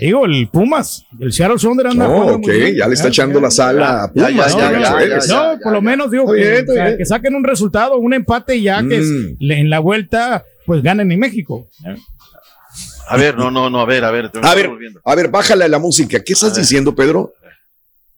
Digo, 0.00 0.24
el 0.24 0.48
Pumas, 0.48 1.04
el 1.20 1.30
Seattle 1.32 1.58
Sounders 1.58 1.90
anda 1.90 2.06
No, 2.08 2.14
jugando 2.14 2.34
ok, 2.38 2.46
muy 2.46 2.56
bien. 2.58 2.76
ya 2.76 2.88
le 2.88 2.94
está 2.94 3.08
echando 3.08 3.38
la 3.40 3.50
sala 3.50 4.04
a 4.04 4.12
Pumas. 4.12 4.56
ya, 4.56 4.72
ya. 4.72 5.18
No, 5.28 5.58
por 5.62 5.72
lo 5.72 5.82
menos 5.82 6.10
digo 6.10 6.26
que, 6.32 6.38
bien, 6.40 6.54
está 6.54 6.72
o 6.72 6.74
sea, 6.74 6.84
bien. 6.86 6.98
que 6.98 7.04
saquen 7.04 7.34
un 7.34 7.44
resultado, 7.44 7.98
un 7.98 8.14
empate 8.14 8.56
y 8.56 8.62
ya 8.62 8.82
que 8.82 8.96
es- 8.96 9.06
Mm. 9.06 9.50
en 9.52 9.68
la 9.70 9.78
vuelta 9.80 10.42
pues 10.66 10.82
ganen 10.82 11.10
en 11.12 11.18
México. 11.18 11.68
A 13.08 13.16
ver, 13.16 13.36
no, 13.36 13.50
no, 13.50 13.68
no, 13.70 13.80
a 13.80 13.84
ver, 13.84 14.04
a 14.04 14.10
ver. 14.10 14.30
A 14.42 14.54
ver, 14.54 14.68
volviendo. 14.68 15.00
a 15.04 15.14
ver, 15.14 15.28
bájale 15.28 15.68
la 15.68 15.78
música. 15.78 16.22
¿Qué 16.22 16.32
estás 16.32 16.56
diciendo, 16.56 16.94
Pedro? 16.94 17.32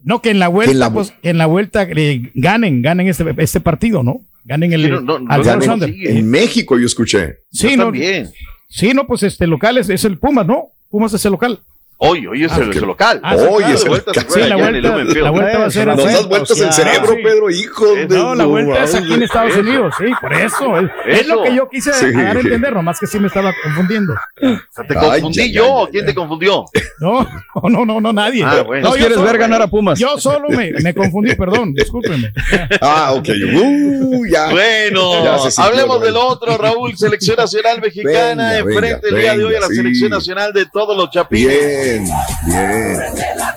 No, 0.03 0.23
que 0.23 0.31
en 0.31 0.39
la 0.39 0.49
vuelta, 0.49 0.73
en 0.73 0.79
la- 0.79 0.93
pues, 0.93 1.13
en 1.23 1.39
la 1.39 1.47
vuelta 1.47 1.83
eh, 1.83 2.31
ganen, 2.35 2.81
ganen 2.83 3.09
este, 3.09 3.25
este 3.39 3.61
partido, 3.61 4.03
¿no? 4.05 4.21
Ganen 4.45 4.73
el 4.73 4.85
Sí, 4.85 4.91
no, 4.91 5.01
no, 5.01 5.19
no, 5.19 5.33
al 5.33 5.45
sigue. 5.83 6.19
En 6.19 6.31
México 6.31 6.79
yo 6.79 6.87
escuché. 6.87 7.39
Sí, 7.51 7.71
Yo 7.71 7.77
no, 7.79 7.85
también. 7.85 8.31
sí, 8.69 8.93
no, 8.95 9.07
pues 9.09 9.25
este 9.25 9.49
local 9.49 9.79
es, 9.79 9.89
es 9.89 10.05
el 10.05 10.19
Pumas, 10.19 10.47
¿no? 10.47 10.69
Pumas 10.89 11.13
es 11.15 11.25
el 11.25 11.33
local. 11.33 11.61
Hoy, 11.99 12.27
hoy 12.27 12.45
es 12.45 12.53
Ah, 12.53 12.59
el, 12.61 12.71
que- 12.73 12.79
el 12.79 12.85
local. 12.85 13.21
Ah, 13.23 13.37
Hoy 13.37 13.63
claro. 13.63 13.75
es 13.75 13.85
el 13.85 13.91
local. 13.91 14.15
Sí, 14.29 14.39
la 14.41 14.47
el 14.47 14.55
vuelta- 14.57 14.81
la 15.23 15.31
va 15.59 15.65
a 15.67 15.71
ser 15.71 15.87
Nos 15.87 16.05
das 16.05 16.29
vueltas 16.29 16.61
el 16.61 16.73
Sí. 16.73 16.83
cerebro, 16.83 17.09
Sí. 17.15 17.23
Pedro, 17.25 17.51
hijo 17.51 17.95
de 17.95 18.07
No, 18.09 18.35
la 18.35 18.45
vuelta 18.45 18.85
es 18.85 18.95
aquí 18.95 19.15
en. 19.15 19.23
Estados 19.23 19.53
Eso. 19.53 19.61
Unidos, 19.61 19.95
sí, 19.99 20.05
por 20.21 20.33
eso. 20.35 20.79
Es, 20.79 20.91
es 21.21 21.27
lo 21.27 21.43
que 21.43 21.55
yo 21.55 21.69
quise 21.71 21.95
Sí. 21.95 22.13
dar 22.13 22.37
a 22.37 22.41
entender, 22.41 22.75
nomás 22.75 23.01
que 23.01 23.07
sí 23.07 23.19
me 23.19 23.29
estaba 23.29 23.51
confundiendo. 23.63 24.13
O 24.13 24.47
sea, 24.75 24.87
te 24.87 24.95
Ay, 24.99 25.11
confundí 25.23 25.41
ay, 25.41 25.53
yo, 25.55 25.67
¿o 25.73 25.87
ay, 25.87 25.93
¿quién 25.93 26.05
te 26.07 26.15
confundió? 26.15 26.65
No, 27.01 27.23
no, 27.23 27.69
no, 27.71 27.87
no, 27.87 28.01
no 28.03 28.13
nadie. 28.13 28.45
Ah, 28.45 28.63
bueno. 28.63 28.89
¿No 28.91 28.95
yo 28.95 28.99
quieres 28.99 29.17
solo- 29.17 29.27
ver 29.29 29.39
ganar 29.39 29.63
a 29.63 29.67
Pumas? 29.67 29.99
Yo 29.99 30.19
solo 30.19 30.51
me, 30.51 30.73
me 30.83 30.95
confundí, 30.95 31.35
perdón, 31.35 31.73
discúlpeme. 31.73 32.31
Ah, 32.83 33.13
ok. 33.15 33.29
Uh, 33.55 34.27
ya. 34.27 34.51
Bueno, 34.51 35.25
Ya 35.25 35.39
sintió, 35.39 35.65
hablemos 35.65 36.03
del 36.03 36.17
otro, 36.17 36.59
Raúl, 36.59 36.95
selección 36.97 37.37
nacional 37.39 37.81
mexicana, 37.81 38.59
enfrente 38.59 39.09
el 39.09 39.17
día 39.17 39.35
de 39.37 39.45
hoy 39.47 39.55
a 39.55 39.61
la 39.61 39.69
selección 39.69 40.11
nacional 40.11 40.53
de 40.53 40.67
todos 40.67 40.95
los 40.95 41.09
chapines. 41.11 41.86
Bien, 41.87 42.05
bien. 42.47 43.01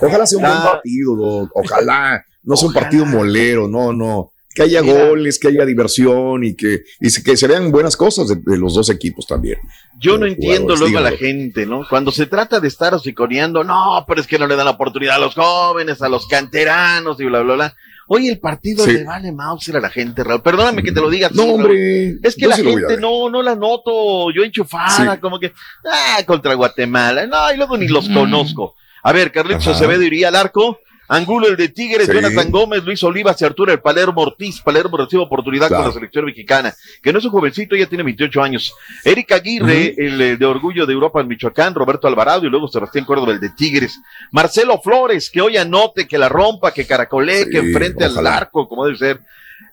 Ojalá 0.02 0.26
sea 0.26 0.38
un 0.38 0.44
buen 0.44 0.62
partido, 0.62 1.16
Doc. 1.16 1.52
Ojalá. 1.56 2.24
No 2.44 2.56
sea 2.56 2.68
un 2.68 2.74
partido 2.74 3.06
molero, 3.06 3.68
no, 3.68 3.92
no. 3.92 4.32
Que 4.60 4.64
haya 4.64 4.82
Mira. 4.82 5.08
goles, 5.08 5.40
que 5.40 5.48
haya 5.48 5.66
diversión 5.66 6.44
y 6.44 6.54
que, 6.54 6.84
y 7.00 7.24
que 7.24 7.38
se 7.38 7.48
vean 7.48 7.72
buenas 7.72 7.96
cosas 7.96 8.28
de, 8.28 8.36
de 8.36 8.58
los 8.58 8.74
dos 8.74 8.90
equipos 8.90 9.26
también. 9.26 9.58
Yo 9.98 10.18
no 10.18 10.26
entiendo 10.26 10.76
luego 10.76 10.98
a 10.98 11.02
la 11.02 11.12
gente, 11.12 11.66
¿no? 11.66 11.88
Cuando 11.90 12.12
se 12.12 12.26
trata 12.26 12.60
de 12.60 12.68
estar 12.68 12.94
hociconeando, 12.94 13.64
no, 13.64 14.04
pero 14.06 14.20
es 14.20 14.28
que 14.28 14.38
no 14.38 14.48
le 14.48 14.58
dan 14.58 14.66
la 14.66 14.72
oportunidad 14.72 15.16
a 15.16 15.20
los 15.20 15.34
jóvenes, 15.36 16.02
a 16.02 16.10
los 16.10 16.28
canteranos 16.28 17.18
y 17.22 17.24
bla, 17.24 17.40
bla, 17.42 17.54
bla. 17.54 17.76
Hoy 18.10 18.28
el 18.28 18.40
partido 18.40 18.84
Sí. 18.84 18.92
le 18.92 19.06
vale 19.06 19.32
Mauser 19.32 19.78
a 19.78 19.80
la 19.80 19.90
gente, 19.90 20.26
Raúl. 20.26 20.42
Perdóname 20.42 20.84
que 20.84 20.92
te 20.92 21.00
lo 21.00 21.10
diga 21.10 21.30
No, 21.34 21.44
hombre. 21.44 22.18
Es 22.22 22.36
que 22.36 22.48
la 22.48 22.58
sí 22.58 22.64
gente 22.64 22.98
no, 22.98 23.30
no 23.30 23.42
la 23.42 23.56
noto 23.56 24.30
yo 24.32 24.44
enchufada, 24.44 25.22
como 25.22 25.40
que, 25.40 25.54
ah, 25.86 26.22
contra 26.26 26.54
Guatemala. 26.56 27.26
No, 27.28 27.54
y 27.54 27.56
luego 27.56 27.78
ni 27.78 27.88
los 27.88 28.10
conozco. 28.10 28.76
A 29.04 29.14
ver, 29.14 29.32
Carlitos. 29.32 29.68
Acevedo 29.68 30.02
iría 30.04 30.28
al 30.28 30.36
arco. 30.36 30.80
Angulo 31.10 31.48
el 31.48 31.58
de 31.58 31.70
Tigres, 31.70 32.06
Sí. 32.08 32.14
Jonathan 32.14 32.50
Gómez, 32.52 32.84
Luis 32.86 33.04
Olivas 33.04 33.42
y 33.42 33.46
Arturo 33.46 33.74
el 33.74 33.80
Palermo 33.82 34.22
Ortiz. 34.22 34.62
Palermo 34.62 34.96
recibe 34.96 35.24
oportunidad 35.24 35.68
Claro. 35.68 35.84
con 35.84 35.90
la 35.90 35.94
selección 35.96 36.26
mexicana, 36.26 36.74
que 37.04 37.12
no 37.12 37.20
es 37.20 37.26
un 37.26 37.32
jovencito, 37.32 37.76
ya 37.76 37.88
tiene 37.88 38.04
28 38.04 38.42
años. 38.42 38.74
Eric 39.04 39.32
Aguirre, 39.32 39.96
el 39.98 40.22
eh, 40.22 40.38
de 40.38 40.46
Orgullo 40.46 40.86
de 40.86 40.94
Europa 40.94 41.20
en 41.20 41.28
Michoacán, 41.28 41.74
Roberto 41.76 42.08
Alvarado 42.08 42.46
y 42.46 42.50
luego 42.50 42.68
Sebastián 42.68 43.06
Córdoba, 43.06 43.34
el 43.34 43.40
de 43.40 43.50
Tigres. 43.50 44.00
Marcelo 44.32 44.80
Flores, 44.82 45.30
que 45.30 45.42
hoy 45.42 45.58
anote, 45.58 46.08
que 46.08 46.18
la 46.18 46.30
rompa, 46.30 46.72
que 46.72 46.86
caracolee, 46.86 47.44
Sí, 47.46 47.50
que 47.50 47.58
enfrente 47.58 48.06
al 48.06 48.26
arco, 48.28 48.70
como 48.70 48.86
debe 48.86 48.98
ser. 48.98 49.20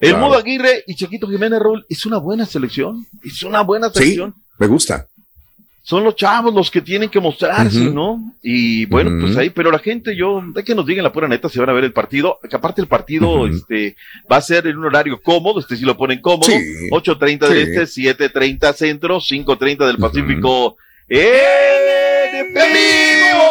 El 0.00 0.10
Claro. 0.10 0.26
Mudo 0.26 0.38
Aguirre 0.38 0.84
y 0.86 0.94
Chiquito 0.94 1.28
Jiménez 1.28 1.60
Raúl, 1.60 1.84
es 1.88 2.04
una 2.06 2.18
buena 2.18 2.44
selección, 2.46 3.06
es 3.22 3.42
una 3.42 3.60
buena 3.62 3.88
Sí, 3.90 3.98
selección. 3.98 4.34
me 4.58 4.66
gusta. 4.66 5.06
Son 5.88 6.02
los 6.02 6.16
chavos 6.16 6.52
los 6.52 6.68
que 6.68 6.80
tienen 6.80 7.08
que 7.08 7.20
mostrarse, 7.20 7.82
Ujú. 7.82 7.94
¿no? 7.94 8.32
Y 8.42 8.86
bueno, 8.86 9.10
Ujú. 9.10 9.20
pues 9.20 9.36
ahí, 9.36 9.50
pero 9.50 9.70
la 9.70 9.78
gente, 9.78 10.16
yo, 10.16 10.42
de 10.52 10.64
que 10.64 10.74
nos 10.74 10.84
digan 10.84 11.04
la 11.04 11.12
pura 11.12 11.28
neta 11.28 11.48
si 11.48 11.60
van 11.60 11.70
a 11.70 11.72
ver 11.72 11.84
el 11.84 11.92
partido, 11.92 12.40
que 12.50 12.56
aparte 12.56 12.80
el 12.80 12.88
partido, 12.88 13.28
Ujú. 13.42 13.46
este, 13.46 13.94
va 14.30 14.38
a 14.38 14.40
ser 14.40 14.66
en 14.66 14.78
un 14.78 14.86
horario 14.86 15.22
cómodo, 15.22 15.60
este 15.60 15.76
si 15.76 15.84
lo 15.84 15.96
ponen 15.96 16.20
cómodo, 16.20 16.46
Sí. 16.50 16.88
8.30 16.90 17.48
del 17.48 17.86
Sí. 17.86 18.08
este, 18.08 18.32
7.30 18.32 18.72
centro, 18.72 19.20
5.30 19.20 19.86
del 19.86 19.98
Pacífico, 19.98 20.76
¡en 21.08 22.52
vivo! 22.52 23.46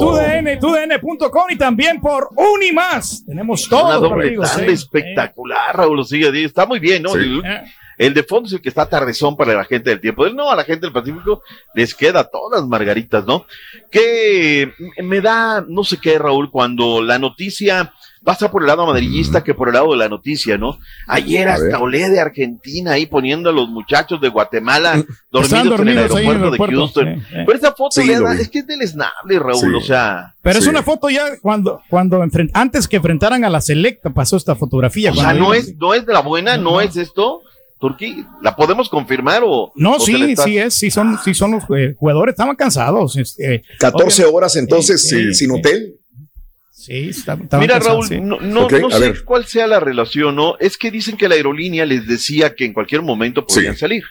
TUDN, 0.00 0.58
TUDN.com 0.58 1.44
y 1.50 1.56
también 1.56 2.00
por 2.00 2.30
Unimás. 2.34 3.22
Tenemos 3.26 3.68
Una 3.70 3.78
todos 3.78 4.00
los 4.00 4.10
doble 4.10 4.30
tanda 4.36 4.64
¿eh? 4.64 4.72
espectacular, 4.72 5.76
Raúl, 5.76 6.02
sigue, 6.06 6.44
está 6.44 6.64
muy 6.64 6.78
bien, 6.78 7.02
¿no? 7.02 7.10
Sí. 7.10 7.18
El, 7.18 7.42
Eh, 7.44 7.62
El 7.98 8.14
de 8.14 8.22
fondo 8.22 8.46
es 8.46 8.52
el 8.54 8.60
que 8.60 8.68
está 8.68 8.88
tardezón 8.88 9.36
para 9.36 9.54
la 9.54 9.64
gente 9.64 9.90
del 9.90 10.00
tiempo. 10.00 10.28
No, 10.30 10.50
a 10.50 10.56
la 10.56 10.64
gente 10.64 10.86
del 10.86 10.92
Pacífico 10.92 11.42
les 11.74 11.94
queda 11.94 12.24
todas 12.24 12.66
margaritas, 12.66 13.24
¿no? 13.26 13.46
Que 13.90 14.72
me 15.02 15.20
da, 15.20 15.64
no 15.66 15.84
sé 15.84 15.98
qué, 15.98 16.18
Raúl, 16.18 16.50
cuando 16.50 17.02
la 17.02 17.18
noticia 17.18 17.92
pasa 18.24 18.50
por 18.50 18.62
el 18.62 18.66
lado 18.66 18.82
amarillista 18.82 19.44
que 19.44 19.54
por 19.54 19.68
el 19.68 19.74
lado 19.74 19.92
de 19.92 19.98
la 19.98 20.08
noticia, 20.08 20.58
¿no? 20.58 20.78
Ayer 21.06 21.48
A 21.48 21.54
hasta 21.54 21.66
ver. 21.66 21.76
olé 21.76 22.10
de 22.10 22.18
Argentina 22.20 22.92
ahí 22.92 23.06
poniendo 23.06 23.50
a 23.50 23.52
los 23.52 23.68
muchachos 23.68 24.20
de 24.20 24.28
Guatemala 24.28 25.04
Estaban 25.32 25.68
dormidos, 25.68 26.10
en 26.10 26.18
el 26.18 26.24
en 26.24 26.42
aeropuerto 26.42 26.50
de 26.50 26.76
Houston. 26.76 27.26
Pero 27.46 27.52
esa 27.56 27.72
foto 27.72 28.00
Sí, 28.00 28.08
da- 28.10 28.34
es 28.34 28.48
que 28.48 28.58
es 28.60 28.66
deleznable, 28.66 29.38
Raúl, 29.38 29.60
Sí. 29.60 29.74
o 29.76 29.80
sea. 29.80 30.34
Pero 30.42 30.58
es 30.58 30.66
una 30.66 30.82
foto 30.82 31.08
ya 31.08 31.38
cuando, 31.40 31.80
cuando 31.88 32.20
antes 32.54 32.88
que 32.88 32.96
enfrentaran 32.96 33.44
a 33.44 33.50
la 33.50 33.60
selecta 33.60 34.10
pasó 34.10 34.36
esta 34.36 34.56
fotografía. 34.56 35.12
O 35.12 35.14
sea, 35.14 35.32
no 35.32 35.54
es, 35.54 35.76
no 35.76 35.94
es 35.94 36.04
de 36.04 36.12
la 36.12 36.20
buena, 36.20 36.56
no, 36.56 36.80
es 36.80 36.96
esto, 36.96 37.42
Turquí. 37.78 38.24
¿La 38.42 38.56
podemos 38.56 38.88
confirmar 38.88 39.42
o? 39.44 39.72
No, 39.76 39.96
o 39.96 40.00
sí, 40.00 40.14
está- 40.30 40.44
sí 40.44 40.58
es, 40.58 40.74
sí 40.74 40.90
son, 40.90 41.18
sí 41.22 41.34
son 41.34 41.52
los 41.52 41.64
eh, 41.76 41.94
jugadores, 41.98 42.32
estaban 42.32 42.56
cansados. 42.56 43.16
este, 43.16 43.62
14 43.78 44.22
obviamente- 44.22 44.36
horas 44.36 44.56
entonces 44.56 45.12
eh, 45.12 45.34
sin 45.34 45.50
hotel. 45.50 45.94
Sí, 46.72 47.08
está- 47.08 47.36
Mira, 47.36 47.50
cansados, 47.50 47.84
Raúl, 47.84 48.08
sí. 48.08 48.20
no, 48.20 48.38
no, 48.40 48.68
sé 48.70 48.98
ver. 49.00 49.24
cuál 49.24 49.44
sea 49.46 49.66
la 49.66 49.80
relación, 49.80 50.36
¿no? 50.36 50.56
Es 50.60 50.76
que 50.78 50.90
dicen 50.90 51.16
que 51.16 51.28
la 51.28 51.34
aerolínea 51.34 51.84
les 51.84 52.06
decía 52.06 52.54
que 52.54 52.64
en 52.64 52.72
cualquier 52.72 53.02
momento 53.02 53.44
podían 53.44 53.74
Sí. 53.74 53.80
salir. 53.80 54.04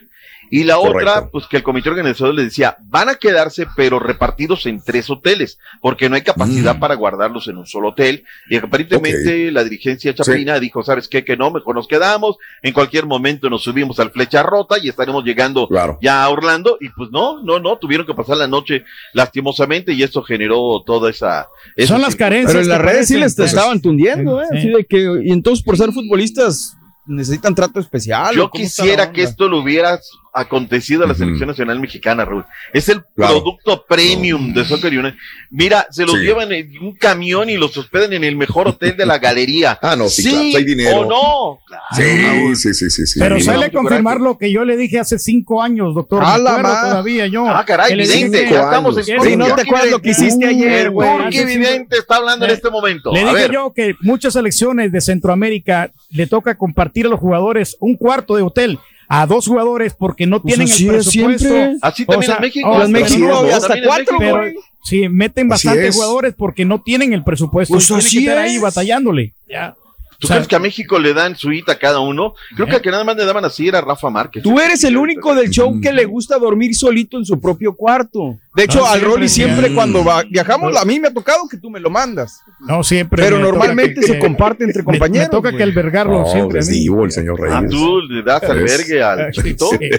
Y 0.51 0.63
la 0.63 0.75
Correcto. 0.75 0.97
otra, 0.99 1.29
pues 1.29 1.45
que 1.47 1.57
el 1.57 1.63
comité 1.63 1.89
organizador 1.89 2.35
les 2.35 2.45
decía, 2.45 2.77
van 2.83 3.09
a 3.09 3.15
quedarse, 3.15 3.65
pero 3.75 3.99
repartidos 3.99 4.65
en 4.67 4.81
tres 4.83 5.09
hoteles, 5.09 5.57
porque 5.81 6.07
no 6.09 6.15
hay 6.15 6.21
capacidad 6.21 6.75
Mm. 6.75 6.79
para 6.79 6.95
guardarlos 6.95 7.47
en 7.47 7.57
un 7.57 7.65
solo 7.65 7.89
hotel. 7.89 8.23
Y 8.49 8.57
aparentemente 8.57 9.51
la 9.51 9.63
dirigencia 9.63 10.13
chapina 10.13 10.59
dijo, 10.59 10.83
¿sabes 10.83 11.07
qué? 11.07 11.23
Que 11.23 11.35
no, 11.37 11.51
mejor 11.51 11.75
nos 11.75 11.87
quedamos. 11.87 12.37
En 12.61 12.73
cualquier 12.73 13.05
momento 13.05 13.49
nos 13.49 13.63
subimos 13.63 13.99
al 13.99 14.11
flecha 14.11 14.43
rota 14.43 14.75
y 14.81 14.89
estaremos 14.89 15.23
llegando 15.23 15.67
Claro. 15.67 15.97
ya 16.01 16.23
a 16.23 16.29
Orlando. 16.29 16.77
Y 16.79 16.89
pues 16.89 17.09
no, 17.11 17.41
no, 17.43 17.59
no, 17.59 17.77
tuvieron 17.77 18.05
que 18.05 18.13
pasar 18.13 18.37
la 18.37 18.47
noche 18.47 18.83
lastimosamente 19.13 19.93
y 19.93 20.03
eso 20.03 20.21
generó 20.23 20.83
toda 20.85 21.09
esa... 21.09 21.47
esa 21.75 21.93
Son 21.93 22.01
las 22.01 22.15
carencias. 22.15 22.51
Pero 22.51 22.63
en 22.63 22.69
las 22.69 22.81
redes 22.81 23.07
sí 23.07 23.17
les 23.17 23.33
sí. 23.33 23.43
estaban 23.43 23.81
tundiendo, 23.81 24.41
¿eh? 24.41 24.45
Sí. 24.51 24.57
Así 24.57 24.69
de 24.69 24.85
que, 24.85 25.21
y 25.23 25.31
entonces 25.31 25.63
por 25.63 25.77
ser 25.77 25.91
futbolistas 25.91 26.75
necesitan 27.07 27.53
trato 27.55 27.79
especial. 27.79 28.35
Yo 28.35 28.45
¿o 28.45 28.49
cómo 28.49 28.63
está 28.63 28.81
quisiera 28.83 29.11
que 29.11 29.23
esto 29.23 29.47
lo 29.47 29.59
hubiera 29.59 29.99
acontecido 30.36 31.03
a 31.05 31.07
la 31.07 31.15
selección 31.15 31.47
nacional 31.47 31.79
mexicana, 31.79 32.25
Raúl. 32.25 32.43
Es 32.73 32.89
el 32.89 33.01
Claro. 33.15 33.36
producto 33.41 33.86
premium 33.88 34.53
de 34.53 34.65
Soccer 34.65 34.91
United. 34.91 35.17
Mira, 35.49 35.88
se 35.89 36.05
los 36.05 36.15
Sí. 36.15 36.21
llevan 36.25 36.51
en 36.51 36.77
un 36.81 36.93
camión 36.95 37.49
y 37.49 37.55
los 37.55 37.75
hospeden 37.77 38.11
en 38.13 38.23
el 38.25 38.36
mejor 38.36 38.67
hotel 38.67 38.97
de 38.97 39.05
la 39.05 39.17
galería. 39.17 39.79
Ah, 39.81 39.95
no, 39.95 40.09
sí, 40.09 40.23
claro, 40.23 40.57
hay 40.57 40.63
dinero. 40.65 40.99
o 41.01 41.05
no. 41.05 41.59
Sí, 41.95 42.55
sí, 42.55 42.73
sí, 42.73 42.89
sí, 42.89 43.05
sí. 43.07 43.19
Pero 43.19 43.39
sale 43.39 43.59
no, 43.59 43.65
a 43.65 43.69
confirmar 43.69 44.19
lo 44.19 44.38
que 44.38 44.51
yo 44.51 44.65
le 44.65 44.75
dije 44.77 44.99
hace 44.99 45.17
cinco 45.19 45.61
años, 45.61 45.95
doctor. 45.95 46.21
A 46.25 46.38
Me 46.38 46.43
la 46.43 46.55
todavía 46.61 47.27
yo. 47.27 47.47
Ah, 47.47 47.63
caray, 47.65 47.95
vidente, 47.95 48.47
ya 48.49 48.63
estamos 48.63 48.97
en 48.97 49.21
Si 49.21 49.36
no 49.38 49.53
te 49.55 49.61
acuerdas 49.61 49.91
lo 49.91 50.01
que 50.01 50.09
hiciste 50.09 50.45
ayer, 50.47 50.89
güey. 50.89 51.09
Turqui 51.17 51.45
Vidente 51.45 51.97
está 51.97 52.17
hablando 52.17 52.45
en 52.45 52.49
Le- 52.49 52.55
este 52.55 52.69
momento. 52.69 53.11
Le 53.13 53.21
a 53.21 53.23
dije 53.29 53.33
ver, 53.36 53.51
yo 53.51 53.71
que 53.73 53.95
muchas 54.01 54.33
selecciones 54.33 54.91
de 54.91 54.99
Centroamérica 55.01 55.91
le 56.09 56.27
toca 56.27 56.57
compartir 56.57 57.05
a 57.05 57.09
los 57.09 57.19
jugadores 57.19 57.77
un 57.79 57.95
cuarto 57.95 58.36
de 58.36 58.41
hotel 58.41 58.79
a 59.07 59.25
dos 59.27 59.47
jugadores 59.47 59.93
porque 59.97 60.25
no 60.25 60.41
Pues 60.41 60.55
tienen 60.55 60.67
el 60.67 60.73
es 60.73 60.87
presupuesto. 61.05 61.39
siempre. 61.49 61.77
así 61.81 62.03
O 62.03 62.05
también 62.11 62.27
sea, 62.27 62.35
en 62.35 62.41
México. 62.41 62.69
oh, 62.69 62.83
en 62.83 62.91
México 62.91 63.27
no, 63.27 63.55
hasta 63.55 63.75
cuatro, 63.83 64.19
México. 64.19 64.39
pero 64.41 64.61
sí, 64.83 65.09
meten 65.09 65.47
bastantes 65.47 65.89
es. 65.89 65.95
jugadores 65.95 66.33
porque 66.37 66.65
no 66.65 66.81
tienen 66.81 67.13
el 67.13 67.23
presupuesto. 67.23 67.73
Pues 67.73 67.85
y 67.85 67.87
tienen 67.87 68.09
que 68.11 68.19
estar 68.19 68.37
ahí 68.39 68.55
es. 68.55 68.61
batallándole. 68.61 69.33
Ya. 69.47 69.75
¿Tú 70.17 70.27
O 70.27 70.29
sea, 70.29 70.37
crees 70.37 70.47
que 70.47 70.55
a 70.55 70.59
México 70.59 70.97
le 70.97 71.13
dan 71.13 71.35
suite 71.35 71.69
a 71.71 71.77
cada 71.77 71.99
uno? 71.99 72.35
Creo 72.55 72.67
que 72.67 72.77
a 72.77 72.81
que 72.81 72.89
nada 72.89 73.03
más 73.03 73.17
le 73.17 73.25
daban 73.25 73.43
así 73.43 73.67
era 73.67 73.81
Rafa 73.81 74.09
Márquez. 74.09 74.43
Tú 74.43 74.59
eres 74.61 74.81
el 74.85 74.95
único 74.95 75.35
del 75.35 75.49
show 75.49 75.79
que 75.81 75.91
le 75.91 76.05
gusta 76.05 76.37
dormir 76.39 76.73
solito 76.73 77.17
en 77.17 77.25
su 77.25 77.39
propio 77.41 77.75
cuarto. 77.75 78.37
De 78.55 78.63
hecho, 78.63 78.79
No, 78.79 78.85
al 78.85 78.91
siempre, 78.99 79.09
Rolly 79.15 79.27
siempre 79.29 79.73
cuando 79.75 80.03
va- 80.05 80.23
viajamos, 80.23 80.77
a 80.77 80.85
mí 80.85 80.97
me 80.99 81.09
ha 81.09 81.13
tocado 81.13 81.47
que 81.49 81.57
tú 81.57 81.69
me 81.69 81.79
lo 81.79 81.89
mandas. 81.89 82.41
No 82.61 82.83
siempre. 82.83 83.21
Pero 83.21 83.37
normalmente 83.37 83.99
que- 83.99 84.07
se 84.07 84.17
comparte 84.19 84.63
entre 84.63 84.81
compañeros. 84.83 85.27
Me 85.27 85.31
toca 85.31 85.49
güey. 85.49 85.57
que 85.57 85.63
albergarlo 85.63 86.19
No, 86.21 86.25
siempre. 86.31 86.59
es 86.59 86.67
divo 86.69 87.03
el 87.03 87.11
señor 87.11 87.37
Ah, 87.49 87.59
Reyes. 87.59 87.71
tú 87.71 87.99
le 88.01 88.23
das 88.23 88.43
albergue 88.43 89.03
al 89.03 89.33
Sí, 89.33 89.41
chiquito. 89.41 89.69
sí. 89.71 89.89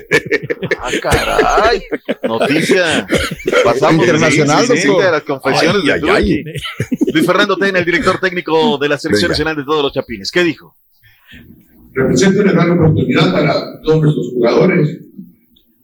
Ah, 0.80 0.90
caray. 1.02 1.82
Noticia. 2.22 3.06
Pasamos 3.62 4.06
Internacional, 4.06 4.66
sí, 4.66 4.76
sí, 4.78 4.88
de 4.88 5.10
las 5.10 5.22
confesiones 5.22 5.82
Ay, 5.82 6.00
de 6.00 6.10
ay, 6.10 6.44
ay. 6.44 6.44
Luis 7.12 7.26
Fernando 7.26 7.56
Tena, 7.58 7.78
el 7.80 7.84
director 7.84 8.18
técnico 8.18 8.78
de 8.78 8.88
la 8.88 8.96
Selección 8.98 9.28
Venga. 9.28 9.32
Nacional 9.34 9.56
de 9.56 9.64
todos 9.64 9.82
los 9.82 9.92
Chapines. 9.92 10.30
¿Qué 10.32 10.42
dijo? 10.44 10.76
representa 11.92 12.42
una 12.42 12.52
gran 12.52 12.70
oportunidad 12.78 13.32
para 13.32 13.80
todos 13.82 14.02
nuestros 14.02 14.28
jugadores 14.34 14.88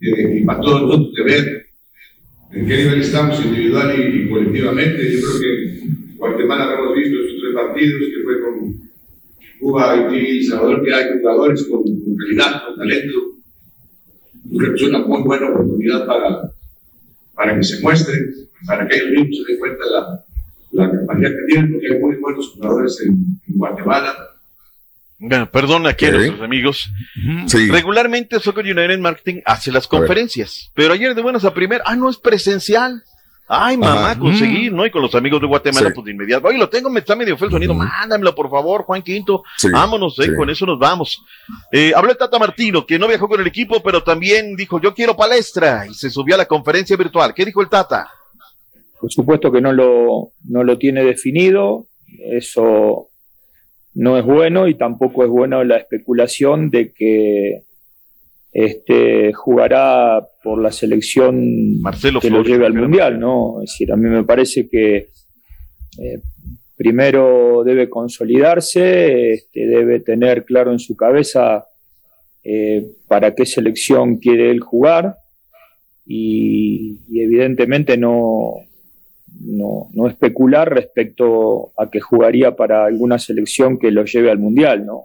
eh, 0.00 0.38
y 0.40 0.44
para 0.44 0.60
todos 0.60 0.82
nosotros 0.82 1.14
de 1.14 1.22
ver 1.24 1.61
en 2.52 2.66
qué 2.66 2.76
nivel 2.76 3.00
estamos 3.00 3.44
individual 3.44 3.98
y, 3.98 4.22
y 4.22 4.28
colectivamente. 4.28 5.12
Yo 5.12 5.18
creo 5.20 5.40
que 5.40 6.16
Guatemala 6.16 6.74
hemos 6.74 6.94
visto 6.94 7.18
estos 7.20 7.40
tres 7.40 7.54
partidos, 7.54 8.00
que 8.00 8.22
fue 8.22 8.40
con 8.40 8.90
Cuba, 9.60 9.92
Haití 9.92 10.16
y 10.16 10.44
Salvador, 10.44 10.84
que 10.84 10.94
hay 10.94 11.18
jugadores 11.18 11.64
con, 11.64 11.82
con 11.82 12.16
calidad, 12.16 12.62
con 12.66 12.76
talento. 12.76 13.18
Yo 14.44 14.58
creo 14.58 14.74
que 14.74 14.82
es 14.82 14.88
una 14.88 14.98
muy 15.06 15.22
buena 15.22 15.48
oportunidad 15.50 16.06
para, 16.06 16.50
para 17.34 17.56
que 17.56 17.62
se 17.62 17.80
muestren, 17.80 18.34
para 18.66 18.86
que 18.86 18.96
ellos 18.96 19.10
mismos 19.10 19.38
se 19.38 19.52
den 19.52 19.58
cuenta 19.60 19.84
la, 19.90 20.24
la 20.72 20.90
capacidad 20.90 21.30
que 21.30 21.46
tienen, 21.46 21.72
porque 21.72 21.92
hay 21.92 21.98
muy 22.00 22.16
buenos 22.16 22.48
jugadores 22.48 23.00
en, 23.06 23.12
en 23.48 23.58
Guatemala. 23.58 24.14
Bueno, 25.24 25.48
perdón 25.50 25.86
aquí 25.86 26.06
a 26.06 26.10
nuestros 26.10 26.40
amigos. 26.40 26.90
Sí. 27.46 27.70
Regularmente 27.70 28.40
Soccer 28.40 28.64
United 28.64 28.98
Marketing 28.98 29.40
hace 29.44 29.70
las 29.70 29.86
conferencias, 29.86 30.70
pero 30.74 30.94
ayer 30.94 31.14
de 31.14 31.22
buenas 31.22 31.44
a 31.44 31.54
primer, 31.54 31.80
ah, 31.84 31.94
no 31.94 32.10
es 32.10 32.16
presencial. 32.18 33.02
Ay, 33.46 33.76
mamá, 33.76 34.12
Ajá. 34.12 34.18
conseguir, 34.18 34.72
¿no? 34.72 34.86
Y 34.86 34.90
con 34.90 35.02
los 35.02 35.14
amigos 35.14 35.40
de 35.40 35.46
Guatemala, 35.46 35.88
Sí. 35.88 35.94
pues 35.94 36.04
de 36.06 36.12
inmediato. 36.12 36.48
Oye, 36.48 36.58
lo 36.58 36.68
tengo, 36.70 36.88
me 36.90 37.00
está 37.00 37.14
medio 37.14 37.36
feo 37.36 37.46
el 37.48 37.52
sonido. 37.52 37.74
Mándamelo, 37.74 38.34
por 38.34 38.48
favor, 38.50 38.82
Juan 38.84 39.02
Quinto. 39.02 39.42
Sí, 39.58 39.68
Vámonos, 39.70 40.18
eh, 40.20 40.24
sí. 40.24 40.34
con 40.34 40.48
eso 40.48 40.64
nos 40.64 40.78
vamos. 40.78 41.22
Eh, 41.70 41.92
habló 41.94 42.10
el 42.12 42.16
Tata 42.16 42.38
Martino, 42.38 42.86
que 42.86 42.98
no 42.98 43.06
viajó 43.08 43.28
con 43.28 43.40
el 43.40 43.46
equipo, 43.46 43.82
pero 43.82 44.02
también 44.02 44.56
dijo, 44.56 44.80
yo 44.80 44.94
quiero 44.94 45.16
palestra, 45.16 45.86
y 45.86 45.94
se 45.94 46.08
subió 46.08 46.34
a 46.34 46.38
la 46.38 46.46
conferencia 46.46 46.96
virtual. 46.96 47.34
¿Qué 47.34 47.44
dijo 47.44 47.60
el 47.60 47.68
Tata? 47.68 48.08
Por 49.00 49.12
supuesto 49.12 49.52
que 49.52 49.60
no 49.60 49.72
lo, 49.72 50.30
no 50.48 50.64
lo 50.64 50.78
tiene 50.78 51.04
definido, 51.04 51.86
eso 52.30 53.08
no 53.94 54.18
es 54.18 54.24
bueno 54.24 54.68
y 54.68 54.74
tampoco 54.74 55.24
es 55.24 55.30
bueno 55.30 55.62
la 55.64 55.76
especulación 55.76 56.70
de 56.70 56.92
que 56.92 57.64
este, 58.52 59.32
jugará 59.32 60.26
por 60.42 60.60
la 60.60 60.72
selección 60.72 61.80
Marcelo 61.80 62.20
que 62.20 62.30
lo 62.30 62.42
lleve 62.42 62.66
al. 62.66 62.74
Mundial, 62.74 63.18
¿no? 63.18 63.62
Es 63.62 63.70
decir, 63.70 63.92
a 63.92 63.96
mí 63.96 64.08
me 64.08 64.24
parece 64.24 64.68
que 64.68 65.08
eh, 65.98 66.20
primero 66.76 67.62
debe 67.64 67.88
consolidarse, 67.88 69.32
este, 69.32 69.66
debe 69.66 70.00
tener 70.00 70.44
claro 70.44 70.72
en 70.72 70.78
su 70.78 70.96
cabeza 70.96 71.64
eh, 72.44 72.84
para 73.08 73.34
qué 73.34 73.46
selección 73.46 74.16
quiere 74.18 74.50
él 74.50 74.60
jugar 74.60 75.16
y, 76.04 77.00
y 77.08 77.20
evidentemente 77.22 77.96
no, 77.96 78.54
no, 79.40 79.88
no 79.92 80.08
especular 80.08 80.72
respecto 80.72 81.72
a 81.78 81.90
que 81.90 82.00
jugaría 82.00 82.54
para 82.56 82.84
alguna 82.84 83.18
selección 83.18 83.78
que 83.78 83.90
lo 83.90 84.04
lleve 84.04 84.30
al 84.30 84.38
Mundial, 84.38 84.84
¿no? 84.86 85.04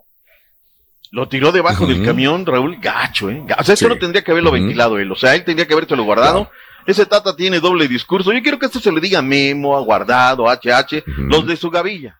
Lo 1.12 1.30
tiró 1.30 1.52
debajo 1.54 1.86
del 1.88 2.04
camión, 2.04 2.46
Raúl, 2.46 2.78
gacho, 2.82 3.30
¿eh? 3.30 3.42
O 3.58 3.64
sea, 3.64 3.74
eso 3.76 3.86
Sí. 3.86 3.88
no 3.88 3.98
tendría 3.98 4.24
que 4.24 4.32
haberlo 4.32 4.52
ventilado 4.52 5.00
él. 5.00 5.10
O 5.12 5.16
sea, 5.16 5.36
él 5.36 5.46
tendría 5.46 5.66
que 5.66 5.74
habérselo 5.74 6.04
guardado. 6.04 6.50
Ese 6.86 7.06
Tata 7.06 7.36
tiene 7.36 7.60
doble 7.62 7.88
discurso. 7.88 8.34
Yo 8.34 8.42
quiero 8.42 8.60
que 8.60 8.66
esto 8.66 8.80
se 8.80 8.92
le 8.92 9.00
diga 9.02 9.20
a 9.20 9.22
Memo, 9.22 9.78
a 9.78 9.82
Guardado, 9.82 10.50
a 10.50 10.54
HH, 10.58 11.04
los 11.18 11.48
de 11.48 11.56
su 11.56 11.70
gavilla. 11.70 12.20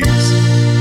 Flores. 0.00 0.71